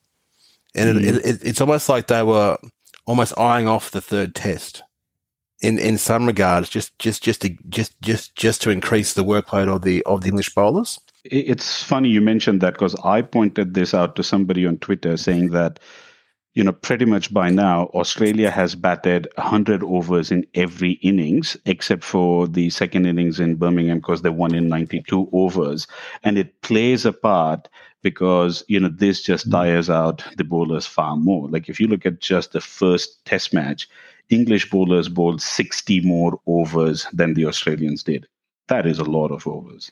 And 0.77 1.01
mm. 1.01 1.05
it, 1.05 1.27
it, 1.27 1.41
it's 1.43 1.61
almost 1.61 1.89
like 1.89 2.07
they 2.07 2.23
were 2.23 2.59
almost 3.07 3.37
eyeing 3.37 3.67
off 3.67 3.91
the 3.91 4.01
third 4.01 4.37
test 4.37 4.85
in, 5.63 5.79
in 5.79 5.99
some 5.99 6.27
regards, 6.27 6.69
just, 6.69 6.99
just, 6.99 7.23
just 7.23 7.43
to, 7.43 7.57
just, 7.69 8.01
just, 8.03 8.35
just 8.37 8.63
to 8.63 8.71
increase 8.71 9.15
the 9.15 9.25
workload 9.25 9.75
of 9.75 9.83
the, 9.83 10.03
of 10.05 10.23
the 10.23 10.29
English 10.29 10.55
bowlers. 10.55 11.01
It's 11.25 11.83
funny 11.83 12.09
you 12.09 12.21
mentioned 12.21 12.61
that 12.63 12.75
because 12.75 12.97
I 13.05 13.23
pointed 13.23 13.75
this 13.75 13.95
out 13.95 14.17
to 14.17 14.23
somebody 14.23 14.67
on 14.67 14.79
Twitter 14.79 15.17
saying 15.17 15.51
that 15.51 15.79
you 16.55 16.63
know, 16.63 16.73
pretty 16.73 17.07
much 17.07 17.33
by 17.33 17.49
now, 17.49 17.85
Australia 17.95 18.51
has 18.51 18.75
batted 18.75 19.27
100 19.37 19.83
overs 19.83 20.31
in 20.31 20.47
every 20.55 20.93
innings, 21.03 21.57
except 21.65 22.05
for 22.05 22.47
the 22.47 22.69
second 22.69 23.07
innings 23.07 23.41
in 23.41 23.57
Birmingham 23.57 23.99
because 23.99 24.21
they 24.21 24.29
won 24.29 24.55
in 24.55 24.69
92 24.69 25.31
overs. 25.33 25.87
And 26.25 26.37
it 26.37 26.61
plays 26.61 27.07
a 27.07 27.13
part 27.13 27.69
because, 28.03 28.65
you 28.69 28.79
know, 28.79 28.91
this 28.91 29.23
just 29.23 29.51
tires 29.51 29.89
out 29.89 30.23
the 30.37 30.45
bowlers 30.45 30.87
far 30.87 31.17
more. 31.17 31.49
Like 31.49 31.71
if 31.71 31.81
you 31.81 31.87
look 31.87 32.05
at 32.05 32.21
just 32.21 32.53
the 32.53 32.61
first 32.61 33.25
test 33.25 33.55
match, 33.55 33.89
English 34.31 34.71
bowlers 34.71 35.09
bowled 35.09 35.43
60 35.43 36.01
more 36.01 36.41
overs 36.47 37.07
than 37.13 37.35
the 37.35 37.47
Australians 37.47 38.03
did. 38.03 38.27
That 38.69 38.87
is 38.87 38.99
a 38.99 39.05
lot 39.05 39.31
of 39.31 39.47
overs. 39.47 39.91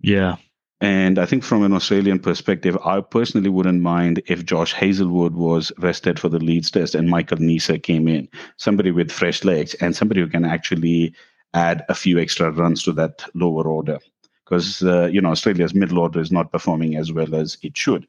Yeah. 0.00 0.36
And 0.80 1.18
I 1.18 1.26
think 1.26 1.42
from 1.42 1.64
an 1.64 1.72
Australian 1.72 2.20
perspective, 2.20 2.78
I 2.84 3.00
personally 3.00 3.48
wouldn't 3.48 3.82
mind 3.82 4.22
if 4.26 4.44
Josh 4.44 4.72
Hazlewood 4.72 5.34
was 5.34 5.72
rested 5.78 6.20
for 6.20 6.28
the 6.28 6.38
Leeds 6.38 6.70
test 6.70 6.94
and 6.94 7.08
Michael 7.08 7.38
Neser 7.38 7.82
came 7.82 8.06
in, 8.06 8.28
somebody 8.58 8.92
with 8.92 9.10
fresh 9.10 9.42
legs 9.42 9.74
and 9.74 9.96
somebody 9.96 10.20
who 10.20 10.28
can 10.28 10.44
actually 10.44 11.14
add 11.52 11.84
a 11.88 11.94
few 11.94 12.18
extra 12.18 12.52
runs 12.52 12.84
to 12.84 12.92
that 12.92 13.24
lower 13.34 13.66
order. 13.66 13.98
Because, 14.44 14.82
uh, 14.82 15.06
you 15.06 15.20
know, 15.20 15.30
Australia's 15.30 15.74
middle 15.74 15.98
order 15.98 16.20
is 16.20 16.30
not 16.30 16.52
performing 16.52 16.94
as 16.94 17.12
well 17.12 17.34
as 17.34 17.58
it 17.62 17.76
should, 17.76 18.06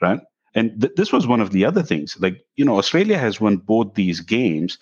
right? 0.00 0.20
And 0.54 0.80
th- 0.80 0.94
this 0.96 1.12
was 1.12 1.26
one 1.26 1.40
of 1.40 1.50
the 1.50 1.64
other 1.64 1.82
things. 1.82 2.16
Like, 2.20 2.44
you 2.56 2.64
know, 2.64 2.78
Australia 2.78 3.18
has 3.18 3.40
won 3.40 3.58
both 3.58 3.94
these 3.94 4.20
games 4.20 4.78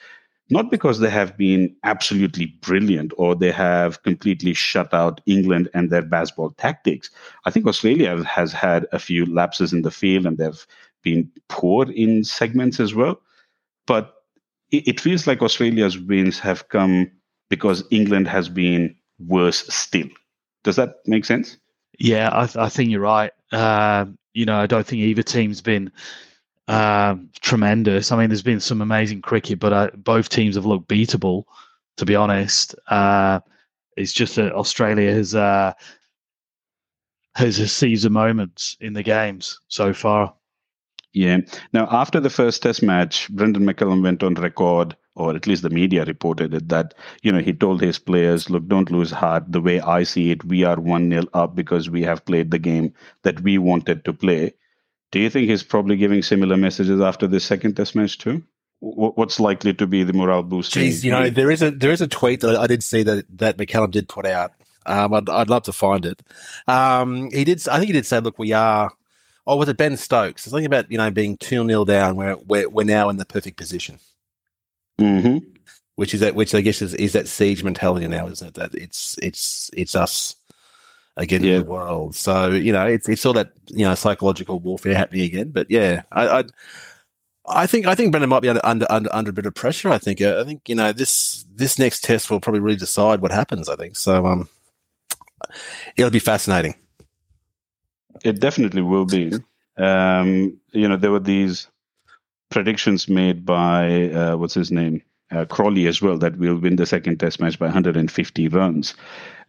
not 0.48 0.70
because 0.70 1.00
they 1.00 1.10
have 1.10 1.36
been 1.36 1.74
absolutely 1.82 2.46
brilliant 2.60 3.12
or 3.16 3.34
they 3.34 3.50
have 3.50 4.02
completely 4.02 4.54
shut 4.54 4.92
out 4.94 5.20
England 5.26 5.68
and 5.74 5.90
their 5.90 6.02
Bazball 6.02 6.56
tactics. 6.56 7.10
I 7.44 7.50
think 7.50 7.66
Australia 7.66 8.22
has 8.24 8.52
had 8.52 8.86
a 8.92 8.98
few 8.98 9.26
lapses 9.26 9.72
in 9.72 9.82
the 9.82 9.90
field 9.90 10.24
and 10.26 10.38
they've 10.38 10.66
been 11.02 11.30
poor 11.48 11.90
in 11.90 12.22
segments 12.22 12.78
as 12.78 12.94
well. 12.94 13.20
But 13.86 14.14
it, 14.70 14.86
it 14.86 15.00
feels 15.00 15.26
like 15.26 15.42
Australia's 15.42 15.98
wins 15.98 16.38
have 16.38 16.68
come 16.68 17.10
because 17.48 17.84
England 17.90 18.28
has 18.28 18.48
been 18.48 18.94
worse 19.18 19.66
still. 19.68 20.08
Does 20.62 20.76
that 20.76 20.96
make 21.06 21.24
sense? 21.24 21.56
Yeah, 21.98 22.28
I, 22.30 22.64
I 22.64 22.68
think 22.68 22.90
you're 22.90 23.00
right. 23.00 23.32
Uh, 23.52 24.06
you 24.34 24.44
know, 24.44 24.58
I 24.58 24.66
don't 24.66 24.86
think 24.86 25.00
either 25.00 25.22
team's 25.22 25.60
been 25.60 25.90
um, 26.68 27.30
tremendous. 27.40 28.12
I 28.12 28.18
mean, 28.18 28.28
there's 28.28 28.42
been 28.42 28.60
some 28.60 28.82
amazing 28.82 29.22
cricket, 29.22 29.58
but 29.58 29.72
uh, 29.72 29.90
both 29.94 30.28
teams 30.28 30.56
have 30.56 30.66
looked 30.66 30.88
beatable. 30.88 31.44
To 31.96 32.04
be 32.04 32.14
honest, 32.14 32.74
uh, 32.88 33.40
it's 33.96 34.12
just 34.12 34.36
that 34.36 34.52
Australia 34.52 35.10
has 35.12 35.34
uh, 35.34 35.72
has 37.34 37.72
seized 37.72 38.04
the 38.04 38.10
moments 38.10 38.76
in 38.80 38.92
the 38.92 39.02
games 39.02 39.60
so 39.68 39.94
far. 39.94 40.34
Yeah. 41.14 41.38
Now, 41.72 41.88
after 41.90 42.20
the 42.20 42.28
first 42.28 42.62
Test 42.62 42.82
match, 42.82 43.30
Brendan 43.30 43.64
McCullum 43.64 44.02
went 44.02 44.22
on 44.22 44.34
record, 44.34 44.94
or 45.16 45.34
at 45.34 45.46
least 45.46 45.62
the 45.62 45.70
media 45.70 46.04
reported 46.04 46.54
it, 46.54 46.68
that 46.68 46.94
you 47.22 47.32
know 47.32 47.40
he 47.40 47.52
told 47.52 47.80
his 47.80 47.98
players, 47.98 48.48
"Look, 48.48 48.68
don't 48.68 48.90
lose 48.90 49.10
heart. 49.10 49.50
The 49.50 49.60
way 49.60 49.80
I 49.80 50.04
see 50.04 50.30
it, 50.30 50.44
we 50.44 50.62
are 50.62 50.78
one 50.78 51.10
0 51.10 51.24
up 51.34 51.56
because 51.56 51.90
we 51.90 52.02
have 52.02 52.24
played 52.24 52.50
the 52.50 52.58
game 52.58 52.92
that 53.22 53.40
we 53.40 53.58
wanted 53.58 54.04
to 54.04 54.12
play." 54.12 54.54
Do 55.10 55.18
you 55.18 55.30
think 55.30 55.48
he's 55.48 55.62
probably 55.62 55.96
giving 55.96 56.22
similar 56.22 56.56
messages 56.56 57.00
after 57.00 57.26
the 57.26 57.40
second 57.40 57.74
test 57.76 57.96
match 57.96 58.18
too? 58.18 58.42
What's 58.80 59.40
likely 59.40 59.72
to 59.74 59.86
be 59.86 60.02
the 60.02 60.12
morale 60.12 60.42
boost? 60.42 60.74
Jeez, 60.74 61.02
you 61.02 61.10
know 61.10 61.30
there 61.30 61.50
is 61.50 61.62
a 61.62 61.70
there 61.70 61.90
is 61.90 62.02
a 62.02 62.06
tweet 62.06 62.40
that 62.42 62.56
I 62.56 62.66
did 62.66 62.82
see 62.82 63.02
that 63.04 63.24
that 63.38 63.56
McCullum 63.56 63.90
did 63.90 64.08
put 64.08 64.26
out. 64.26 64.52
Um, 64.84 65.14
I'd, 65.14 65.28
I'd 65.28 65.50
love 65.50 65.64
to 65.64 65.72
find 65.72 66.04
it. 66.04 66.22
Um, 66.68 67.30
he 67.30 67.44
did. 67.44 67.66
I 67.68 67.78
think 67.78 67.86
he 67.86 67.92
did 67.94 68.06
say, 68.06 68.20
"Look, 68.20 68.38
we 68.38 68.52
are." 68.52 68.92
Oh, 69.46 69.56
was 69.56 69.68
it 69.68 69.76
Ben 69.76 69.96
Stokes? 69.96 70.44
Something 70.44 70.66
about 70.66 70.90
you 70.90 70.98
know 70.98 71.10
being 71.10 71.38
two 71.38 71.66
0 71.66 71.86
down. 71.86 72.16
Where 72.16 72.36
we're, 72.36 72.68
we're 72.68 72.84
now 72.84 73.08
in 73.08 73.16
the 73.16 73.24
perfect 73.24 73.56
position. 73.56 73.98
Mm-hmm. 75.00 75.38
Which 75.96 76.14
is 76.14 76.20
that? 76.20 76.34
Which 76.34 76.54
I 76.54 76.60
guess 76.60 76.82
is, 76.82 76.94
is 76.94 77.12
that 77.12 77.28
siege 77.28 77.64
mentality 77.64 78.06
now, 78.06 78.28
isn't 78.28 78.48
it? 78.48 78.54
That 78.54 78.74
it's 78.74 79.18
it's 79.22 79.70
it's 79.72 79.94
us 79.94 80.36
again 81.16 81.42
yeah. 81.42 81.54
in 81.54 81.62
the 81.62 81.70
world. 81.70 82.14
So 82.14 82.50
you 82.50 82.72
know, 82.72 82.86
it's 82.86 83.08
it's 83.08 83.24
all 83.24 83.32
that 83.34 83.52
you 83.68 83.84
know 83.84 83.94
psychological 83.94 84.58
warfare 84.60 84.94
happening 84.94 85.22
again. 85.22 85.50
But 85.50 85.70
yeah, 85.70 86.02
I. 86.12 86.40
I 86.40 86.44
I 87.48 87.66
think 87.66 87.86
I 87.86 87.94
think 87.94 88.10
Brendan 88.10 88.30
might 88.30 88.40
be 88.40 88.48
under, 88.48 88.64
under 88.64 88.86
under 88.90 89.14
under 89.14 89.30
a 89.30 89.32
bit 89.32 89.46
of 89.46 89.54
pressure. 89.54 89.90
I 89.90 89.98
think 89.98 90.20
I 90.20 90.42
think 90.44 90.68
you 90.68 90.74
know 90.74 90.92
this 90.92 91.44
this 91.54 91.78
next 91.78 92.02
test 92.02 92.30
will 92.30 92.40
probably 92.40 92.60
really 92.60 92.76
decide 92.76 93.20
what 93.20 93.30
happens. 93.30 93.68
I 93.68 93.76
think 93.76 93.96
so. 93.96 94.26
Um, 94.26 94.48
it'll 95.96 96.10
be 96.10 96.18
fascinating. 96.18 96.74
It 98.24 98.40
definitely 98.40 98.82
will 98.82 99.06
be. 99.06 99.32
Um, 99.76 100.58
you 100.72 100.88
know, 100.88 100.96
there 100.96 101.10
were 101.12 101.20
these 101.20 101.68
predictions 102.50 103.08
made 103.08 103.44
by 103.44 104.10
uh, 104.10 104.36
what's 104.36 104.54
his 104.54 104.70
name, 104.70 105.02
uh, 105.30 105.44
Crawley 105.44 105.86
as 105.86 106.00
well, 106.00 106.18
that 106.18 106.38
we'll 106.38 106.58
win 106.58 106.76
the 106.76 106.86
second 106.86 107.18
test 107.18 107.40
match 107.40 107.58
by 107.58 107.66
150 107.66 108.48
runs. 108.48 108.94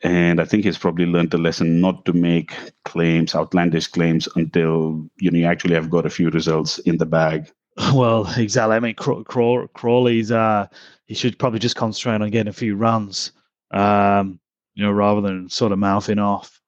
And 0.04 0.40
I 0.40 0.46
think 0.46 0.64
he's 0.64 0.78
probably 0.78 1.06
learned 1.06 1.34
a 1.34 1.38
lesson 1.38 1.82
not 1.82 2.06
to 2.06 2.14
make 2.14 2.54
claims, 2.86 3.34
outlandish 3.36 3.88
claims, 3.88 4.28
until 4.36 5.08
you 5.20 5.32
know 5.32 5.40
you 5.40 5.46
actually 5.46 5.76
have 5.76 5.90
got 5.90 6.06
a 6.06 6.12
few 6.12 6.30
results 6.30 6.80
in 6.80 6.98
the 6.98 7.06
bag. 7.06 7.52
Well, 7.94 8.28
exactly. 8.38 8.76
I 8.76 8.80
mean, 8.80 8.96
Craw- 8.96 9.68
Crawley's 9.68 10.32
uh, 10.32 10.66
he 11.06 11.14
should 11.14 11.38
probably 11.38 11.60
just 11.60 11.76
concentrate 11.76 12.22
on 12.22 12.32
getting 12.32 12.50
a 12.50 12.54
few 12.54 12.76
runs, 12.76 13.32
um, 13.70 14.40
you 14.74 14.84
know, 14.84 14.92
rather 14.92 15.22
than 15.22 15.48
sort 15.50 15.72
of 15.72 15.78
mouthing 15.78 16.18
off. 16.18 16.60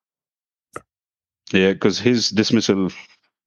Yeah, 1.51 1.73
because 1.73 1.99
his 1.99 2.29
dismissal 2.29 2.91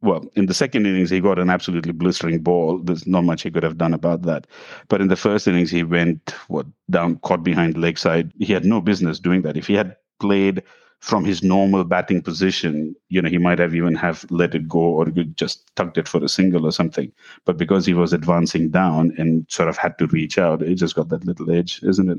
well, 0.02 0.24
in 0.34 0.46
the 0.46 0.54
second 0.54 0.86
innings, 0.86 1.10
he 1.10 1.20
got 1.20 1.38
an 1.38 1.48
absolutely 1.48 1.92
blistering 1.92 2.40
ball. 2.40 2.78
There's 2.78 3.06
not 3.06 3.24
much 3.24 3.42
he 3.42 3.50
could 3.50 3.62
have 3.62 3.78
done 3.78 3.94
about 3.94 4.22
that. 4.22 4.48
But 4.88 5.00
in 5.00 5.08
the 5.08 5.16
first 5.16 5.46
innings, 5.46 5.70
he 5.70 5.84
went 5.84 6.34
what 6.48 6.66
down, 6.90 7.18
caught 7.18 7.44
behind 7.44 7.78
leg 7.78 7.98
side. 7.98 8.32
He 8.38 8.52
had 8.52 8.64
no 8.64 8.80
business 8.80 9.20
doing 9.20 9.42
that. 9.42 9.56
If 9.56 9.68
he 9.68 9.74
had 9.74 9.96
played 10.18 10.62
from 10.98 11.24
his 11.24 11.42
normal 11.42 11.84
batting 11.84 12.22
position, 12.22 12.94
you 13.08 13.22
know, 13.22 13.28
he 13.28 13.38
might 13.38 13.58
have 13.58 13.74
even 13.74 13.94
have 13.94 14.24
let 14.30 14.54
it 14.54 14.68
go 14.68 14.80
or 14.80 15.06
just 15.06 15.74
tucked 15.76 15.98
it 15.98 16.08
for 16.08 16.22
a 16.22 16.28
single 16.28 16.66
or 16.66 16.72
something. 16.72 17.12
But 17.44 17.56
because 17.56 17.86
he 17.86 17.94
was 17.94 18.12
advancing 18.12 18.70
down 18.70 19.12
and 19.18 19.46
sort 19.48 19.68
of 19.68 19.76
had 19.76 19.98
to 19.98 20.06
reach 20.08 20.38
out, 20.38 20.62
it 20.62 20.74
just 20.76 20.96
got 20.96 21.08
that 21.10 21.24
little 21.24 21.50
edge, 21.50 21.80
isn't 21.82 22.10
it? 22.10 22.18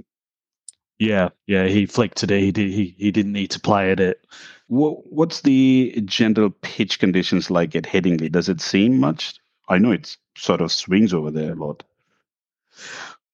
Yeah, 0.99 1.29
yeah, 1.47 1.67
he 1.67 1.85
flicked 1.85 2.23
it. 2.23 2.29
He 2.29 2.51
did. 2.51 2.71
He 2.71 2.95
he 2.97 3.11
didn't 3.11 3.33
need 3.33 3.51
to 3.51 3.59
play 3.59 3.91
at 3.91 3.99
it. 3.99 4.25
What 4.67 5.11
What's 5.11 5.41
the 5.41 6.01
general 6.05 6.49
pitch 6.49 6.99
conditions 6.99 7.49
like 7.49 7.75
at 7.75 7.83
Headingley? 7.83 8.31
Does 8.31 8.49
it 8.49 8.61
seem 8.61 8.99
much? 8.99 9.35
I 9.69 9.77
know 9.77 9.91
it 9.91 10.15
sort 10.37 10.61
of 10.61 10.71
swings 10.71 11.13
over 11.13 11.31
there 11.31 11.53
a 11.53 11.55
lot. 11.55 11.83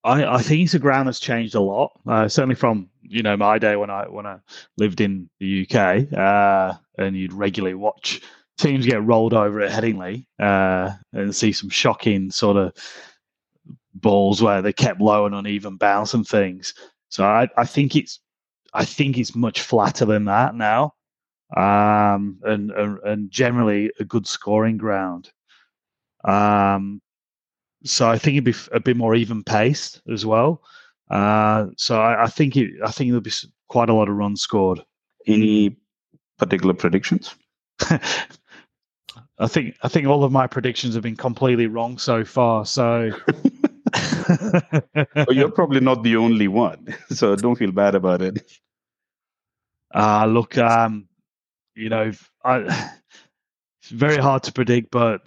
I, 0.04 0.36
I 0.36 0.42
think 0.42 0.72
the 0.72 0.80
ground 0.80 1.08
has 1.08 1.20
changed 1.20 1.56
a 1.56 1.60
lot. 1.60 1.92
Uh, 2.08 2.28
certainly 2.28 2.56
from 2.56 2.90
you 3.02 3.22
know 3.22 3.36
my 3.36 3.60
day 3.60 3.76
when 3.76 3.90
I 3.90 4.08
when 4.08 4.26
I 4.26 4.40
lived 4.78 5.02
in 5.02 5.30
the 5.40 5.68
UK, 5.68 6.14
uh, 6.14 6.78
and 6.98 7.16
you'd 7.16 7.34
regularly 7.34 7.76
watch 7.76 8.22
teams 8.58 8.86
get 8.86 9.04
rolled 9.04 9.34
over 9.34 9.62
at 9.62 9.72
Headingley 9.72 10.26
uh, 10.40 10.92
and 11.14 11.36
see 11.36 11.52
some 11.52 11.70
shocking 11.70 12.30
sort 12.30 12.58
of 12.58 12.74
balls 13.94 14.42
where 14.42 14.62
they 14.62 14.74
kept 14.74 15.02
low 15.02 15.26
and 15.26 15.36
uneven 15.36 15.78
bounce 15.78 16.14
and 16.14 16.28
things. 16.28 16.74
So 17.10 17.24
I, 17.24 17.50
I 17.58 17.66
think 17.66 17.96
it's 17.96 18.20
I 18.74 18.86
think 18.86 19.18
it's 19.18 19.36
much 19.36 19.62
flatter 19.62 20.06
than 20.06 20.26
that 20.26 20.56
now 20.56 20.94
um, 21.56 22.40
and, 22.44 22.72
and, 22.72 23.00
and 23.00 23.32
generally 23.32 23.92
a 24.00 24.06
good 24.06 24.28
scoring 24.28 24.78
ground. 24.78 25.32
Um, 26.24 27.02
so 27.84 28.10
I 28.10 28.18
think 28.18 28.36
it'd 28.36 28.44
be 28.44 28.54
a 28.72 28.80
bit 28.80 28.98
more 28.98 29.16
even 29.16 29.44
paced 29.44 30.02
as 30.12 30.26
well. 30.26 30.62
Uh, 31.10 31.68
so 31.78 32.00
I, 32.00 32.26
I, 32.26 32.28
think 32.28 32.56
it, 32.56 32.72
I 32.86 32.92
think 32.92 33.10
there'll 33.10 33.22
be 33.22 33.32
quite 33.68 33.90
a 33.90 33.94
lot 33.94 34.10
of 34.10 34.16
runs 34.16 34.42
scored. 34.42 34.84
Any 35.26 35.78
particular 36.38 36.74
predictions? 36.74 37.36
I 39.42 39.48
think 39.48 39.76
I 39.82 39.88
think 39.88 40.06
all 40.06 40.24
of 40.26 40.32
my 40.34 40.48
predictions 40.48 40.96
have 40.96 41.04
been 41.04 41.16
completely 41.16 41.68
wrong 41.68 41.98
so 41.98 42.26
far. 42.26 42.66
So 42.66 43.12
well, 44.30 45.32
you're 45.32 45.52
probably 45.52 45.80
not 45.80 46.04
the 46.04 46.16
only 46.16 46.48
one, 46.48 46.96
so 47.10 47.36
don't 47.36 47.56
feel 47.56 47.72
bad 47.72 47.96
about 47.96 48.22
it. 48.22 48.44
Uh 49.94 50.26
look, 50.26 50.58
um, 50.58 51.08
you 51.76 51.90
know, 51.90 52.12
I, 52.44 52.60
it's 53.82 53.92
very 53.92 54.18
hard 54.18 54.44
to 54.44 54.52
predict, 54.52 54.92
but 54.92 55.22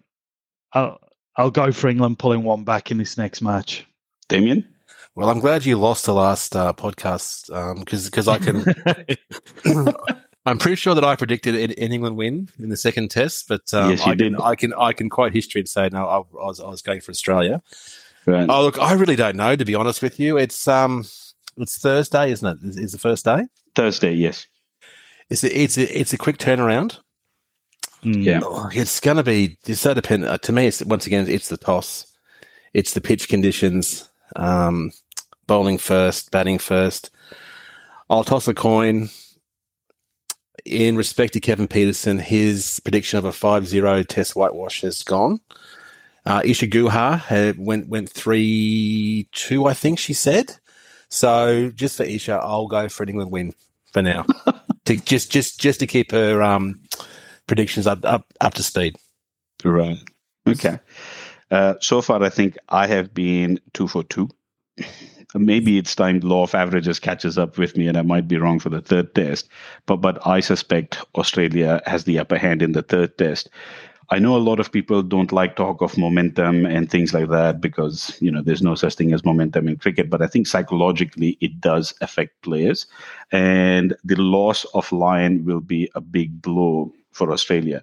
I'll 0.73 0.99
I'll 1.37 1.51
go 1.51 1.73
for 1.73 1.89
England 1.89 2.19
pulling 2.19 2.43
one 2.43 2.65
back 2.65 2.91
in 2.91 2.99
this 2.99 3.17
next 3.17 3.43
match. 3.43 3.87
Damien. 4.29 4.69
Well, 5.15 5.29
I'm 5.29 5.41
glad 5.41 5.67
you 5.67 5.79
lost 5.79 6.07
the 6.07 6.15
last 6.15 6.57
uh, 6.57 6.73
podcast 6.73 7.49
because 7.79 8.07
um, 8.07 8.11
because 8.11 8.29
I 8.29 8.39
can. 8.39 9.95
I'm 10.45 10.59
pretty 10.59 10.77
sure 10.77 10.95
that 10.95 11.05
I 11.05 11.15
predicted 11.15 11.55
an, 11.55 11.71
England 11.73 12.17
win 12.17 12.49
in 12.59 12.69
the 12.69 12.77
second 12.77 13.11
test, 13.11 13.47
but 13.47 13.73
um, 13.73 13.91
yes, 13.91 14.01
I, 14.03 14.17
can, 14.17 14.37
I 14.41 14.55
can 14.57 14.75
I 14.75 14.93
can 14.93 15.09
quote 15.09 15.33
history 15.33 15.61
and 15.61 15.69
say 15.69 15.89
no, 15.93 16.07
I, 16.07 16.17
I, 16.17 16.47
was 16.47 16.61
I 16.61 16.69
was 16.69 16.83
going 16.83 17.01
for 17.01 17.11
Australia. 17.11 17.63
Right. 18.27 18.49
Oh 18.49 18.63
look, 18.63 18.79
I 18.79 18.93
really 18.93 19.17
don't 19.17 19.37
know 19.37 19.57
to 19.57 19.65
be 19.65 19.75
honest 19.75 20.03
with 20.03 20.21
you. 20.21 20.37
It's 20.37 20.69
um 20.69 21.05
it's 21.57 21.79
Thursday, 21.79 22.31
isn't 22.31 22.47
it? 22.47 22.69
Is, 22.69 22.77
is 22.79 22.93
the 22.93 22.99
first 22.99 23.25
day? 23.25 23.47
Thursday, 23.75 24.13
yes. 24.13 24.47
It's 25.31 25.45
a, 25.45 25.61
it's 25.61 25.79
a, 25.79 25.99
it's 25.99 26.13
a 26.13 26.19
quick 26.19 26.39
turnaround. 26.39 26.99
Mm. 28.05 28.23
Yeah, 28.25 28.41
oh, 28.43 28.69
it's 28.73 29.01
going 29.01 29.17
to 29.17 29.23
be. 29.23 29.59
It's 29.67 29.81
so 29.81 29.95
dependent. 29.95 30.33
Uh, 30.33 30.39
to 30.39 30.53
me, 30.53 30.67
it's 30.67 30.85
once 30.85 31.07
again, 31.07 31.29
it's 31.29 31.49
the 31.49 31.57
toss, 31.57 32.07
it's 32.75 32.95
the 32.95 33.01
pitch 33.01 33.29
conditions, 33.29 34.11
um, 34.37 34.91
bowling 35.47 35.79
first, 35.79 36.31
batting 36.31 36.59
first. 36.59 37.11
I'll 38.11 38.25
toss 38.25 38.49
a 38.49 38.55
coin 38.55 39.09
in 40.65 40.97
respect 40.97 41.33
to 41.33 41.41
Kevin 41.41 41.69
Pietersen. 41.69 42.21
his 42.21 42.81
prediction 42.81 43.19
of 43.19 43.25
a 43.25 43.31
5-0 43.31 44.07
test 44.07 44.37
whitewash 44.37 44.83
has 44.83 45.03
gone. 45.03 45.41
Uh, 46.25 46.41
Isha 46.45 46.69
Guha 46.69 47.19
had, 47.19 47.59
went 47.59 47.89
went 47.89 48.09
three 48.09 49.29
two, 49.33 49.67
I 49.67 49.75
think 49.75 49.99
she 49.99 50.13
said. 50.13 50.57
So 51.09 51.71
just 51.75 51.97
for 51.97 52.05
Isha, 52.05 52.41
I'll 52.43 52.69
go 52.69 52.89
for 52.89 53.03
an 53.03 53.11
England 53.11 53.33
win 53.33 53.55
for 53.93 54.03
now, 54.03 54.27
to 54.85 54.97
just 54.97 55.31
just 55.31 55.61
just 55.61 55.81
to 55.81 55.87
keep 55.87 56.13
her 56.13 56.43
um, 56.43 56.81
predictions 57.47 57.87
up 57.87 58.05
up 58.05 58.27
up 58.41 58.55
to 58.55 58.63
speed. 58.63 58.97
Right. 59.65 59.99
Okay. 60.47 60.79
Uh, 61.51 61.75
so 61.81 62.01
far, 62.01 62.23
I 62.23 62.31
think 62.31 62.57
I 62.69 62.87
have 62.87 63.13
been 63.13 63.61
two 63.75 63.87
for 63.87 64.03
two 64.05 64.29
maybe 65.35 65.79
it's 65.79 65.95
time 65.95 66.21
law 66.21 66.45
of 66.45 66.55
averages 66.55 66.99
catches 66.99 67.39
up 67.39 67.59
with 67.59 67.77
me 67.77 67.89
and 67.89 67.97
I 67.97 68.03
might 68.03 68.29
be 68.29 68.37
wrong 68.37 68.59
for 68.59 68.69
the 68.69 68.81
third 68.81 69.15
test. 69.15 69.49
But 69.87 69.97
but 69.97 70.25
I 70.27 70.41
suspect 70.41 70.99
Australia 71.15 71.81
has 71.87 72.05
the 72.05 72.19
upper 72.19 72.39
hand 72.39 72.63
in 72.63 72.73
the 72.73 72.83
third 72.83 73.17
test. 73.19 73.49
I 74.13 74.19
know 74.19 74.37
a 74.37 74.49
lot 74.49 74.61
of 74.61 74.71
people 74.71 75.03
don't 75.03 75.33
like 75.33 75.57
talk 75.57 75.81
of 75.81 75.97
momentum 75.97 76.67
and 76.67 76.91
things 76.91 77.15
like 77.15 77.31
that 77.31 77.63
because 77.63 78.15
you 78.21 78.31
know 78.31 78.43
there's 78.43 78.61
no 78.61 78.75
such 78.75 78.97
thing 78.97 79.15
as 79.15 79.25
momentum 79.25 79.69
in 79.69 79.79
cricket, 79.79 80.11
but 80.11 80.21
I 80.21 80.27
think 80.27 80.47
psychologically 80.47 81.39
it 81.41 81.63
does 81.63 81.95
affect 82.03 82.43
players, 82.43 82.87
and 83.31 83.97
the 84.05 84.17
loss 84.17 84.67
of 84.75 84.93
Lyon 84.93 85.47
will 85.47 85.61
be 85.61 85.91
a 85.95 86.03
big 86.03 86.43
blow 86.43 86.93
for 87.13 87.33
Australia. 87.33 87.83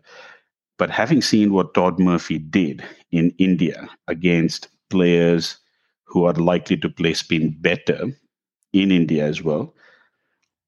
But 0.78 0.92
having 0.92 1.24
seen 1.24 1.52
what 1.52 1.74
Todd 1.74 2.00
Murphy 2.00 2.38
did 2.38 2.84
in 3.12 3.34
India 3.40 3.90
against 4.08 4.68
players 4.92 5.58
who 6.06 6.26
are 6.26 6.34
likely 6.34 6.78
to 6.78 6.90
play 6.90 7.16
spin 7.16 7.56
better 7.60 8.06
in 8.74 8.92
India 8.92 9.26
as 9.26 9.42
well. 9.42 9.74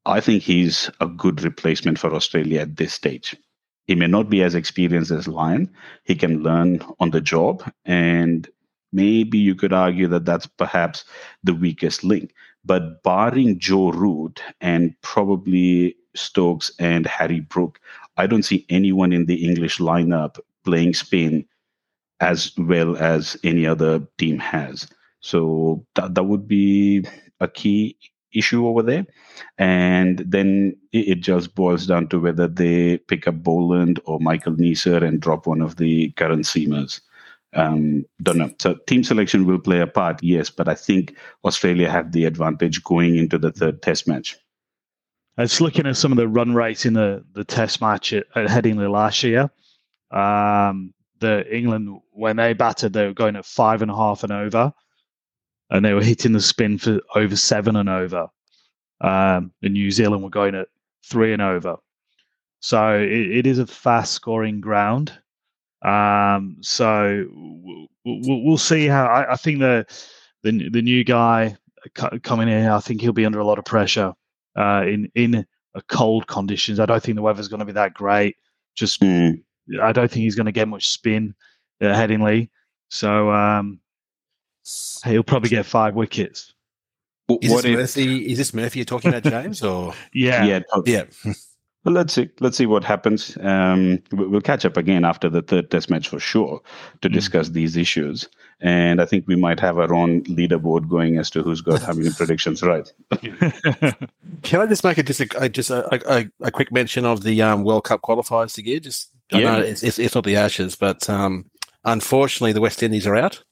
I 0.08 0.22
think 0.22 0.42
he's 0.42 0.90
a 1.00 1.06
good 1.06 1.44
replacement 1.44 2.00
for 2.00 2.16
Australia 2.16 2.62
at 2.62 2.78
this 2.78 2.94
stage. 2.94 3.36
He 3.92 3.96
may 3.96 4.08
not 4.08 4.30
be 4.30 4.42
as 4.42 4.56
experienced 4.56 5.12
as 5.12 5.28
Lyon. 5.28 5.70
He 6.06 6.16
can 6.16 6.44
learn 6.44 6.82
on 7.02 7.12
the 7.12 7.20
job. 7.20 7.70
And 7.84 8.50
maybe 8.94 9.38
you 9.38 9.54
could 9.54 9.74
argue 9.74 10.08
that 10.08 10.24
that's 10.24 10.48
perhaps 10.48 11.04
the 11.44 11.54
weakest 11.54 12.02
link. 12.02 12.34
But 12.64 13.04
barring 13.04 13.60
Joe 13.60 13.92
Root 13.92 14.42
and 14.62 14.96
probably 15.02 15.98
Stokes 16.16 16.72
and 16.80 17.06
Harry 17.06 17.42
Brook, 17.42 17.82
I 18.16 18.28
don't 18.28 18.44
see 18.44 18.66
anyone 18.70 19.12
in 19.12 19.26
the 19.26 19.44
English 19.44 19.80
lineup 19.80 20.40
playing 20.64 20.94
spin 20.94 21.44
as 22.22 22.54
well 22.58 22.96
as 22.96 23.36
any 23.44 23.68
other 23.68 24.08
team 24.18 24.40
has. 24.40 24.88
So 25.20 25.86
that, 25.96 26.16
that 26.16 26.24
would 26.24 26.48
be 26.48 27.04
a 27.42 27.50
key 27.50 27.98
issue 28.34 28.68
over 28.68 28.82
there. 28.82 29.06
And 29.58 30.20
then 30.20 30.78
it, 30.92 31.22
just 31.22 31.56
boils 31.56 31.86
down 31.86 32.08
to 32.10 32.20
whether 32.20 32.48
they 32.48 32.98
pick 32.98 33.28
up 33.28 33.44
Boland 33.44 34.00
or 34.06 34.20
Michael 34.20 34.54
Neser 34.54 35.04
and 35.04 35.20
drop 35.20 35.48
one 35.48 35.62
of 35.62 35.78
the 35.78 36.12
current 36.12 36.46
seamers. 36.46 37.02
Um, 37.54 38.06
don't 38.24 38.38
know. 38.38 38.52
So 38.60 38.76
team 38.88 39.04
selection 39.04 39.46
will 39.46 39.60
play 39.60 39.82
a 39.82 39.88
part, 39.88 40.24
yes, 40.24 40.50
but 40.50 40.68
I 40.70 40.76
think 40.76 41.16
Australia 41.44 41.90
have 41.90 42.12
the 42.12 42.26
advantage 42.26 42.84
going 42.84 43.18
into 43.18 43.38
the 43.38 43.52
third 43.52 43.82
test 43.82 44.08
match. 44.08 44.38
I 45.38 45.44
was 45.44 45.62
looking 45.62 45.86
at 45.86 45.98
some 45.98 46.12
of 46.12 46.18
the 46.18 46.28
run 46.28 46.54
rates 46.54 46.86
in 46.86 46.94
the, 46.94 47.26
the 47.34 47.44
test 47.44 47.82
match 47.82 48.14
at, 48.14 48.26
at 48.36 48.48
Headingley 48.48 48.90
last 48.90 49.24
year. 49.24 49.50
Um, 50.12 50.94
the 51.20 51.46
England, 51.56 52.02
when 52.12 52.36
they 52.38 52.54
batted, 52.54 52.94
they 52.94 53.06
were 53.06 53.14
going 53.14 53.36
at 53.36 53.46
five 53.46 53.82
and 53.82 53.92
a 53.92 53.96
half 53.96 54.24
and 54.24 54.32
over 54.32 54.74
and 55.72 55.84
they 55.84 55.94
were 55.94 56.04
hitting 56.04 56.34
the 56.34 56.42
spin 56.42 56.78
for 56.78 57.00
over 57.16 57.36
seven 57.36 57.76
and 57.76 57.90
over. 57.90 58.28
Um, 59.00 59.52
and 59.64 59.74
New 59.74 59.90
Zealand 59.90 60.22
were 60.22 60.30
going 60.30 60.54
at 60.54 60.68
three 61.04 61.34
and 61.34 61.42
over. 61.42 61.78
So 62.60 63.00
it, 63.00 63.10
it 63.10 63.48
is 63.48 63.58
a 63.58 63.66
fast 63.66 64.14
scoring 64.14 64.62
ground. 64.62 65.12
Um, 65.84 66.58
so 66.62 67.26
we'll, 68.06 68.44
we'll, 68.46 68.58
see 68.60 68.86
how 68.86 69.06
I, 69.06 69.34
I, 69.34 69.36
think 69.36 69.60
the, 69.60 69.84
the 70.44 70.70
the 70.70 70.82
new 70.84 71.04
guy 71.04 71.58
coming 72.22 72.50
in, 72.50 72.68
I 72.68 72.80
think 72.80 73.02
he'll 73.02 73.14
be 73.14 73.26
under 73.26 73.40
a 73.40 73.46
lot 73.46 73.58
of 73.58 73.66
pressure 73.66 74.14
uh, 74.56 74.84
in 74.86 75.12
in 75.16 75.46
cold 75.88 76.28
conditions. 76.28 76.80
I 76.80 76.86
don't 76.86 77.02
think 77.02 77.16
the 77.16 77.24
weather's 77.24 77.48
going 77.48 77.62
to 77.62 77.66
be 77.66 77.72
that 77.72 77.96
great. 77.96 78.36
Just 78.76 79.02
mm. 79.02 79.42
I 79.82 79.92
don't 79.92 80.12
think 80.12 80.24
he's 80.24 80.36
going 80.36 80.46
to 80.46 80.52
get 80.52 80.68
much 80.68 80.90
spin 80.90 81.34
uh, 81.82 81.86
Headingley. 81.86 82.50
So 82.90 83.32
um, 83.32 83.80
He'll 85.04 85.24
probably 85.24 85.50
get 85.50 85.66
five 85.66 85.96
wickets. 85.96 86.54
Is 87.42 87.52
what 87.52 87.64
this, 87.64 87.96
if, 87.96 88.06
Murphy, 88.06 88.32
is 88.32 88.38
this 88.38 88.54
Murphy 88.54 88.80
you're 88.80 88.86
talking 88.86 89.14
about, 89.14 89.24
James? 89.24 89.64
Or 89.64 89.94
yeah, 90.14 90.44
yeah, 90.44 90.62
yeah. 90.86 91.04
Well, 91.84 91.96
let's 91.96 92.14
see. 92.14 92.30
Let's 92.40 92.58
see 92.58 92.68
what 92.68 92.84
happens. 92.84 93.38
Um, 93.42 94.04
we'll 94.12 94.42
catch 94.42 94.66
up 94.66 94.78
again 94.78 95.04
after 95.04 95.30
the 95.30 95.42
third 95.42 95.72
Test 95.72 95.90
match 95.90 96.10
for 96.10 96.20
sure 96.20 96.62
to 97.02 97.10
mm. 97.10 97.14
discuss 97.14 97.50
these 97.50 97.76
issues. 97.76 98.28
And 98.60 99.02
I 99.02 99.06
think 99.06 99.26
we 99.28 99.36
might 99.36 99.60
have 99.60 99.80
our 99.80 99.92
own 99.92 100.24
leaderboard 100.26 100.88
going 100.90 101.18
as 101.18 101.32
to 101.32 101.42
who's 101.42 101.62
got 101.62 101.82
how 101.82 101.94
many 101.94 102.12
predictions 102.16 102.62
right. 102.62 102.92
Can 104.44 104.62
I 104.62 104.68
just 104.68 104.84
make 104.84 105.00
a 105.00 105.04
just 105.04 105.22
a, 105.22 105.50
just 105.50 105.72
a, 105.72 106.14
a, 106.14 106.30
a 106.42 106.52
quick 106.52 106.72
mention 106.72 107.04
of 107.04 107.24
the 107.24 107.42
um, 107.42 107.64
World 107.64 107.86
Cup 107.86 108.02
qualifiers 108.02 108.58
again? 108.60 108.82
Just 108.82 109.10
yeah. 109.32 109.40
Know 109.40 109.62
it's, 109.62 109.82
it's, 109.82 109.98
it's, 109.98 110.14
not 110.14 110.24
the 110.26 110.36
Ashes, 110.36 110.76
but 110.76 111.10
um, 111.10 111.50
unfortunately 111.84 112.54
the 112.54 112.62
West 112.62 112.84
Indies 112.84 113.08
are 113.08 113.16
out. 113.16 113.44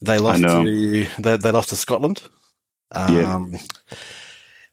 They 0.00 0.18
lost 0.18 0.42
to 0.42 1.06
they, 1.18 1.36
they 1.36 1.50
lost 1.50 1.70
to 1.70 1.76
Scotland. 1.76 2.22
Um, 2.92 3.14
yeah. 3.14 3.58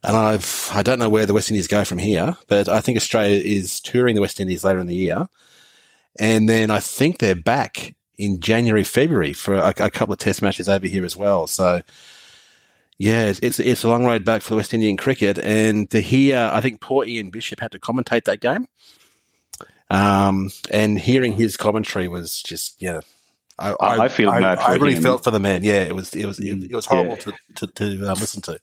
And 0.03 0.17
I've 0.17 0.69
I 0.73 0.83
don't 0.83 0.99
know 0.99 1.09
where 1.09 1.25
the 1.25 1.33
West 1.33 1.49
Indies 1.49 1.67
go 1.67 1.85
from 1.85 1.97
here, 1.97 2.35
but 2.47 2.67
I 2.67 2.81
think 2.81 2.97
Australia 2.97 3.41
is 3.43 3.79
touring 3.79 4.15
the 4.15 4.21
West 4.21 4.39
Indies 4.39 4.63
later 4.63 4.79
in 4.79 4.87
the 4.87 4.95
year, 4.95 5.27
and 6.19 6.49
then 6.49 6.69
I 6.69 6.79
think 6.79 7.19
they're 7.19 7.35
back 7.35 7.95
in 8.17 8.39
January 8.41 8.83
February 8.83 9.33
for 9.33 9.55
a, 9.55 9.69
a 9.77 9.89
couple 9.89 10.13
of 10.13 10.19
Test 10.19 10.41
matches 10.41 10.67
over 10.67 10.87
here 10.87 11.05
as 11.05 11.15
well. 11.15 11.47
So 11.47 11.81
yeah, 12.97 13.33
it's 13.41 13.59
it's 13.59 13.83
a 13.83 13.89
long 13.89 14.05
road 14.05 14.25
back 14.25 14.41
for 14.41 14.51
the 14.51 14.55
West 14.57 14.73
Indian 14.73 14.97
cricket, 14.97 15.39
and 15.39 15.89
to 15.91 16.01
hear 16.01 16.49
I 16.53 16.61
think 16.61 16.81
poor 16.81 17.05
Ian 17.05 17.29
Bishop 17.29 17.59
had 17.59 17.71
to 17.71 17.79
commentate 17.79 18.25
that 18.25 18.41
game. 18.41 18.67
Um, 19.89 20.51
and 20.71 20.97
hearing 20.97 21.33
his 21.33 21.55
commentary 21.55 22.07
was 22.07 22.41
just 22.41 22.81
yeah, 22.81 23.01
I, 23.59 23.71
I, 23.71 24.05
I 24.05 24.07
feel 24.07 24.29
I, 24.29 24.39
bad. 24.39 24.59
I, 24.59 24.75
really 24.75 24.95
him. 24.95 25.03
felt 25.03 25.23
for 25.23 25.31
the 25.31 25.39
man. 25.39 25.63
Yeah, 25.63 25.83
it 25.83 25.95
was 25.95 26.13
it 26.13 26.25
was 26.25 26.39
it, 26.39 26.71
was 26.71 26.85
horrible 26.85 27.17
yeah. 27.17 27.33
to 27.55 27.67
to, 27.67 27.73
to 27.73 28.11
um, 28.11 28.19
listen 28.19 28.41
to. 28.43 28.59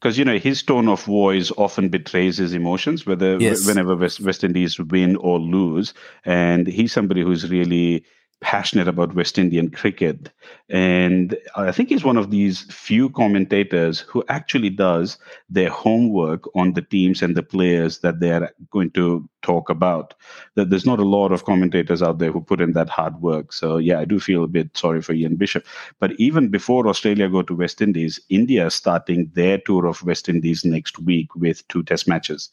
Because 0.00 0.18
you 0.18 0.24
know 0.24 0.38
his 0.38 0.62
tone 0.62 0.88
of 0.88 1.02
voice 1.04 1.50
often 1.56 1.88
betrays 1.88 2.36
his 2.36 2.52
emotions, 2.52 3.06
whether 3.06 3.38
yes. 3.38 3.66
whenever 3.66 3.96
West, 3.96 4.20
West 4.20 4.44
Indies 4.44 4.78
win 4.78 5.16
or 5.16 5.38
lose, 5.38 5.94
and 6.24 6.66
he's 6.66 6.92
somebody 6.92 7.22
who's 7.22 7.50
really 7.50 8.04
passionate 8.40 8.86
about 8.86 9.14
West 9.14 9.38
Indian 9.38 9.70
cricket. 9.70 10.30
And 10.68 11.36
I 11.56 11.72
think 11.72 11.88
he's 11.88 12.04
one 12.04 12.16
of 12.16 12.30
these 12.30 12.62
few 12.72 13.08
commentators 13.10 14.00
who 14.00 14.24
actually 14.28 14.70
does 14.70 15.18
their 15.48 15.70
homework 15.70 16.42
on 16.54 16.74
the 16.74 16.82
teams 16.82 17.22
and 17.22 17.34
the 17.34 17.42
players 17.42 18.00
that 18.00 18.20
they're 18.20 18.52
going 18.70 18.90
to 18.92 19.28
talk 19.42 19.70
about. 19.70 20.14
That 20.54 20.70
there's 20.70 20.86
not 20.86 20.98
a 20.98 21.04
lot 21.04 21.32
of 21.32 21.44
commentators 21.44 22.02
out 22.02 22.18
there 22.18 22.30
who 22.30 22.40
put 22.40 22.60
in 22.60 22.72
that 22.72 22.88
hard 22.88 23.20
work. 23.22 23.52
So 23.52 23.78
yeah, 23.78 24.00
I 24.00 24.04
do 24.04 24.20
feel 24.20 24.44
a 24.44 24.48
bit 24.48 24.76
sorry 24.76 25.00
for 25.00 25.14
Ian 25.14 25.36
Bishop. 25.36 25.64
But 25.98 26.12
even 26.18 26.48
before 26.48 26.88
Australia 26.88 27.28
go 27.28 27.42
to 27.42 27.54
West 27.54 27.80
Indies, 27.80 28.20
India 28.28 28.66
is 28.66 28.74
starting 28.74 29.30
their 29.34 29.58
tour 29.58 29.86
of 29.86 30.04
West 30.04 30.28
Indies 30.28 30.64
next 30.64 30.98
week 30.98 31.34
with 31.34 31.66
two 31.68 31.82
test 31.82 32.06
matches. 32.06 32.50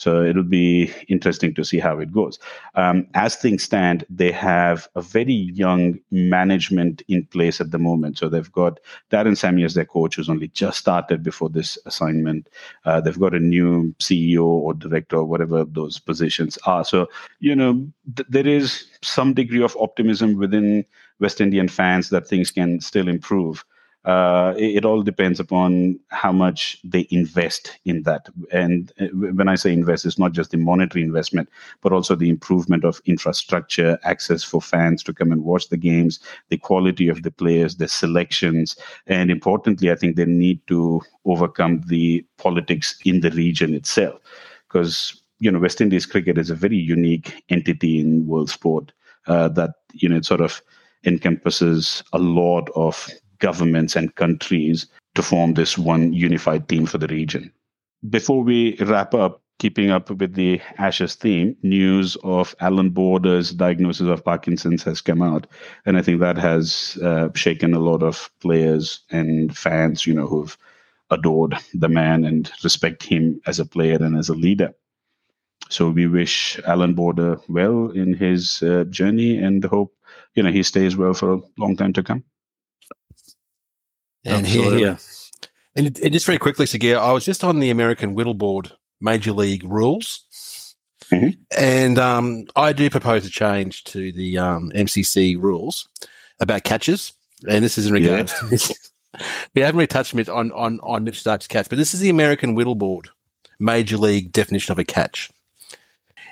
So 0.00 0.22
it'll 0.22 0.42
be 0.44 0.90
interesting 1.08 1.54
to 1.56 1.62
see 1.62 1.78
how 1.78 1.98
it 1.98 2.10
goes. 2.10 2.38
Um, 2.74 3.06
as 3.12 3.36
things 3.36 3.64
stand, 3.64 4.06
they 4.08 4.32
have 4.32 4.88
a 4.94 5.02
very 5.02 5.34
young 5.34 6.00
management 6.10 7.02
in 7.08 7.26
place 7.26 7.60
at 7.60 7.70
the 7.70 7.78
moment. 7.78 8.16
So 8.16 8.30
they've 8.30 8.50
got 8.50 8.80
Darren 9.10 9.36
Sammy 9.36 9.62
as 9.62 9.74
their 9.74 9.84
coach, 9.84 10.16
who's 10.16 10.30
only 10.30 10.48
just 10.48 10.78
started 10.78 11.22
before 11.22 11.50
this 11.50 11.76
assignment. 11.84 12.48
Uh, 12.86 13.02
they've 13.02 13.20
got 13.20 13.34
a 13.34 13.40
new 13.40 13.94
CEO 14.00 14.46
or 14.46 14.72
director 14.72 15.16
or 15.16 15.26
whatever 15.26 15.66
those 15.66 15.98
positions 15.98 16.56
are. 16.64 16.82
So, 16.82 17.10
you 17.40 17.54
know, 17.54 17.86
th- 18.16 18.26
there 18.30 18.46
is 18.46 18.86
some 19.02 19.34
degree 19.34 19.62
of 19.62 19.76
optimism 19.78 20.38
within 20.38 20.86
West 21.18 21.42
Indian 21.42 21.68
fans 21.68 22.08
that 22.08 22.26
things 22.26 22.50
can 22.50 22.80
still 22.80 23.06
improve 23.06 23.66
uh, 24.06 24.54
it, 24.56 24.76
it, 24.76 24.84
all 24.86 25.02
depends 25.02 25.38
upon 25.38 25.98
how 26.08 26.32
much 26.32 26.78
they 26.84 27.06
invest 27.10 27.78
in 27.84 28.02
that. 28.04 28.28
And 28.50 28.90
uh, 28.98 29.06
when 29.08 29.48
I 29.48 29.56
say 29.56 29.74
invest, 29.74 30.06
it's 30.06 30.18
not 30.18 30.32
just 30.32 30.52
the 30.52 30.56
monetary 30.56 31.04
investment, 31.04 31.50
but 31.82 31.92
also 31.92 32.14
the 32.14 32.30
improvement 32.30 32.84
of 32.84 33.02
infrastructure, 33.04 33.98
access 34.04 34.42
for 34.42 34.62
fans 34.62 35.02
to 35.02 35.12
come 35.12 35.32
and 35.32 35.44
watch 35.44 35.68
the 35.68 35.76
games, 35.76 36.18
the 36.48 36.56
quality 36.56 37.08
of 37.08 37.22
the 37.22 37.30
players, 37.30 37.76
the 37.76 37.88
selections, 37.88 38.74
and 39.06 39.30
importantly, 39.30 39.90
I 39.90 39.96
think 39.96 40.16
they 40.16 40.24
need 40.24 40.66
to 40.68 41.02
overcome 41.26 41.82
the 41.86 42.24
politics 42.38 42.98
in 43.04 43.20
the 43.20 43.30
region 43.32 43.74
itself, 43.74 44.18
because 44.66 45.22
you 45.40 45.50
know 45.50 45.58
West 45.58 45.82
Indies 45.82 46.06
cricket 46.06 46.38
is 46.38 46.48
a 46.48 46.54
very 46.54 46.76
unique 46.76 47.44
entity 47.50 48.00
in 48.00 48.26
world 48.26 48.48
sport 48.48 48.92
uh, 49.26 49.48
that 49.48 49.74
you 49.92 50.08
know 50.08 50.16
it 50.16 50.24
sort 50.24 50.40
of 50.40 50.62
encompasses 51.04 52.02
a 52.14 52.18
lot 52.18 52.68
of 52.74 53.08
governments 53.40 53.96
and 53.96 54.14
countries 54.14 54.86
to 55.14 55.22
form 55.22 55.54
this 55.54 55.76
one 55.76 56.12
unified 56.12 56.68
team 56.68 56.86
for 56.86 56.98
the 56.98 57.08
region. 57.08 57.52
Before 58.08 58.42
we 58.42 58.76
wrap 58.76 59.14
up, 59.14 59.42
keeping 59.58 59.90
up 59.90 60.08
with 60.10 60.34
the 60.34 60.60
Ashes 60.78 61.14
theme, 61.16 61.54
news 61.62 62.16
of 62.24 62.54
Alan 62.60 62.90
Border's 62.90 63.52
diagnosis 63.52 64.08
of 64.08 64.24
Parkinson's 64.24 64.82
has 64.84 65.02
come 65.02 65.20
out, 65.20 65.46
and 65.84 65.98
I 65.98 66.02
think 66.02 66.20
that 66.20 66.38
has 66.38 66.98
uh, 67.02 67.28
shaken 67.34 67.74
a 67.74 67.78
lot 67.78 68.02
of 68.02 68.30
players 68.40 69.00
and 69.10 69.54
fans, 69.56 70.06
you 70.06 70.14
know, 70.14 70.26
who've 70.26 70.56
adored 71.10 71.56
the 71.74 71.88
man 71.88 72.24
and 72.24 72.50
respect 72.64 73.02
him 73.02 73.40
as 73.46 73.58
a 73.58 73.66
player 73.66 73.98
and 74.00 74.16
as 74.16 74.28
a 74.28 74.34
leader. 74.34 74.72
So 75.68 75.90
we 75.90 76.06
wish 76.06 76.58
Alan 76.66 76.94
Border 76.94 77.38
well 77.48 77.90
in 77.90 78.14
his 78.14 78.62
uh, 78.62 78.84
journey 78.84 79.36
and 79.36 79.62
hope 79.64 79.94
you 80.34 80.42
know 80.42 80.50
he 80.50 80.62
stays 80.62 80.96
well 80.96 81.14
for 81.14 81.34
a 81.34 81.40
long 81.58 81.76
time 81.76 81.92
to 81.94 82.02
come. 82.02 82.24
And 84.24 84.46
here, 84.46 84.74
here. 84.74 84.98
And, 85.76 85.98
and 85.98 86.12
just 86.12 86.26
very 86.26 86.38
quickly, 86.38 86.66
Sagir, 86.66 86.98
I 86.98 87.12
was 87.12 87.24
just 87.24 87.44
on 87.44 87.60
the 87.60 87.70
American 87.70 88.14
Whittleboard 88.14 88.72
Major 89.00 89.32
League 89.32 89.64
rules. 89.64 90.74
Mm-hmm. 91.10 91.40
And 91.58 91.98
um, 91.98 92.44
I 92.56 92.72
do 92.72 92.90
propose 92.90 93.26
a 93.26 93.30
change 93.30 93.84
to 93.84 94.12
the 94.12 94.38
um, 94.38 94.70
MCC 94.74 95.40
rules 95.40 95.88
about 96.38 96.64
catches. 96.64 97.12
And 97.48 97.64
this 97.64 97.78
is 97.78 97.86
in 97.86 97.94
regards 97.94 98.34
yeah. 98.50 98.58
to 98.58 98.74
we 99.54 99.62
haven't 99.62 99.76
really 99.76 99.86
touched 99.86 100.14
on, 100.28 100.52
on, 100.52 100.80
on 100.82 101.04
Mitch 101.04 101.20
Starc's 101.20 101.46
catch, 101.46 101.68
but 101.68 101.78
this 101.78 101.94
is 101.94 102.00
the 102.00 102.10
American 102.10 102.54
Whittleboard 102.54 103.06
Major 103.58 103.96
League 103.96 104.32
definition 104.32 104.72
of 104.72 104.78
a 104.78 104.84
catch. 104.84 105.30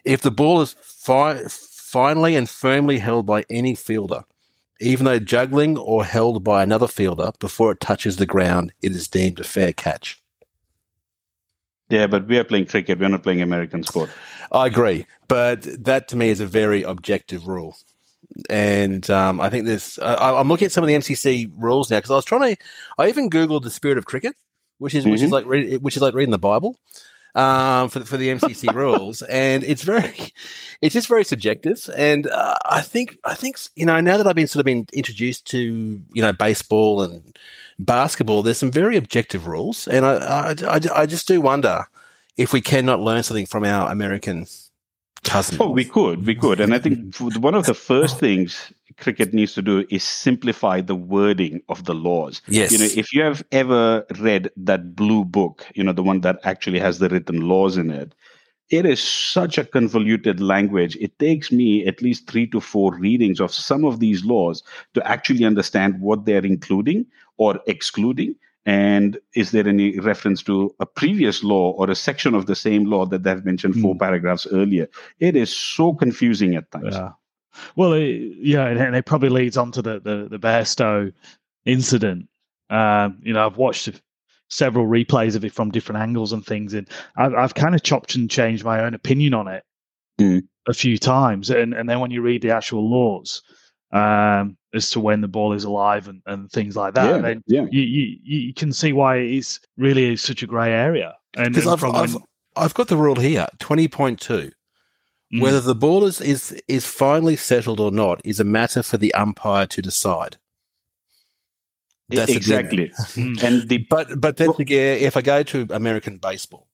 If 0.05 0.21
the 0.21 0.31
ball 0.31 0.61
is 0.61 0.77
fi- 0.81 1.43
finally 1.49 2.37
and 2.37 2.49
firmly 2.49 2.99
held 2.99 3.27
by 3.27 3.45
any 3.49 3.75
fielder– 3.75 4.25
even 4.81 5.07
though 5.07 5.19
juggling 5.19 5.77
or 5.77 6.05
held 6.05 6.45
by 6.45 6.63
another 6.63 6.87
fielder 6.87 7.33
before 7.39 7.73
it 7.73 7.81
touches 7.81 8.17
the 8.17 8.27
ground, 8.27 8.73
it 8.83 8.93
is 8.93 9.09
deemed 9.09 9.41
a 9.41 9.45
fair 9.45 9.73
catch. 9.73 10.21
Yeah, 11.89 12.07
but 12.07 12.27
we 12.29 12.39
are 12.39 12.45
playing 12.45 12.67
cricket. 12.67 12.99
We're 12.99 13.09
not 13.09 13.23
playing 13.23 13.41
American 13.41 13.83
sport. 13.83 14.11
I 14.53 14.67
agree, 14.67 15.07
but 15.27 15.63
that 15.85 16.09
to 16.09 16.17
me 16.17 16.29
is 16.29 16.41
a 16.41 16.47
very 16.47 16.83
objective 16.83 17.49
rule, 17.49 17.77
and 18.51 19.09
um, 19.11 19.41
I 19.41 19.49
think 19.49 19.67
there's. 19.67 19.99
Uh, 19.99 20.35
I'm 20.39 20.49
looking 20.49 20.67
at 20.67 20.73
some 20.73 20.85
of 20.85 20.89
the 20.89 20.95
MCC 20.95 21.51
rules 21.57 21.91
now 21.91 21.99
because 21.99 22.11
I 22.11 22.17
was 22.17 22.25
trying 22.25 22.55
to. 22.57 22.63
I 22.99 23.09
even 23.09 23.31
googled 23.31 23.63
the 23.63 23.71
spirit 23.71 23.97
of 23.97 24.05
cricket, 24.05 24.37
which 24.79 24.95
is 24.95 25.05
mm-hmm. 25.05 25.13
which 25.13 25.23
is 25.23 25.31
mm-hmm. 25.31 25.73
like 25.73 25.83
which 25.83 25.97
is 25.97 26.03
like 26.03 26.15
reading 26.15 26.31
the 26.31 26.39
Bible, 26.39 26.79
um, 27.39 27.89
for 27.89 28.05
for 28.05 28.17
the 28.17 28.29
MCC 28.29 28.75
rules, 28.75 29.23
and 29.23 29.63
it's 29.63 29.83
very, 29.83 30.33
it's 30.83 30.93
just 30.93 31.09
very 31.09 31.25
subjective. 31.25 31.89
And 31.97 32.27
uh, 32.27 32.57
I 32.67 32.81
think 32.81 33.19
I 33.25 33.35
think 33.35 33.59
you 33.77 33.87
know 33.87 34.01
now 34.01 34.17
that 34.17 34.27
I've 34.27 34.37
been 34.37 34.49
sort 34.49 34.61
of 34.61 34.67
been 34.67 34.87
introduced 34.93 35.47
to 35.53 35.61
you 36.13 36.23
know 36.23 36.33
baseball 36.33 37.03
and 37.03 37.39
basketball, 37.79 38.43
there's 38.43 38.59
some 38.59 38.73
very 38.73 38.97
objective 38.97 39.47
rules, 39.47 39.87
and 39.87 40.05
I 40.05 40.15
I, 40.15 40.55
I, 40.67 40.81
I 41.03 41.07
just 41.07 41.29
do 41.29 41.41
wonder 41.41 41.87
if 42.37 42.53
we 42.53 42.61
cannot 42.61 43.01
learn 43.01 43.23
something 43.23 43.47
from 43.47 43.65
our 43.65 43.91
American 43.91 44.47
cousins. 45.23 45.61
Oh, 45.61 45.71
we 45.71 45.85
could, 45.85 46.27
we 46.27 46.35
could, 46.35 46.61
and 46.61 46.75
I 46.75 46.79
think 46.81 47.17
one 47.37 47.55
of 47.55 47.67
the 47.67 47.75
first 47.75 48.19
things 48.19 48.73
cricket 48.99 49.33
needs 49.33 49.55
to 49.55 49.63
do 49.63 49.87
is 49.91 50.05
simplify 50.05 50.81
the 50.81 50.95
wording 50.95 51.63
of 51.69 51.85
the 51.85 51.95
laws. 51.95 52.43
Yes. 52.49 52.73
You 52.73 52.79
know, 52.79 52.89
if 52.97 53.13
you 53.13 53.23
have 53.23 53.45
ever 53.53 54.05
read 54.19 54.51
that 54.57 54.95
blue 54.95 55.25
book, 55.25 55.67
you 55.75 55.85
know, 55.85 55.93
the 55.93 56.03
one 56.03 56.21
that 56.23 56.39
actually 56.45 56.79
has 56.81 56.99
the 56.99 57.09
written 57.09 57.49
laws 57.49 57.77
in 57.77 57.91
it, 57.91 58.15
it 58.71 58.85
is 58.85 59.03
such 59.03 59.57
a 59.57 59.65
convoluted 59.65 60.41
language. 60.41 60.97
It 61.01 61.19
takes 61.19 61.51
me 61.51 61.87
at 61.87 62.03
least 62.03 62.29
three 62.29 62.47
to 62.49 62.61
four 62.61 62.95
readings 62.95 63.41
of 63.41 63.53
some 63.53 63.85
of 63.85 63.99
these 63.99 64.25
laws 64.25 64.63
to 64.95 65.07
actually 65.09 65.45
understand 65.45 66.01
what 66.01 66.27
they're 66.27 66.45
including 66.45 67.07
or 67.39 67.61
excluding. 67.67 68.35
And 68.67 69.19
is 69.35 69.53
there 69.53 69.67
any 69.67 69.99
reference 70.01 70.43
to 70.43 70.75
a 70.81 70.85
previous 70.85 71.43
law 71.43 71.71
or 71.73 71.89
a 71.89 71.95
section 71.95 72.35
of 72.35 72.45
the 72.45 72.55
same 72.55 72.85
law 72.85 73.07
that 73.07 73.23
they've 73.23 73.45
mentioned 73.45 73.75
mm. 73.75 73.81
four 73.81 73.95
hmm. 73.95 74.01
paragraphs 74.01 74.47
earlier? 74.53 74.89
It 75.21 75.37
is 75.37 75.55
so 75.57 75.95
confusing 75.95 76.55
at 76.55 76.71
times. 76.71 76.95
Yeah. 76.95 77.13
Well, 77.77 77.93
it, 77.93 78.07
yeah, 78.41 78.67
and 78.67 78.97
it 78.97 79.07
probably 79.07 79.29
leads 79.29 79.57
on 79.57 79.73
to 79.73 79.83
the 79.83 80.01
the, 80.01 80.29
the 80.31 80.39
Bairstow 80.39 81.13
incident. 81.65 82.29
Um, 82.71 83.19
you 83.23 83.33
know, 83.33 83.47
I've 83.47 83.57
watched 83.57 83.89
several 84.51 84.87
replays 84.87 85.37
of 85.37 85.45
it 85.45 85.53
from 85.53 85.71
different 85.71 86.01
angles 86.01 86.33
and 86.33 86.45
things, 86.45 86.75
and 86.75 86.89
I've, 87.17 87.35
I've 87.35 87.55
kind 87.55 87.75
of 87.75 87.83
chopped 87.83 88.15
and 88.15 88.31
changed 88.31 88.65
my 88.65 88.83
own 88.83 88.95
opinion 88.95 89.35
on 89.35 89.49
it 89.49 89.63
mm. 90.19 90.43
a 90.67 90.75
few 90.75 90.99
times. 90.99 91.51
And 91.51 91.75
and 91.75 91.89
then 91.89 92.01
when 92.01 92.11
you 92.11 92.23
read 92.23 92.43
the 92.43 92.51
actual 92.51 92.89
laws 92.89 93.43
um, 93.93 94.57
as 94.75 94.91
to 94.91 95.01
when 95.01 95.21
the 95.21 95.29
ball 95.29 95.53
is 95.53 95.65
alive 95.65 96.09
and, 96.09 96.23
and 96.27 96.51
things 96.51 96.77
like 96.77 96.95
that, 96.95 97.17
yeah, 97.17 97.19
then 97.21 97.43
yeah. 97.47 97.67
You, 97.71 97.83
you 97.83 98.19
you 98.23 98.55
can 98.55 98.73
see 98.73 98.93
why 98.93 99.17
it's 99.17 99.61
really 99.77 100.17
such 100.17 100.43
a 100.43 100.47
grey 100.47 100.73
area. 100.73 101.15
And 101.37 101.55
because 101.55 101.67
I've, 101.67 101.85
I've, 101.85 102.17
I've 102.57 102.75
got 102.75 102.89
the 102.89 102.97
rule 102.97 103.17
here, 103.17 103.47
twenty 103.59 103.89
point 103.89 104.21
two. 104.21 104.51
Mm. 105.33 105.43
Whether 105.43 105.61
the 105.61 105.75
ball 105.75 106.05
is, 106.05 106.21
is 106.21 106.59
is 106.69 106.87
finally 106.87 107.37
settled 107.37 107.81
or 107.81 107.91
not 107.91 108.21
is 108.25 108.41
a 108.41 108.45
matter 108.45 108.83
for 108.83 108.97
the 108.97 109.13
umpire 109.15 109.67
to 109.67 109.83
decide. 109.83 110.37
That's 112.09 112.33
exactly. 112.33 112.91
Mm. 113.15 113.43
and 113.43 113.69
the 113.69 113.79
but 113.91 114.21
but 114.21 114.39
then 114.39 114.55
if 114.59 115.17
I 115.17 115.23
go 115.23 115.43
to 115.43 115.67
American 115.71 116.17
baseball, 116.17 116.69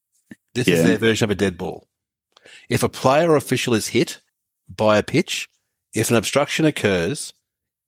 this 0.54 0.68
yeah. 0.68 0.74
is 0.76 0.84
their 0.84 0.98
version 0.98 1.24
of 1.24 1.30
a 1.30 1.34
dead 1.34 1.58
ball. 1.58 1.88
If 2.68 2.82
a 2.82 2.88
player 2.88 3.30
or 3.30 3.36
official 3.36 3.74
is 3.74 3.88
hit 3.88 4.20
by 4.68 4.98
a 4.98 5.02
pitch, 5.02 5.48
if 5.92 6.10
an 6.10 6.16
obstruction 6.16 6.64
occurs, 6.64 7.32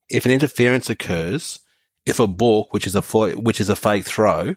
if 0.09 0.25
an 0.25 0.31
interference 0.31 0.89
occurs, 0.89 1.59
if 2.05 2.19
a 2.19 2.27
balk, 2.27 2.73
which 2.73 2.87
is 2.87 2.95
a 2.95 3.01
which 3.01 3.61
is 3.61 3.69
a 3.69 3.75
fake 3.75 4.05
throw, 4.05 4.55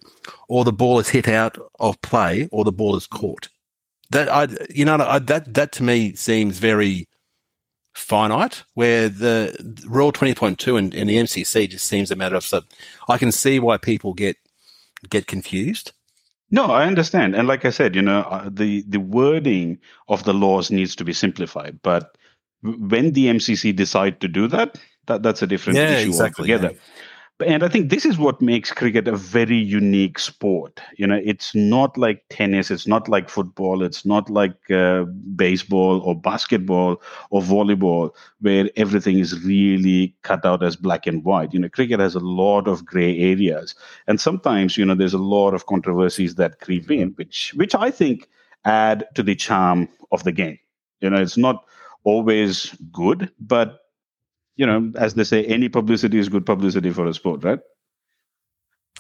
or 0.49 0.65
the 0.65 0.73
ball 0.73 0.99
is 0.99 1.11
hit 1.11 1.29
out 1.29 1.57
of 1.79 2.01
play, 2.03 2.49
or 2.51 2.65
the 2.65 2.73
ball 2.73 2.97
is 2.97 3.07
caught 3.07 3.49
that 4.11 4.29
I, 4.29 4.49
you 4.69 4.85
know, 4.85 4.97
I, 4.97 5.19
that 5.21 5.55
that 5.55 5.73
to 5.73 5.83
me 5.83 6.15
seems 6.15 6.59
very 6.59 7.09
finite. 7.95 8.65
Where 8.75 9.09
the, 9.09 9.57
the 9.59 9.89
rule 9.89 10.13
twenty 10.13 10.35
point 10.35 10.59
two 10.59 10.77
and, 10.77 10.95
and 10.95 11.09
the 11.09 11.17
MCC 11.17 11.69
just 11.69 11.87
seems 11.87 12.11
a 12.11 12.17
matter 12.17 12.37
of. 12.37 12.45
So 12.45 12.63
I 13.09 13.19
can 13.19 13.33
see 13.33 13.59
why 13.59 13.77
people 13.77 14.13
get 14.15 14.37
get 15.09 15.27
confused. 15.27 15.93
No, 16.53 16.67
I 16.67 16.87
understand, 16.87 17.37
and 17.37 17.47
like 17.47 17.65
I 17.65 17.71
said, 17.71 17.95
you 17.95 18.03
know, 18.03 18.21
uh, 18.23 18.49
the 18.53 18.83
the 18.89 19.01
wording 19.01 19.79
of 20.09 20.25
the 20.25 20.35
laws 20.35 20.71
needs 20.71 20.97
to 20.97 21.05
be 21.05 21.13
simplified. 21.13 21.79
But 21.83 22.17
when 22.63 23.13
the 23.13 23.27
MCC 23.27 23.75
decide 23.75 24.21
to 24.21 24.29
do 24.29 24.49
that, 24.49 24.77
that 25.07 25.23
that's 25.23 25.43
a 25.43 25.47
different 25.47 25.79
yeah, 25.79 25.99
issue 25.99 26.09
exactly, 26.09 26.53
altogether. 26.53 26.75
Yeah 26.75 26.81
and 27.47 27.63
I 27.63 27.69
think 27.69 27.91
this 27.91 28.05
is 28.05 28.19
what 28.19 28.41
makes 28.41 28.73
cricket 28.73 29.09
a 29.09 29.17
very 29.17 29.57
unique 29.57 30.19
sport. 30.19 30.81
You 30.97 31.07
know, 31.07 31.21
it's 31.25 31.55
not 31.55 31.97
like 31.97 32.25
tennis, 32.31 32.71
it's 32.71 32.87
not 32.87 33.09
like 33.09 33.29
football, 33.29 33.83
it's 33.83 34.05
not 34.05 34.31
like 34.31 34.71
uh, 34.71 35.05
baseball 35.35 36.01
or 36.01 36.15
basketball 36.15 37.01
or 37.31 37.43
volleyball, 37.43 38.11
where 38.41 38.69
everything 38.77 39.19
is 39.19 39.43
really 39.45 40.15
cut 40.23 40.45
out 40.45 40.63
as 40.63 40.77
black 40.77 41.07
and 41.07 41.25
white. 41.25 41.53
You 41.53 41.61
know, 41.61 41.69
cricket 41.69 42.01
has 42.01 42.15
a 42.15 42.21
lot 42.21 42.69
of 42.69 42.85
gray 42.85 43.19
areas, 43.19 43.75
and 44.07 44.21
sometimes 44.21 44.77
you 44.77 44.85
know 44.85 44.95
there's 44.95 45.15
a 45.15 45.19
lot 45.19 45.55
of 45.55 45.67
controversies 45.67 46.35
that 46.37 46.61
creep 46.61 46.91
in, 46.91 47.11
which 47.11 47.53
which 47.57 47.75
I 47.75 47.91
think 47.91 48.29
add 48.65 49.07
to 49.15 49.23
the 49.23 49.35
charm 49.35 49.89
of 50.13 50.25
the 50.25 50.33
game. 50.33 50.59
You 51.01 51.11
know, 51.11 51.21
it's 51.21 51.37
not 51.37 51.65
always 52.05 52.75
good, 52.93 53.31
but 53.41 53.81
you 54.61 54.67
know, 54.67 54.93
as 54.97 55.15
they 55.15 55.25
say, 55.25 55.43
any 55.47 55.71
publicity 55.71 56.19
is 56.19 56.29
good 56.29 56.45
publicity 56.45 56.91
for 56.91 57.07
a 57.07 57.15
sport, 57.15 57.43
right? 57.43 57.61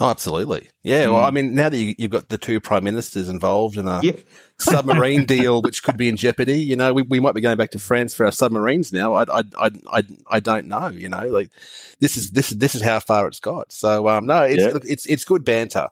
Oh, 0.00 0.08
absolutely. 0.08 0.70
Yeah. 0.82 1.08
Well, 1.08 1.22
I 1.22 1.30
mean, 1.30 1.54
now 1.54 1.68
that 1.68 1.76
you, 1.76 1.94
have 2.00 2.10
got 2.10 2.28
the 2.30 2.38
two 2.38 2.60
prime 2.60 2.82
ministers 2.82 3.28
involved 3.28 3.76
in 3.76 3.86
a 3.86 4.00
yeah. 4.02 4.12
submarine 4.58 5.26
deal, 5.26 5.60
which 5.60 5.82
could 5.82 5.98
be 5.98 6.08
in 6.08 6.16
jeopardy, 6.16 6.62
you 6.62 6.76
know, 6.76 6.94
we, 6.94 7.02
we 7.02 7.20
might 7.20 7.34
be 7.34 7.42
going 7.42 7.58
back 7.58 7.72
to 7.72 7.78
France 7.78 8.14
for 8.14 8.24
our 8.24 8.32
submarines 8.32 8.90
now. 8.90 9.12
I, 9.12 9.24
I, 9.24 9.42
I, 9.58 9.70
I, 9.92 10.02
I 10.30 10.40
don't 10.40 10.66
know. 10.66 10.88
You 10.88 11.10
know, 11.10 11.26
like 11.26 11.50
this 11.98 12.16
is 12.16 12.30
this 12.30 12.52
is 12.52 12.56
this 12.56 12.74
is 12.74 12.80
how 12.80 12.98
far 12.98 13.28
it's 13.28 13.40
got. 13.40 13.70
So, 13.70 14.08
um, 14.08 14.24
no, 14.24 14.44
it's 14.44 14.62
yeah. 14.62 14.78
it's 14.84 15.04
it's 15.04 15.24
good 15.26 15.44
banter, 15.44 15.88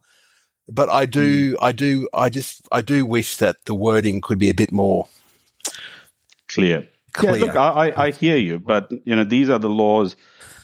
but 0.66 0.88
I 0.88 1.04
do 1.04 1.52
mm. 1.52 1.58
I 1.60 1.72
do 1.72 2.08
I 2.14 2.30
just 2.30 2.66
I 2.72 2.80
do 2.80 3.04
wish 3.04 3.36
that 3.36 3.56
the 3.66 3.74
wording 3.74 4.22
could 4.22 4.38
be 4.38 4.48
a 4.48 4.54
bit 4.54 4.72
more 4.72 5.08
clear. 6.48 6.88
Clear. 7.18 7.36
Yeah, 7.36 7.44
look, 7.44 7.56
I, 7.56 7.92
I 7.96 8.10
hear 8.10 8.36
you, 8.36 8.58
but 8.58 8.90
you 9.04 9.14
know, 9.14 9.24
these 9.24 9.50
are 9.50 9.58
the 9.58 9.70
laws 9.70 10.16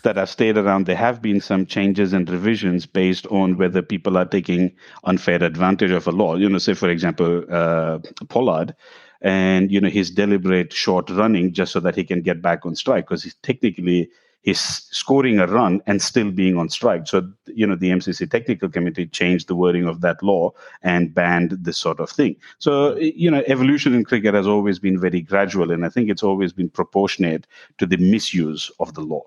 that 0.04 0.16
have 0.16 0.28
stayed 0.28 0.56
around, 0.56 0.86
there 0.86 0.96
have 0.96 1.20
been 1.20 1.40
some 1.40 1.66
changes 1.66 2.12
and 2.12 2.28
revisions 2.28 2.86
based 2.86 3.26
on 3.28 3.56
whether 3.56 3.82
people 3.82 4.16
are 4.16 4.26
taking 4.26 4.72
unfair 5.04 5.42
advantage 5.42 5.90
of 5.90 6.06
a 6.06 6.12
law. 6.12 6.36
You 6.36 6.48
know, 6.48 6.58
say 6.58 6.74
for 6.74 6.88
example, 6.88 7.44
uh, 7.50 7.98
Pollard, 8.28 8.74
and 9.20 9.70
you 9.70 9.80
know 9.80 9.88
his 9.88 10.10
deliberate 10.10 10.72
short 10.72 11.10
running 11.10 11.52
just 11.52 11.72
so 11.72 11.80
that 11.80 11.96
he 11.96 12.04
can 12.04 12.20
get 12.20 12.40
back 12.40 12.64
on 12.64 12.76
strike 12.76 13.06
because 13.06 13.24
he's 13.24 13.34
technically 13.42 14.10
he's 14.44 14.60
scoring 14.60 15.38
a 15.40 15.46
run 15.46 15.82
and 15.86 16.00
still 16.00 16.30
being 16.30 16.56
on 16.56 16.68
strike. 16.68 17.06
So, 17.08 17.28
you 17.46 17.66
know, 17.66 17.74
the 17.74 17.90
MCC 17.90 18.30
technical 18.30 18.68
committee 18.68 19.06
changed 19.06 19.48
the 19.48 19.56
wording 19.56 19.86
of 19.86 20.00
that 20.02 20.22
law 20.22 20.52
and 20.82 21.12
banned 21.12 21.50
this 21.50 21.78
sort 21.78 21.98
of 21.98 22.08
thing. 22.08 22.36
So, 22.58 22.96
you 22.96 23.30
know, 23.30 23.42
evolution 23.46 23.94
in 23.94 24.04
cricket 24.04 24.34
has 24.34 24.46
always 24.46 24.78
been 24.78 25.00
very 25.00 25.20
gradual, 25.20 25.70
and 25.72 25.84
I 25.84 25.88
think 25.88 26.08
it's 26.08 26.22
always 26.22 26.52
been 26.52 26.70
proportionate 26.70 27.46
to 27.78 27.86
the 27.86 27.96
misuse 27.96 28.70
of 28.78 28.94
the 28.94 29.00
law. 29.00 29.24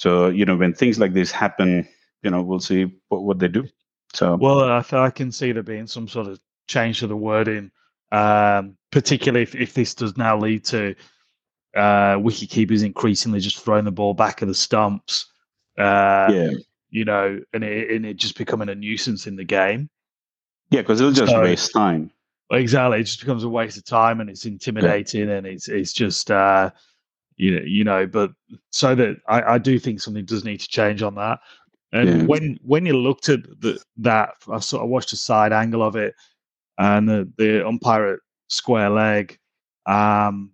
So 0.00 0.28
you 0.28 0.46
know 0.46 0.56
when 0.56 0.72
things 0.72 0.98
like 0.98 1.12
this 1.12 1.30
happen, 1.30 1.86
you 2.22 2.30
know 2.30 2.40
we'll 2.40 2.60
see 2.60 2.84
what, 3.08 3.22
what 3.22 3.38
they 3.38 3.48
do. 3.48 3.68
So 4.14 4.36
well, 4.36 4.60
I, 4.64 4.82
I 4.92 5.10
can 5.10 5.30
see 5.30 5.52
there 5.52 5.62
being 5.62 5.86
some 5.86 6.08
sort 6.08 6.26
of 6.26 6.40
change 6.68 7.00
to 7.00 7.06
the 7.06 7.16
wording, 7.16 7.70
um, 8.10 8.78
particularly 8.90 9.42
if, 9.42 9.54
if 9.54 9.74
this 9.74 9.94
does 9.94 10.16
now 10.16 10.38
lead 10.38 10.64
to 10.66 10.94
uh, 11.76 12.18
wicket 12.20 12.50
keepers 12.50 12.82
increasingly 12.82 13.40
just 13.40 13.60
throwing 13.60 13.84
the 13.84 13.92
ball 13.92 14.14
back 14.14 14.42
of 14.42 14.48
the 14.48 14.54
stumps. 14.54 15.26
Uh, 15.78 16.30
yeah. 16.32 16.50
You 16.90 17.04
know, 17.04 17.40
and 17.52 17.62
it, 17.62 17.90
and 17.90 18.04
it 18.04 18.14
just 18.14 18.36
becoming 18.36 18.68
a 18.68 18.74
nuisance 18.74 19.26
in 19.26 19.36
the 19.36 19.44
game. 19.44 19.88
Yeah, 20.70 20.82
because 20.82 21.00
it'll 21.00 21.12
just 21.12 21.30
so, 21.30 21.42
waste 21.42 21.72
time. 21.72 22.10
Exactly, 22.50 23.00
it 23.00 23.04
just 23.04 23.20
becomes 23.20 23.44
a 23.44 23.48
waste 23.48 23.76
of 23.76 23.84
time, 23.84 24.20
and 24.20 24.28
it's 24.28 24.44
intimidating, 24.44 25.28
yeah. 25.28 25.36
and 25.36 25.46
it's 25.46 25.68
it's 25.68 25.92
just 25.92 26.30
uh, 26.30 26.70
you 27.36 27.56
know, 27.56 27.62
you 27.64 27.84
know, 27.84 28.06
but 28.06 28.32
so 28.70 28.94
that 28.96 29.18
I, 29.28 29.54
I 29.54 29.58
do 29.58 29.78
think 29.78 30.00
something 30.00 30.24
does 30.24 30.44
need 30.44 30.58
to 30.60 30.68
change 30.68 31.02
on 31.02 31.14
that. 31.14 31.38
And 31.92 32.08
yeah. 32.08 32.26
when 32.26 32.58
when 32.62 32.86
you 32.86 32.96
looked 32.96 33.28
at 33.28 33.40
the, 33.60 33.80
that, 33.98 34.30
I 34.50 34.60
sort 34.60 34.82
of 34.82 34.90
watched 34.90 35.12
a 35.12 35.16
side 35.16 35.52
angle 35.52 35.82
of 35.82 35.96
it, 35.96 36.14
and 36.78 37.08
the, 37.08 37.32
the 37.36 37.66
umpire 37.66 38.14
at 38.14 38.20
square 38.48 38.90
leg. 38.90 39.38
Um, 39.86 40.50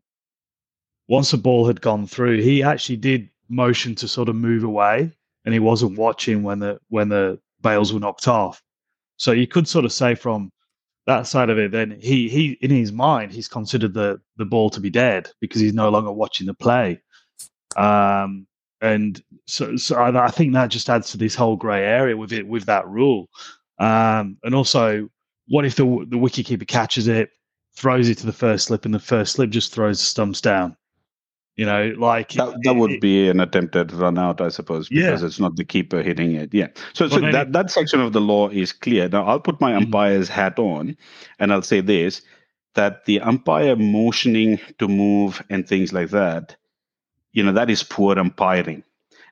once 1.09 1.31
the 1.31 1.37
ball 1.37 1.67
had 1.67 1.81
gone 1.81 2.07
through, 2.07 2.41
he 2.41 2.63
actually 2.63 2.97
did 2.97 3.29
motion 3.49 3.95
to 3.95 4.09
sort 4.09 4.29
of 4.29 4.37
move 4.37 4.65
away, 4.65 5.13
and 5.45 5.55
he 5.55 5.61
wasn't 5.61 5.99
watching 5.99 6.43
when 6.43 6.59
the 6.59 6.79
when 6.89 7.09
the 7.09 7.39
bails 7.63 7.93
were 7.93 8.01
knocked 8.01 8.29
off. 8.29 8.63
So 9.17 9.33
you 9.33 9.47
could 9.47 9.69
sort 9.69 9.85
of 9.85 9.93
say 9.93 10.15
from 10.15 10.51
that 11.07 11.27
side 11.27 11.51
of 11.51 11.59
it, 11.59 11.71
then 11.71 11.99
he 12.01 12.29
he 12.29 12.59
in 12.61 12.71
his 12.71 12.93
mind 12.93 13.33
he's 13.33 13.49
considered 13.49 13.95
the 13.95 14.21
the 14.37 14.45
ball 14.45 14.71
to 14.71 14.81
be 14.81 14.91
dead 14.91 15.31
because 15.41 15.61
he's 15.61 15.75
no 15.75 15.89
longer 15.89 16.13
watching 16.13 16.47
the 16.47 16.55
play. 16.55 17.01
Um, 17.77 18.47
and 18.81 19.23
so, 19.47 19.77
so 19.77 19.97
I, 19.97 20.27
I 20.27 20.31
think 20.31 20.53
that 20.53 20.69
just 20.69 20.91
adds 20.91 21.11
to 21.11 21.19
this 21.19 21.35
whole 21.35 21.57
grey 21.57 21.85
area 21.85 22.17
with 22.17 22.33
it 22.33 22.47
with 22.47 22.67
that 22.67 22.87
rule. 22.89 23.29
Um, 23.79 24.39
and 24.43 24.55
also, 24.55 25.09
what 25.49 25.65
if 25.65 25.77
the 25.77 25.85
the 25.85 26.17
wicketkeeper 26.17 26.67
catches 26.67 27.09
it, 27.09 27.31
throws 27.77 28.09
it 28.09 28.19
to 28.19 28.27
the 28.27 28.33
first 28.33 28.67
slip, 28.67 28.85
and 28.85 28.95
the 28.95 28.99
first 28.99 29.33
slip 29.33 29.51
just 29.51 29.73
throws 29.73 29.99
the 29.99 30.05
stumps 30.05 30.41
down? 30.41 30.77
You 31.57 31.65
know, 31.65 31.95
like 31.97 32.33
that, 32.33 32.55
that 32.65 32.77
would 32.77 32.93
it, 32.93 33.01
be 33.01 33.31
an 33.31 33.41
attempted 33.41 33.91
run 33.93 34.19
out, 34.19 34.43
I 34.43 34.49
suppose, 34.49 34.91
because 34.91 35.23
yeah. 35.23 35.27
it's 35.27 35.41
not 35.41 35.57
the 35.57 35.65
keeper 35.65 36.03
hitting 36.03 36.35
it. 36.35 36.53
Yeah. 36.53 36.69
So, 36.93 37.09
so 37.09 37.19
that, 37.19 37.53
that 37.53 37.71
section 37.71 38.01
of 38.01 38.13
the 38.13 38.21
law 38.21 38.51
is 38.51 38.75
clear. 38.75 39.09
Now, 39.09 39.25
I'll 39.25 39.41
put 39.41 39.59
my 39.59 39.73
mm-hmm. 39.73 39.85
umpire's 39.85 40.29
hat 40.29 40.59
on 40.59 40.97
and 41.39 41.53
I'll 41.53 41.63
say 41.63 41.81
this 41.81 42.21
that 42.75 43.07
the 43.07 43.21
umpire 43.23 43.75
motioning 43.75 44.61
to 44.79 44.87
move 44.87 45.43
and 45.49 45.67
things 45.67 45.95
like 45.95 46.11
that, 46.11 46.55
you 47.33 47.43
know, 47.43 47.53
that 47.53 47.71
is 47.71 47.83
poor 47.83 48.19
umpiring. 48.19 48.85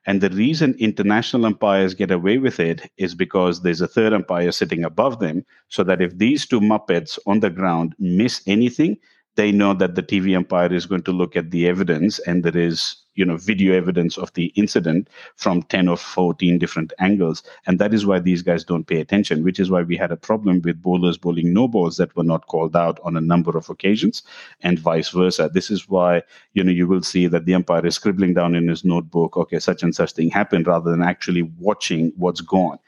And 0.07 0.19
the 0.19 0.29
reason 0.29 0.75
international 0.79 1.45
umpires 1.45 1.93
get 1.93 2.11
away 2.11 2.39
with 2.39 2.59
it 2.59 2.91
is 2.97 3.15
because 3.15 3.61
there's 3.61 3.81
a 3.81 3.87
third 3.87 4.13
umpire 4.13 4.51
sitting 4.51 4.83
above 4.83 5.19
them, 5.19 5.45
so 5.69 5.83
that 5.83 6.01
if 6.01 6.17
these 6.17 6.45
two 6.45 6.59
Muppets 6.59 7.17
on 7.25 7.39
the 7.39 7.49
ground 7.49 7.95
miss 7.99 8.41
anything, 8.47 8.97
they 9.35 9.51
know 9.51 9.73
that 9.73 9.95
the 9.95 10.03
TV 10.03 10.35
umpire 10.35 10.73
is 10.73 10.85
going 10.85 11.03
to 11.03 11.11
look 11.11 11.35
at 11.35 11.51
the 11.51 11.67
evidence 11.67 12.19
and 12.19 12.43
there 12.43 12.57
is 12.57 12.95
you 13.15 13.25
know 13.25 13.37
video 13.37 13.73
evidence 13.73 14.17
of 14.17 14.31
the 14.33 14.47
incident 14.55 15.09
from 15.35 15.61
10 15.63 15.87
or 15.87 15.97
14 15.97 16.57
different 16.57 16.93
angles. 16.99 17.43
And 17.65 17.79
that 17.79 17.93
is 17.93 18.05
why 18.05 18.19
these 18.19 18.41
guys 18.41 18.63
don't 18.63 18.87
pay 18.87 18.99
attention 18.99 19.43
which 19.43 19.59
is 19.59 19.69
why 19.69 19.81
we 19.83 19.97
had 19.97 20.11
a 20.11 20.17
problem 20.17 20.61
with 20.63 20.81
bowlers 20.81 21.17
bowling 21.17 21.53
no 21.53 21.67
balls 21.67 21.97
that 21.97 22.15
were 22.15 22.23
not 22.23 22.47
called 22.47 22.75
out 22.75 22.99
on 23.03 23.15
a 23.17 23.21
number 23.21 23.57
of 23.57 23.69
occasions 23.69 24.23
and 24.61 24.79
vice 24.79 25.09
versa. 25.09 25.49
This 25.53 25.69
is 25.69 25.89
why 25.89 26.23
you 26.53 26.63
know 26.63 26.71
you 26.71 26.87
will 26.87 27.03
see 27.03 27.27
that 27.27 27.45
the 27.45 27.55
umpire 27.55 27.85
is 27.85 27.95
scribbling 27.95 28.33
down 28.33 28.55
in 28.55 28.67
his 28.67 28.83
notebook 28.85 29.37
okay 29.37 29.59
such 29.59 29.83
and 29.83 29.95
such 29.95 30.13
thing 30.13 30.29
happened 30.29 30.67
rather 30.67 30.91
than 30.91 31.01
actually 31.01 31.43
watching 31.59 32.11
what's 32.17 32.41
gone. 32.41 32.79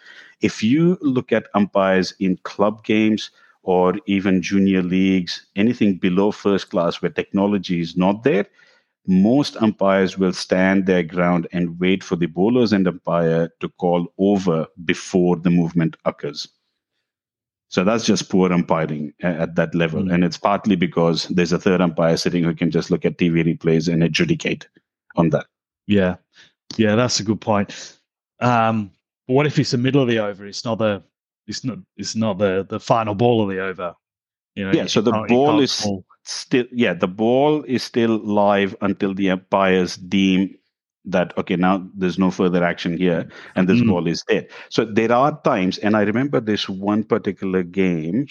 If 0.41 0.61
you 0.61 0.97
look 1.01 1.31
at 1.31 1.47
umpires 1.55 2.13
in 2.19 2.37
club 2.43 2.83
games 2.83 3.31
or 3.67 3.95
even 4.05 4.41
junior 4.41 4.81
leagues, 4.81 5.45
anything 5.57 5.97
below 5.97 6.31
first 6.31 6.69
class 6.69 7.01
where 7.01 7.11
technology 7.11 7.81
is 7.81 7.97
not 7.97 8.23
there, 8.23 8.47
most 9.07 9.57
umpires 9.57 10.17
will 10.17 10.31
stand 10.31 10.85
their 10.85 11.03
ground 11.03 11.49
and 11.51 11.77
wait 11.77 12.01
for 12.01 12.15
the 12.15 12.27
bowlers 12.27 12.71
and 12.71 12.87
umpire 12.87 13.49
to 13.59 13.67
call 13.67 14.07
over 14.17 14.67
before 14.85 15.35
the 15.35 15.49
movement 15.49 15.97
occurs. 16.05 16.47
So 17.67 17.83
that's 17.83 18.05
just 18.05 18.29
poor 18.29 18.53
umpiring 18.53 19.13
at 19.21 19.55
that 19.55 19.75
level. 19.75 20.03
Mm-hmm. 20.03 20.13
And 20.13 20.23
it's 20.23 20.37
partly 20.37 20.77
because 20.77 21.25
there's 21.27 21.51
a 21.51 21.59
third 21.59 21.81
umpire 21.81 22.15
sitting 22.15 22.45
who 22.45 22.55
can 22.55 22.71
just 22.71 22.89
look 22.89 23.03
at 23.03 23.17
TV 23.17 23.43
replays 23.43 23.91
and 23.91 24.01
adjudicate 24.01 24.65
on 25.17 25.31
that. 25.31 25.45
Yeah. 25.87 26.15
Yeah, 26.77 26.95
that's 26.95 27.19
a 27.19 27.23
good 27.23 27.41
point. 27.41 27.97
Um, 28.39 28.91
what 29.25 29.45
if 29.45 29.59
it's 29.59 29.71
the 29.71 29.77
middle 29.77 30.01
of 30.01 30.07
the 30.07 30.19
over? 30.19 30.45
It's 30.45 30.63
not 30.63 30.77
the 30.77 31.03
it's 31.47 31.63
not 31.63 31.79
it's 31.95 32.15
not 32.15 32.37
the 32.37 32.65
the 32.69 32.79
final 32.79 33.15
ball 33.15 33.41
of 33.41 33.49
the 33.49 33.61
over. 33.61 33.95
You 34.55 34.65
know, 34.65 34.71
yeah, 34.71 34.87
so 34.87 35.01
the 35.01 35.11
ball 35.11 35.59
is 35.59 35.81
pull. 35.81 36.05
still 36.23 36.65
yeah, 36.71 36.93
the 36.93 37.07
ball 37.07 37.63
is 37.63 37.83
still 37.83 38.17
live 38.17 38.75
until 38.81 39.13
the 39.13 39.29
umpires 39.29 39.97
deem 39.97 40.55
that 41.05 41.37
okay 41.37 41.55
now 41.55 41.87
there's 41.95 42.19
no 42.19 42.31
further 42.31 42.63
action 42.63 42.97
here 42.97 43.29
and 43.55 43.69
this 43.69 43.79
mm. 43.79 43.87
ball 43.87 44.07
is 44.07 44.23
dead. 44.27 44.49
So 44.69 44.83
there 44.83 45.11
are 45.11 45.39
times, 45.43 45.77
and 45.77 45.95
I 45.95 46.01
remember 46.01 46.39
this 46.39 46.67
one 46.67 47.03
particular 47.03 47.63
game. 47.63 48.27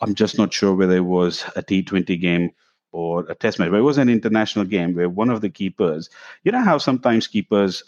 I'm 0.00 0.14
just 0.14 0.38
not 0.38 0.52
sure 0.52 0.74
whether 0.74 0.96
it 0.96 1.04
was 1.04 1.44
a 1.54 1.62
T20 1.62 2.20
game 2.20 2.50
or 2.90 3.24
a 3.28 3.34
test 3.34 3.58
match, 3.58 3.70
but 3.70 3.78
it 3.78 3.82
was 3.82 3.98
an 3.98 4.08
international 4.08 4.64
game 4.64 4.94
where 4.94 5.08
one 5.08 5.30
of 5.30 5.40
the 5.40 5.50
keepers, 5.50 6.10
you 6.42 6.52
know 6.52 6.62
how 6.62 6.78
sometimes 6.78 7.26
keepers 7.26 7.84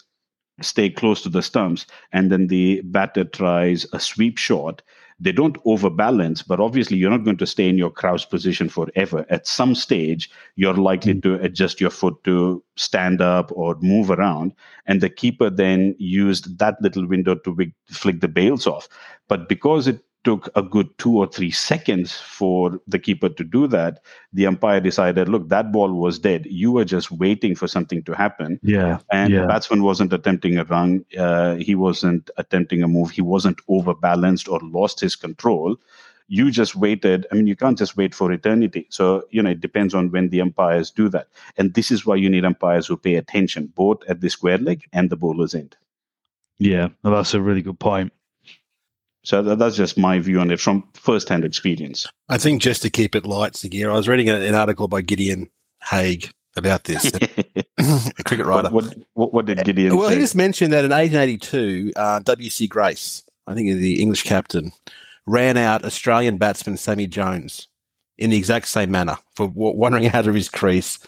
stay 0.61 0.89
close 0.89 1.21
to 1.21 1.29
the 1.29 1.41
stumps 1.41 1.85
and 2.13 2.31
then 2.31 2.47
the 2.47 2.81
batter 2.85 3.23
tries 3.23 3.85
a 3.93 3.99
sweep 3.99 4.37
shot. 4.37 4.81
They 5.19 5.31
don't 5.31 5.57
overbalance 5.65 6.41
but 6.41 6.59
obviously 6.59 6.97
you're 6.97 7.09
not 7.09 7.23
going 7.23 7.37
to 7.37 7.47
stay 7.47 7.69
in 7.69 7.77
your 7.77 7.89
crouch 7.89 8.29
position 8.29 8.69
forever. 8.69 9.25
At 9.29 9.47
some 9.47 9.75
stage 9.75 10.29
you're 10.55 10.73
likely 10.73 11.13
mm. 11.13 11.23
to 11.23 11.35
adjust 11.35 11.79
your 11.79 11.89
foot 11.89 12.21
to 12.25 12.63
stand 12.75 13.21
up 13.21 13.51
or 13.53 13.77
move 13.81 14.11
around 14.11 14.53
and 14.85 15.01
the 15.01 15.09
keeper 15.09 15.49
then 15.49 15.95
used 15.99 16.57
that 16.59 16.81
little 16.81 17.07
window 17.07 17.35
to 17.35 17.71
flick 17.87 18.21
the 18.21 18.27
bails 18.27 18.67
off. 18.67 18.87
But 19.27 19.49
because 19.49 19.87
it 19.87 20.04
took 20.25 20.49
a 20.55 20.61
good 20.61 20.89
two 20.97 21.17
or 21.17 21.27
three 21.27 21.51
seconds 21.51 22.19
for 22.19 22.81
the 22.87 22.99
keeper 22.99 23.29
to 23.29 23.43
do 23.43 23.67
that, 23.67 23.99
the 24.33 24.45
umpire 24.45 24.81
decided, 24.81 25.29
look, 25.29 25.47
that 25.49 25.71
ball 25.71 25.93
was 25.93 26.19
dead. 26.19 26.45
You 26.47 26.73
were 26.73 26.83
just 26.83 27.11
waiting 27.11 27.55
for 27.55 27.67
something 27.67 28.03
to 28.03 28.13
happen. 28.13 28.59
Yeah. 28.61 28.99
And 29.11 29.31
yeah. 29.31 29.41
the 29.41 29.47
batsman 29.47 29.83
wasn't 29.83 30.11
attempting 30.11 30.57
a 30.57 30.65
run. 30.65 31.05
Uh, 31.17 31.55
he 31.55 31.75
wasn't 31.75 32.29
attempting 32.37 32.83
a 32.83 32.87
move. 32.87 33.11
He 33.11 33.21
wasn't 33.21 33.59
overbalanced 33.69 34.49
or 34.49 34.59
lost 34.61 34.99
his 34.99 35.15
control. 35.15 35.77
You 36.27 36.49
just 36.49 36.75
waited. 36.75 37.27
I 37.31 37.35
mean, 37.35 37.45
you 37.45 37.55
can't 37.55 37.77
just 37.77 37.95
wait 37.95 38.15
for 38.15 38.31
eternity. 38.31 38.87
So, 38.89 39.23
you 39.29 39.43
know, 39.43 39.51
it 39.51 39.61
depends 39.61 39.93
on 39.93 40.09
when 40.09 40.29
the 40.29 40.41
umpires 40.41 40.89
do 40.89 41.07
that. 41.09 41.27
And 41.55 41.75
this 41.75 41.91
is 41.91 42.03
why 42.03 42.15
you 42.15 42.31
need 42.31 42.43
umpires 42.43 42.87
who 42.87 42.97
pay 42.97 43.15
attention, 43.15 43.71
both 43.75 44.03
at 44.09 44.21
the 44.21 44.29
square 44.29 44.57
leg 44.57 44.83
and 44.91 45.11
the 45.11 45.15
bowler's 45.15 45.53
end. 45.53 45.77
Yeah, 46.57 46.87
well, 47.03 47.13
that's 47.13 47.33
a 47.33 47.41
really 47.41 47.61
good 47.61 47.79
point. 47.79 48.11
So 49.25 49.41
that's 49.41 49.75
just 49.75 49.97
my 49.97 50.19
view 50.19 50.39
on 50.39 50.51
it 50.51 50.59
from 50.59 50.87
first-hand 50.93 51.43
experience. 51.43 52.07
I 52.29 52.37
think 52.37 52.61
just 52.61 52.83
to 52.83 52.91
keep 52.91 53.15
it 53.15 53.25
light, 53.25 53.53
Sagir, 53.53 53.89
I 53.89 53.95
was 53.95 54.07
reading 54.07 54.29
an 54.29 54.53
article 54.53 54.87
by 54.87 55.01
Gideon 55.01 55.49
Haigh 55.83 56.29
about 56.55 56.83
this. 56.83 57.05
A 57.77 58.23
cricket 58.23 58.45
writer. 58.45 58.69
What, 58.69 58.95
what, 59.13 59.33
what 59.33 59.45
did 59.45 59.63
Gideon 59.65 59.97
well, 59.97 60.09
say? 60.09 60.15
he 60.15 60.21
just 60.21 60.35
mentioned 60.35 60.71
that 60.73 60.85
in 60.85 60.91
1882, 60.91 61.93
uh, 61.95 62.19
W.G. 62.19 62.67
Grace, 62.67 63.23
I 63.47 63.55
think 63.55 63.67
the 63.79 64.01
English 64.01 64.23
captain, 64.23 64.71
ran 65.25 65.57
out 65.57 65.83
Australian 65.83 66.37
batsman 66.37 66.77
Sammy 66.77 67.07
Jones 67.07 67.67
in 68.17 68.29
the 68.29 68.37
exact 68.37 68.67
same 68.67 68.91
manner 68.91 69.17
for 69.35 69.47
wandering 69.47 70.07
out 70.07 70.27
of 70.27 70.35
his 70.35 70.49
crease 70.49 70.99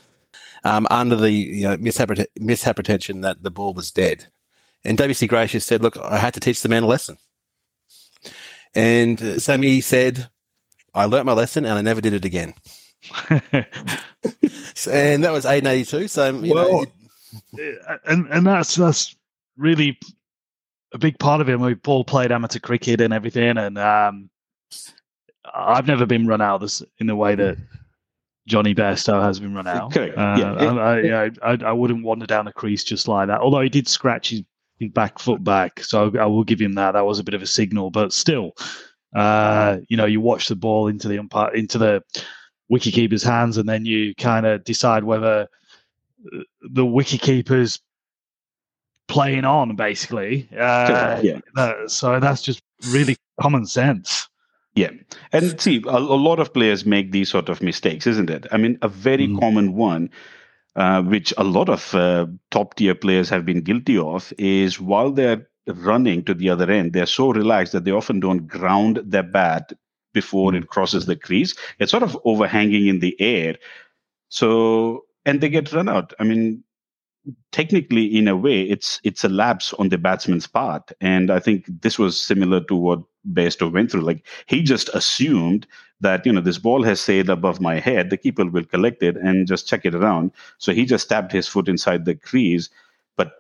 um, 0.64 0.88
under 0.90 1.16
the 1.16 1.32
you 1.32 1.64
know, 1.64 1.78
misapprehension 1.78 3.22
that 3.22 3.44
the 3.44 3.52
ball 3.52 3.74
was 3.74 3.92
dead. 3.92 4.26
And 4.84 4.98
W.G. 4.98 5.28
Grace 5.28 5.52
just 5.52 5.68
said, 5.68 5.82
Look, 5.82 5.98
I 5.98 6.18
had 6.18 6.34
to 6.34 6.40
teach 6.40 6.62
the 6.62 6.70
man 6.70 6.84
a 6.84 6.88
lesson. 6.88 7.18
And 8.78 9.20
uh, 9.20 9.40
Sammy 9.40 9.82
said, 9.82 10.30
I 10.94 11.06
learnt 11.06 11.26
my 11.26 11.34
lesson 11.34 11.66
and 11.66 11.74
I 11.74 11.82
never 11.82 12.00
did 12.00 12.14
it 12.14 12.26
again. 12.26 12.54
and 13.30 13.44
that 15.24 15.32
was 15.34 15.46
1882. 15.46 16.08
So, 16.08 16.30
you 16.40 16.54
well, 16.54 16.86
know, 17.54 17.96
and, 18.06 18.28
and 18.28 18.46
that's, 18.46 18.76
that's 18.76 19.16
really 19.58 19.98
a 20.94 21.00
big 21.00 21.18
part 21.18 21.42
of 21.42 21.50
it. 21.50 21.60
We 21.60 21.74
Paul 21.74 22.04
played 22.04 22.32
amateur 22.32 22.60
cricket 22.60 23.02
and 23.02 23.16
everything. 23.16 23.58
And 23.58 23.80
um, 23.80 24.30
I've 25.52 25.88
never 25.88 26.06
been 26.06 26.28
run 26.28 26.42
out 26.42 26.62
this 26.62 26.84
in 27.00 27.08
the 27.08 27.16
way 27.16 27.34
that 27.34 27.58
Jonny 28.48 28.76
Bairstow 28.76 29.24
has 29.24 29.40
been 29.40 29.56
run 29.56 29.66
out. 29.66 29.98
Okay. 29.98 30.14
Uh, 30.14 30.38
yeah. 30.38 30.54
I, 30.54 31.26
I, 31.26 31.32
I, 31.42 31.58
I, 31.66 31.72
wouldn't 31.72 32.04
wander 32.04 32.28
down 32.28 32.46
the 32.46 32.54
crease 32.54 32.84
just 32.84 33.08
like 33.08 33.28
that. 33.30 33.42
Although 33.42 33.62
he 33.62 33.70
did 33.70 33.88
scratch 33.88 34.30
his, 34.30 34.44
his 34.80 34.92
back 34.92 35.20
foot 35.20 35.44
back, 35.44 35.84
so 35.84 36.12
I 36.20 36.26
will 36.26 36.44
give 36.44 36.60
him 36.60 36.74
that. 36.74 36.92
That 36.92 37.06
was 37.06 37.20
a 37.20 37.24
bit 37.24 37.34
of 37.34 37.42
a 37.42 37.48
signal, 37.48 37.90
but 37.90 38.14
still, 38.14 38.52
uh, 39.16 39.78
you 39.88 39.98
know, 39.98 40.06
you 40.06 40.22
watch 40.22 40.48
the 40.48 40.56
ball 40.56 40.88
into 40.88 41.08
the 41.08 41.20
umpire 41.20 41.54
into 41.54 41.78
the 41.78 42.04
wicketkeeper's 42.72 43.24
hands, 43.24 43.58
and 43.58 43.68
then 43.68 43.86
you 43.86 44.14
kind 44.16 44.46
of 44.46 44.64
decide 44.64 45.04
whether 45.04 45.48
the 46.62 46.86
wicketkeeper's 46.86 47.80
playing 49.08 49.46
on, 49.46 49.76
basically. 49.76 50.48
Uh, 50.52 51.20
yeah. 51.24 51.40
so 51.88 52.20
that's 52.20 52.42
just 52.42 52.62
really 52.92 53.16
common 53.42 53.66
sense. 53.66 54.28
Yeah. 54.76 54.92
And 55.32 55.60
see, 55.60 55.82
a, 55.88 55.98
a, 55.98 55.98
lot 55.98 56.40
of 56.40 56.54
players 56.54 56.86
make 56.86 57.12
these 57.12 57.30
sort 57.30 57.50
of 57.50 57.64
mistakes, 57.64 58.06
isn't 58.06 58.30
it? 58.30 58.46
I 58.52 58.58
mean, 58.58 58.78
a 58.84 58.88
very 58.88 59.28
mm. 59.28 59.40
common 59.40 59.74
one, 59.74 60.12
uh, 60.78 61.02
which 61.02 61.34
a 61.38 61.44
lot 61.44 61.70
of 61.70 61.94
uh, 61.96 62.28
top 62.52 62.76
tier 62.76 62.96
players 62.96 63.30
have 63.30 63.46
been 63.46 63.62
guilty 63.62 63.98
of, 63.98 64.32
is 64.38 64.80
while 64.80 65.12
they're 65.12 65.48
running 65.68 66.24
to 66.24 66.34
the 66.34 66.50
other 66.50 66.72
end, 66.72 66.94
they're 66.94 67.06
so 67.06 67.32
relaxed 67.32 67.74
that 67.74 67.84
they 67.84 67.92
often 67.92 68.20
don't 68.20 68.48
ground 68.48 69.02
their 69.04 69.24
bat 69.24 69.74
before 70.14 70.56
it 70.56 70.68
crosses 70.68 71.06
the 71.06 71.16
crease. 71.16 71.56
It's 71.80 71.92
sort 71.92 72.04
of 72.04 72.18
overhanging 72.24 72.88
in 72.88 73.00
the 73.00 73.20
air. 73.20 73.58
So, 74.30 75.06
and 75.26 75.42
they 75.42 75.50
get 75.50 75.74
run 75.74 75.90
out. 75.90 76.14
I 76.20 76.24
mean, 76.24 76.64
technically 77.52 78.06
in 78.06 78.28
a 78.28 78.38
way 78.38 78.62
it's 78.62 79.02
it's 79.04 79.24
a 79.24 79.30
lapse 79.30 79.74
on 79.74 79.90
the 79.90 79.98
batsman's 79.98 80.48
part 80.48 80.92
and 81.02 81.30
i 81.30 81.40
think 81.40 81.66
this 81.82 82.00
was 82.00 82.20
similar 82.20 82.62
to 82.64 82.76
what 82.76 83.00
Bairstow 83.34 83.72
went 83.72 83.92
through. 83.92 84.02
Like 84.02 84.26
he 84.46 84.62
just 84.62 84.90
assumed 84.94 85.68
that 86.02 86.26
you 86.26 86.32
know 86.32 86.42
this 86.42 86.58
ball 86.58 86.84
has 86.84 87.00
sailed 87.00 87.30
above 87.30 87.60
my 87.60 87.80
head, 87.80 88.10
the 88.10 88.18
keeper 88.18 88.46
will 88.46 88.66
collect 88.66 89.02
it 89.04 89.18
and 89.18 89.48
just 89.48 89.68
check 89.68 89.86
it 89.86 89.96
around. 89.96 90.32
So 90.58 90.74
he 90.74 90.86
just 90.86 91.10
tapped 91.10 91.32
his 91.32 91.48
foot 91.48 91.68
inside 91.68 92.06
the 92.06 92.16
crease, 92.16 92.70
but 93.16 93.34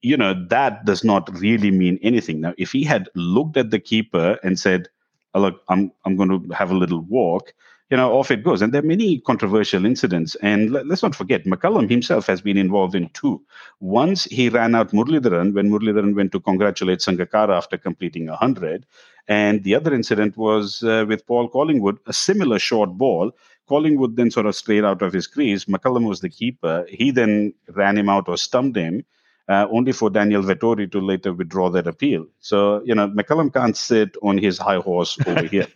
you 0.00 0.16
know 0.16 0.34
that 0.48 0.84
does 0.84 1.04
not 1.04 1.28
really 1.38 1.70
mean 1.70 1.98
anything. 2.02 2.40
Now, 2.40 2.54
if 2.58 2.72
he 2.72 2.84
had 2.84 3.08
looked 3.14 3.56
at 3.56 3.70
the 3.70 3.78
keeper 3.78 4.38
and 4.42 4.58
said, 4.58 4.88
oh, 5.34 5.40
"Look, 5.40 5.62
I'm 5.68 5.92
I'm 6.04 6.16
going 6.16 6.30
to 6.30 6.54
have 6.54 6.70
a 6.70 6.76
little 6.76 7.00
walk," 7.00 7.52
you 7.92 7.98
know, 7.98 8.10
off 8.18 8.30
it 8.30 8.42
goes. 8.42 8.62
And 8.62 8.72
there 8.72 8.82
are 8.82 8.86
many 8.86 9.18
controversial 9.20 9.84
incidents. 9.84 10.34
And 10.36 10.70
let, 10.70 10.90
us 10.90 11.02
not 11.02 11.14
forget, 11.14 11.44
McCullum 11.44 11.90
himself 11.90 12.26
has 12.26 12.40
been 12.40 12.56
involved 12.56 12.94
in 12.94 13.10
two. 13.10 13.42
Once 13.80 14.24
he 14.24 14.48
ran 14.48 14.74
out 14.74 14.92
Muralidharan 14.92 15.52
when 15.52 15.70
Muralidharan 15.70 16.14
went 16.14 16.32
to 16.32 16.40
congratulate 16.40 17.00
Sangakkara 17.00 17.54
after 17.54 17.76
completing 17.76 18.28
100. 18.28 18.86
And 19.28 19.62
the 19.64 19.74
other 19.74 19.94
incident 19.94 20.36
was 20.36 20.82
uh, 20.82 21.04
with 21.06 21.26
Paul 21.26 21.48
Collingwood, 21.48 21.98
a 22.06 22.12
similar 22.12 22.58
short 22.58 22.90
ball. 22.90 23.32
Collingwood 23.68 24.16
then 24.16 24.30
sort 24.30 24.46
of 24.46 24.56
strayed 24.56 24.84
out 24.84 25.02
of 25.02 25.12
his 25.12 25.26
crease. 25.26 25.66
McCullum 25.66 26.08
was 26.08 26.20
the 26.20 26.28
keeper. 26.28 26.84
He 26.88 27.10
then 27.10 27.54
ran 27.68 27.96
him 27.96 28.08
out 28.08 28.28
or 28.28 28.36
stumped 28.36 28.76
him. 28.76 29.04
Uh, 29.48 29.66
only 29.72 29.90
for 29.90 30.08
Daniel 30.08 30.42
Vettori 30.42 30.90
to 30.90 31.00
later 31.00 31.32
withdraw 31.32 31.68
that 31.68 31.88
appeal. 31.88 32.26
So, 32.38 32.80
you 32.84 32.94
know, 32.94 33.08
McCullum 33.08 33.52
can't 33.52 33.76
sit 33.76 34.16
on 34.22 34.38
his 34.38 34.56
high 34.56 34.76
horse 34.76 35.18
over 35.26 35.42
here. 35.54 35.66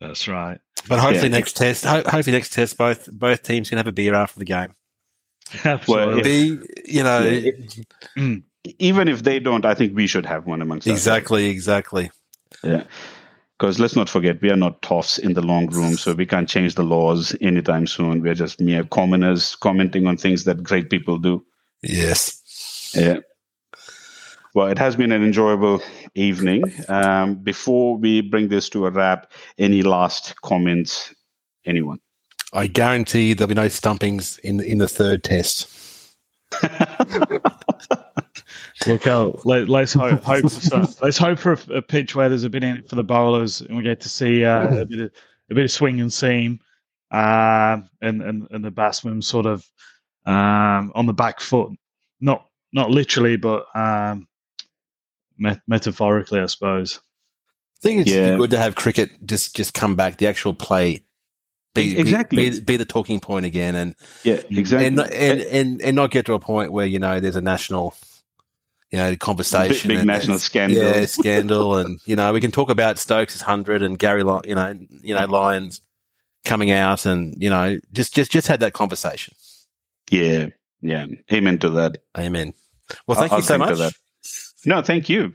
That's 0.00 0.28
right. 0.28 0.60
But 0.88 1.00
hopefully 1.00 1.28
yeah. 1.28 1.38
next 1.38 1.56
test, 1.56 1.84
hopefully 1.84 2.32
next 2.32 2.52
test, 2.52 2.78
both 2.78 3.10
both 3.10 3.42
teams 3.42 3.68
can 3.68 3.78
have 3.78 3.88
a 3.88 3.92
beer 3.92 4.14
after 4.14 4.38
the 4.38 4.44
game. 4.44 4.74
Absolutely. 5.64 6.56
Well, 6.56 6.66
you 6.84 7.02
know, 7.02 7.20
yeah, 7.20 7.50
it, 8.16 8.42
even 8.78 9.08
if 9.08 9.22
they 9.22 9.38
don't, 9.38 9.64
I 9.64 9.74
think 9.74 9.96
we 9.96 10.06
should 10.06 10.26
have 10.26 10.46
one 10.46 10.62
amongst 10.62 10.86
exactly, 10.86 11.46
exactly. 11.46 12.10
Yeah. 12.62 12.84
Because 13.58 13.80
let's 13.80 13.96
not 13.96 14.10
forget, 14.10 14.42
we 14.42 14.50
are 14.50 14.56
not 14.56 14.82
toffs 14.82 15.18
in 15.18 15.32
the 15.32 15.40
long 15.40 15.68
room, 15.68 15.96
so 15.96 16.12
we 16.12 16.26
can't 16.26 16.48
change 16.48 16.74
the 16.74 16.82
laws 16.82 17.34
anytime 17.40 17.86
soon. 17.86 18.20
We're 18.20 18.34
just 18.34 18.60
mere 18.60 18.84
commoners 18.84 19.56
commenting 19.56 20.06
on 20.06 20.18
things 20.18 20.44
that 20.44 20.62
great 20.62 20.90
people 20.90 21.16
do. 21.16 21.42
Yes. 21.82 22.92
Yeah. 22.94 23.20
Well, 24.54 24.68
it 24.68 24.78
has 24.78 24.96
been 24.96 25.12
an 25.12 25.22
enjoyable 25.22 25.82
evening. 26.14 26.64
Um, 26.88 27.34
before 27.36 27.96
we 27.96 28.20
bring 28.20 28.48
this 28.48 28.68
to 28.70 28.86
a 28.86 28.90
wrap, 28.90 29.32
any 29.58 29.82
last 29.82 30.34
comments, 30.42 31.14
anyone? 31.64 32.00
I 32.52 32.66
guarantee 32.66 33.34
there'll 33.34 33.48
be 33.48 33.54
no 33.54 33.68
stumpings 33.68 34.38
in 34.38 34.60
in 34.60 34.78
the 34.78 34.88
third 34.88 35.24
test. 35.24 35.68
Look 38.86 39.06
out! 39.06 39.44
Let, 39.46 39.70
us 39.70 39.94
hope, 39.94 40.22
hope 40.22 40.50
for 40.50 40.86
let's 41.02 41.16
hope 41.16 41.38
for 41.38 41.52
a, 41.52 41.76
a, 41.76 41.82
pitch 41.82 42.14
where 42.14 42.28
there's 42.28 42.44
a 42.44 42.50
bit 42.50 42.62
in 42.62 42.76
it 42.76 42.88
for 42.88 42.96
the 42.96 43.04
bowlers, 43.04 43.62
and 43.62 43.76
we 43.76 43.82
get 43.82 44.00
to 44.00 44.08
see 44.08 44.44
uh, 44.44 44.80
a 44.80 44.84
bit 44.84 45.00
of 45.00 45.10
a 45.50 45.54
bit 45.54 45.64
of 45.64 45.70
swing 45.70 46.00
and 46.00 46.12
seam, 46.12 46.60
uh, 47.10 47.78
and 48.02 48.22
and 48.22 48.46
and 48.50 48.64
the 48.64 48.70
batsman 48.70 49.22
sort 49.22 49.46
of 49.46 49.66
um, 50.26 50.92
on 50.94 51.06
the 51.06 51.14
back 51.14 51.40
foot, 51.40 51.72
not 52.20 52.46
not 52.72 52.90
literally, 52.90 53.36
but 53.36 53.64
um, 53.74 54.28
met- 55.38 55.62
metaphorically, 55.66 56.40
I 56.40 56.46
suppose. 56.46 57.00
I 57.78 57.80
think 57.80 58.00
it's 58.02 58.10
yeah. 58.10 58.36
good 58.36 58.50
to 58.50 58.58
have 58.58 58.74
cricket 58.74 59.10
just 59.24 59.54
just 59.54 59.74
come 59.74 59.96
back, 59.96 60.18
the 60.18 60.26
actual 60.26 60.54
play, 60.54 61.02
be, 61.74 61.98
exactly 61.98 62.50
be, 62.50 62.60
be, 62.60 62.76
the 62.76 62.84
talking 62.84 63.20
point 63.20 63.46
again, 63.46 63.74
and 63.74 63.94
yeah, 64.24 64.40
exactly, 64.50 64.86
and, 64.86 65.00
and 65.00 65.40
and 65.42 65.82
and 65.82 65.96
not 65.96 66.10
get 66.10 66.26
to 66.26 66.34
a 66.34 66.40
point 66.40 66.72
where 66.72 66.86
you 66.86 66.98
know 66.98 67.20
there's 67.20 67.36
a 67.36 67.40
national, 67.40 67.94
you 68.90 68.98
know, 68.98 69.16
conversation, 69.16 69.88
big, 69.88 69.98
big 69.98 70.06
national 70.06 70.38
scandal, 70.38 70.78
yeah, 70.78 71.06
scandal, 71.06 71.76
and 71.76 72.00
you 72.06 72.16
know 72.16 72.32
we 72.32 72.40
can 72.40 72.52
talk 72.52 72.70
about 72.70 72.98
Stokes' 72.98 73.40
hundred 73.40 73.82
and 73.82 73.98
Carey, 73.98 74.20
you 74.20 74.54
know, 74.54 74.78
you 75.02 75.14
know 75.14 75.26
Lyons 75.26 75.80
coming 76.44 76.70
out, 76.70 77.04
and 77.04 77.34
you 77.42 77.50
know 77.50 77.78
just 77.92 78.14
just 78.14 78.30
just 78.30 78.46
had 78.46 78.60
that 78.60 78.72
conversation. 78.72 79.34
Yeah, 80.10 80.46
yeah, 80.80 81.06
amen 81.32 81.58
to 81.58 81.70
that. 81.70 81.98
Amen. 82.16 82.54
Well, 83.06 83.18
thank 83.18 83.32
I'll, 83.32 83.38
you 83.38 83.44
so 83.44 83.58
much. 83.58 83.94
No, 84.64 84.82
thank 84.82 85.08
you. 85.08 85.34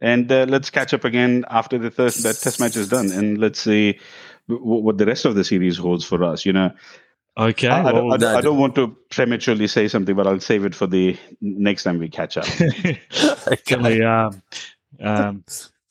And 0.00 0.30
uh, 0.30 0.46
let's 0.48 0.70
catch 0.70 0.92
up 0.94 1.04
again 1.04 1.44
after 1.48 1.78
the 1.78 1.90
first 1.90 2.22
that 2.24 2.36
test 2.36 2.60
match 2.60 2.76
is 2.76 2.88
done, 2.88 3.10
and 3.12 3.38
let's 3.38 3.60
see 3.60 3.98
w- 4.48 4.82
what 4.82 4.98
the 4.98 5.06
rest 5.06 5.24
of 5.24 5.34
the 5.34 5.44
series 5.44 5.76
holds 5.76 6.04
for 6.04 6.22
us. 6.24 6.44
You 6.44 6.52
know, 6.52 6.72
okay. 7.36 7.68
I, 7.68 7.88
I, 7.88 7.92
don't, 7.92 8.24
I, 8.24 8.38
I, 8.38 8.40
don't, 8.40 8.58
want 8.58 8.74
to 8.76 8.96
prematurely 9.10 9.66
say 9.66 9.88
something, 9.88 10.14
but 10.14 10.26
I'll 10.26 10.40
save 10.40 10.64
it 10.64 10.74
for 10.74 10.86
the 10.86 11.16
next 11.40 11.84
time 11.84 11.98
we 11.98 12.08
catch 12.08 12.36
up. 12.36 12.46
Actually, 13.50 14.02
um, 14.02 14.42
um, 15.00 15.44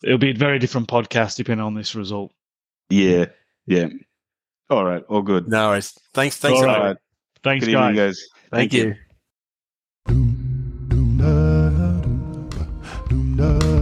it'll 0.04 0.18
be 0.18 0.32
a 0.32 0.36
very 0.36 0.60
different 0.60 0.88
podcast 0.88 1.36
depending 1.36 1.66
on 1.66 1.74
this 1.74 1.96
result. 1.96 2.32
Yeah, 2.90 3.26
yeah. 3.66 3.88
All 4.70 4.86
right, 4.86 5.04
all 5.10 5.22
good. 5.22 5.48
No 5.48 5.70
worries. 5.70 5.98
Thanks, 6.14 6.38
thanks. 6.38 6.60
All 6.60 6.66
right. 6.66 6.98
Thanks, 7.44 7.66
guys. 7.66 7.74
Evening, 7.74 7.96
guys. 7.96 8.28
Thank, 8.52 8.72
Thank 8.72 8.74
you. 8.74 8.84
you. 8.88 8.96
love 13.42 13.81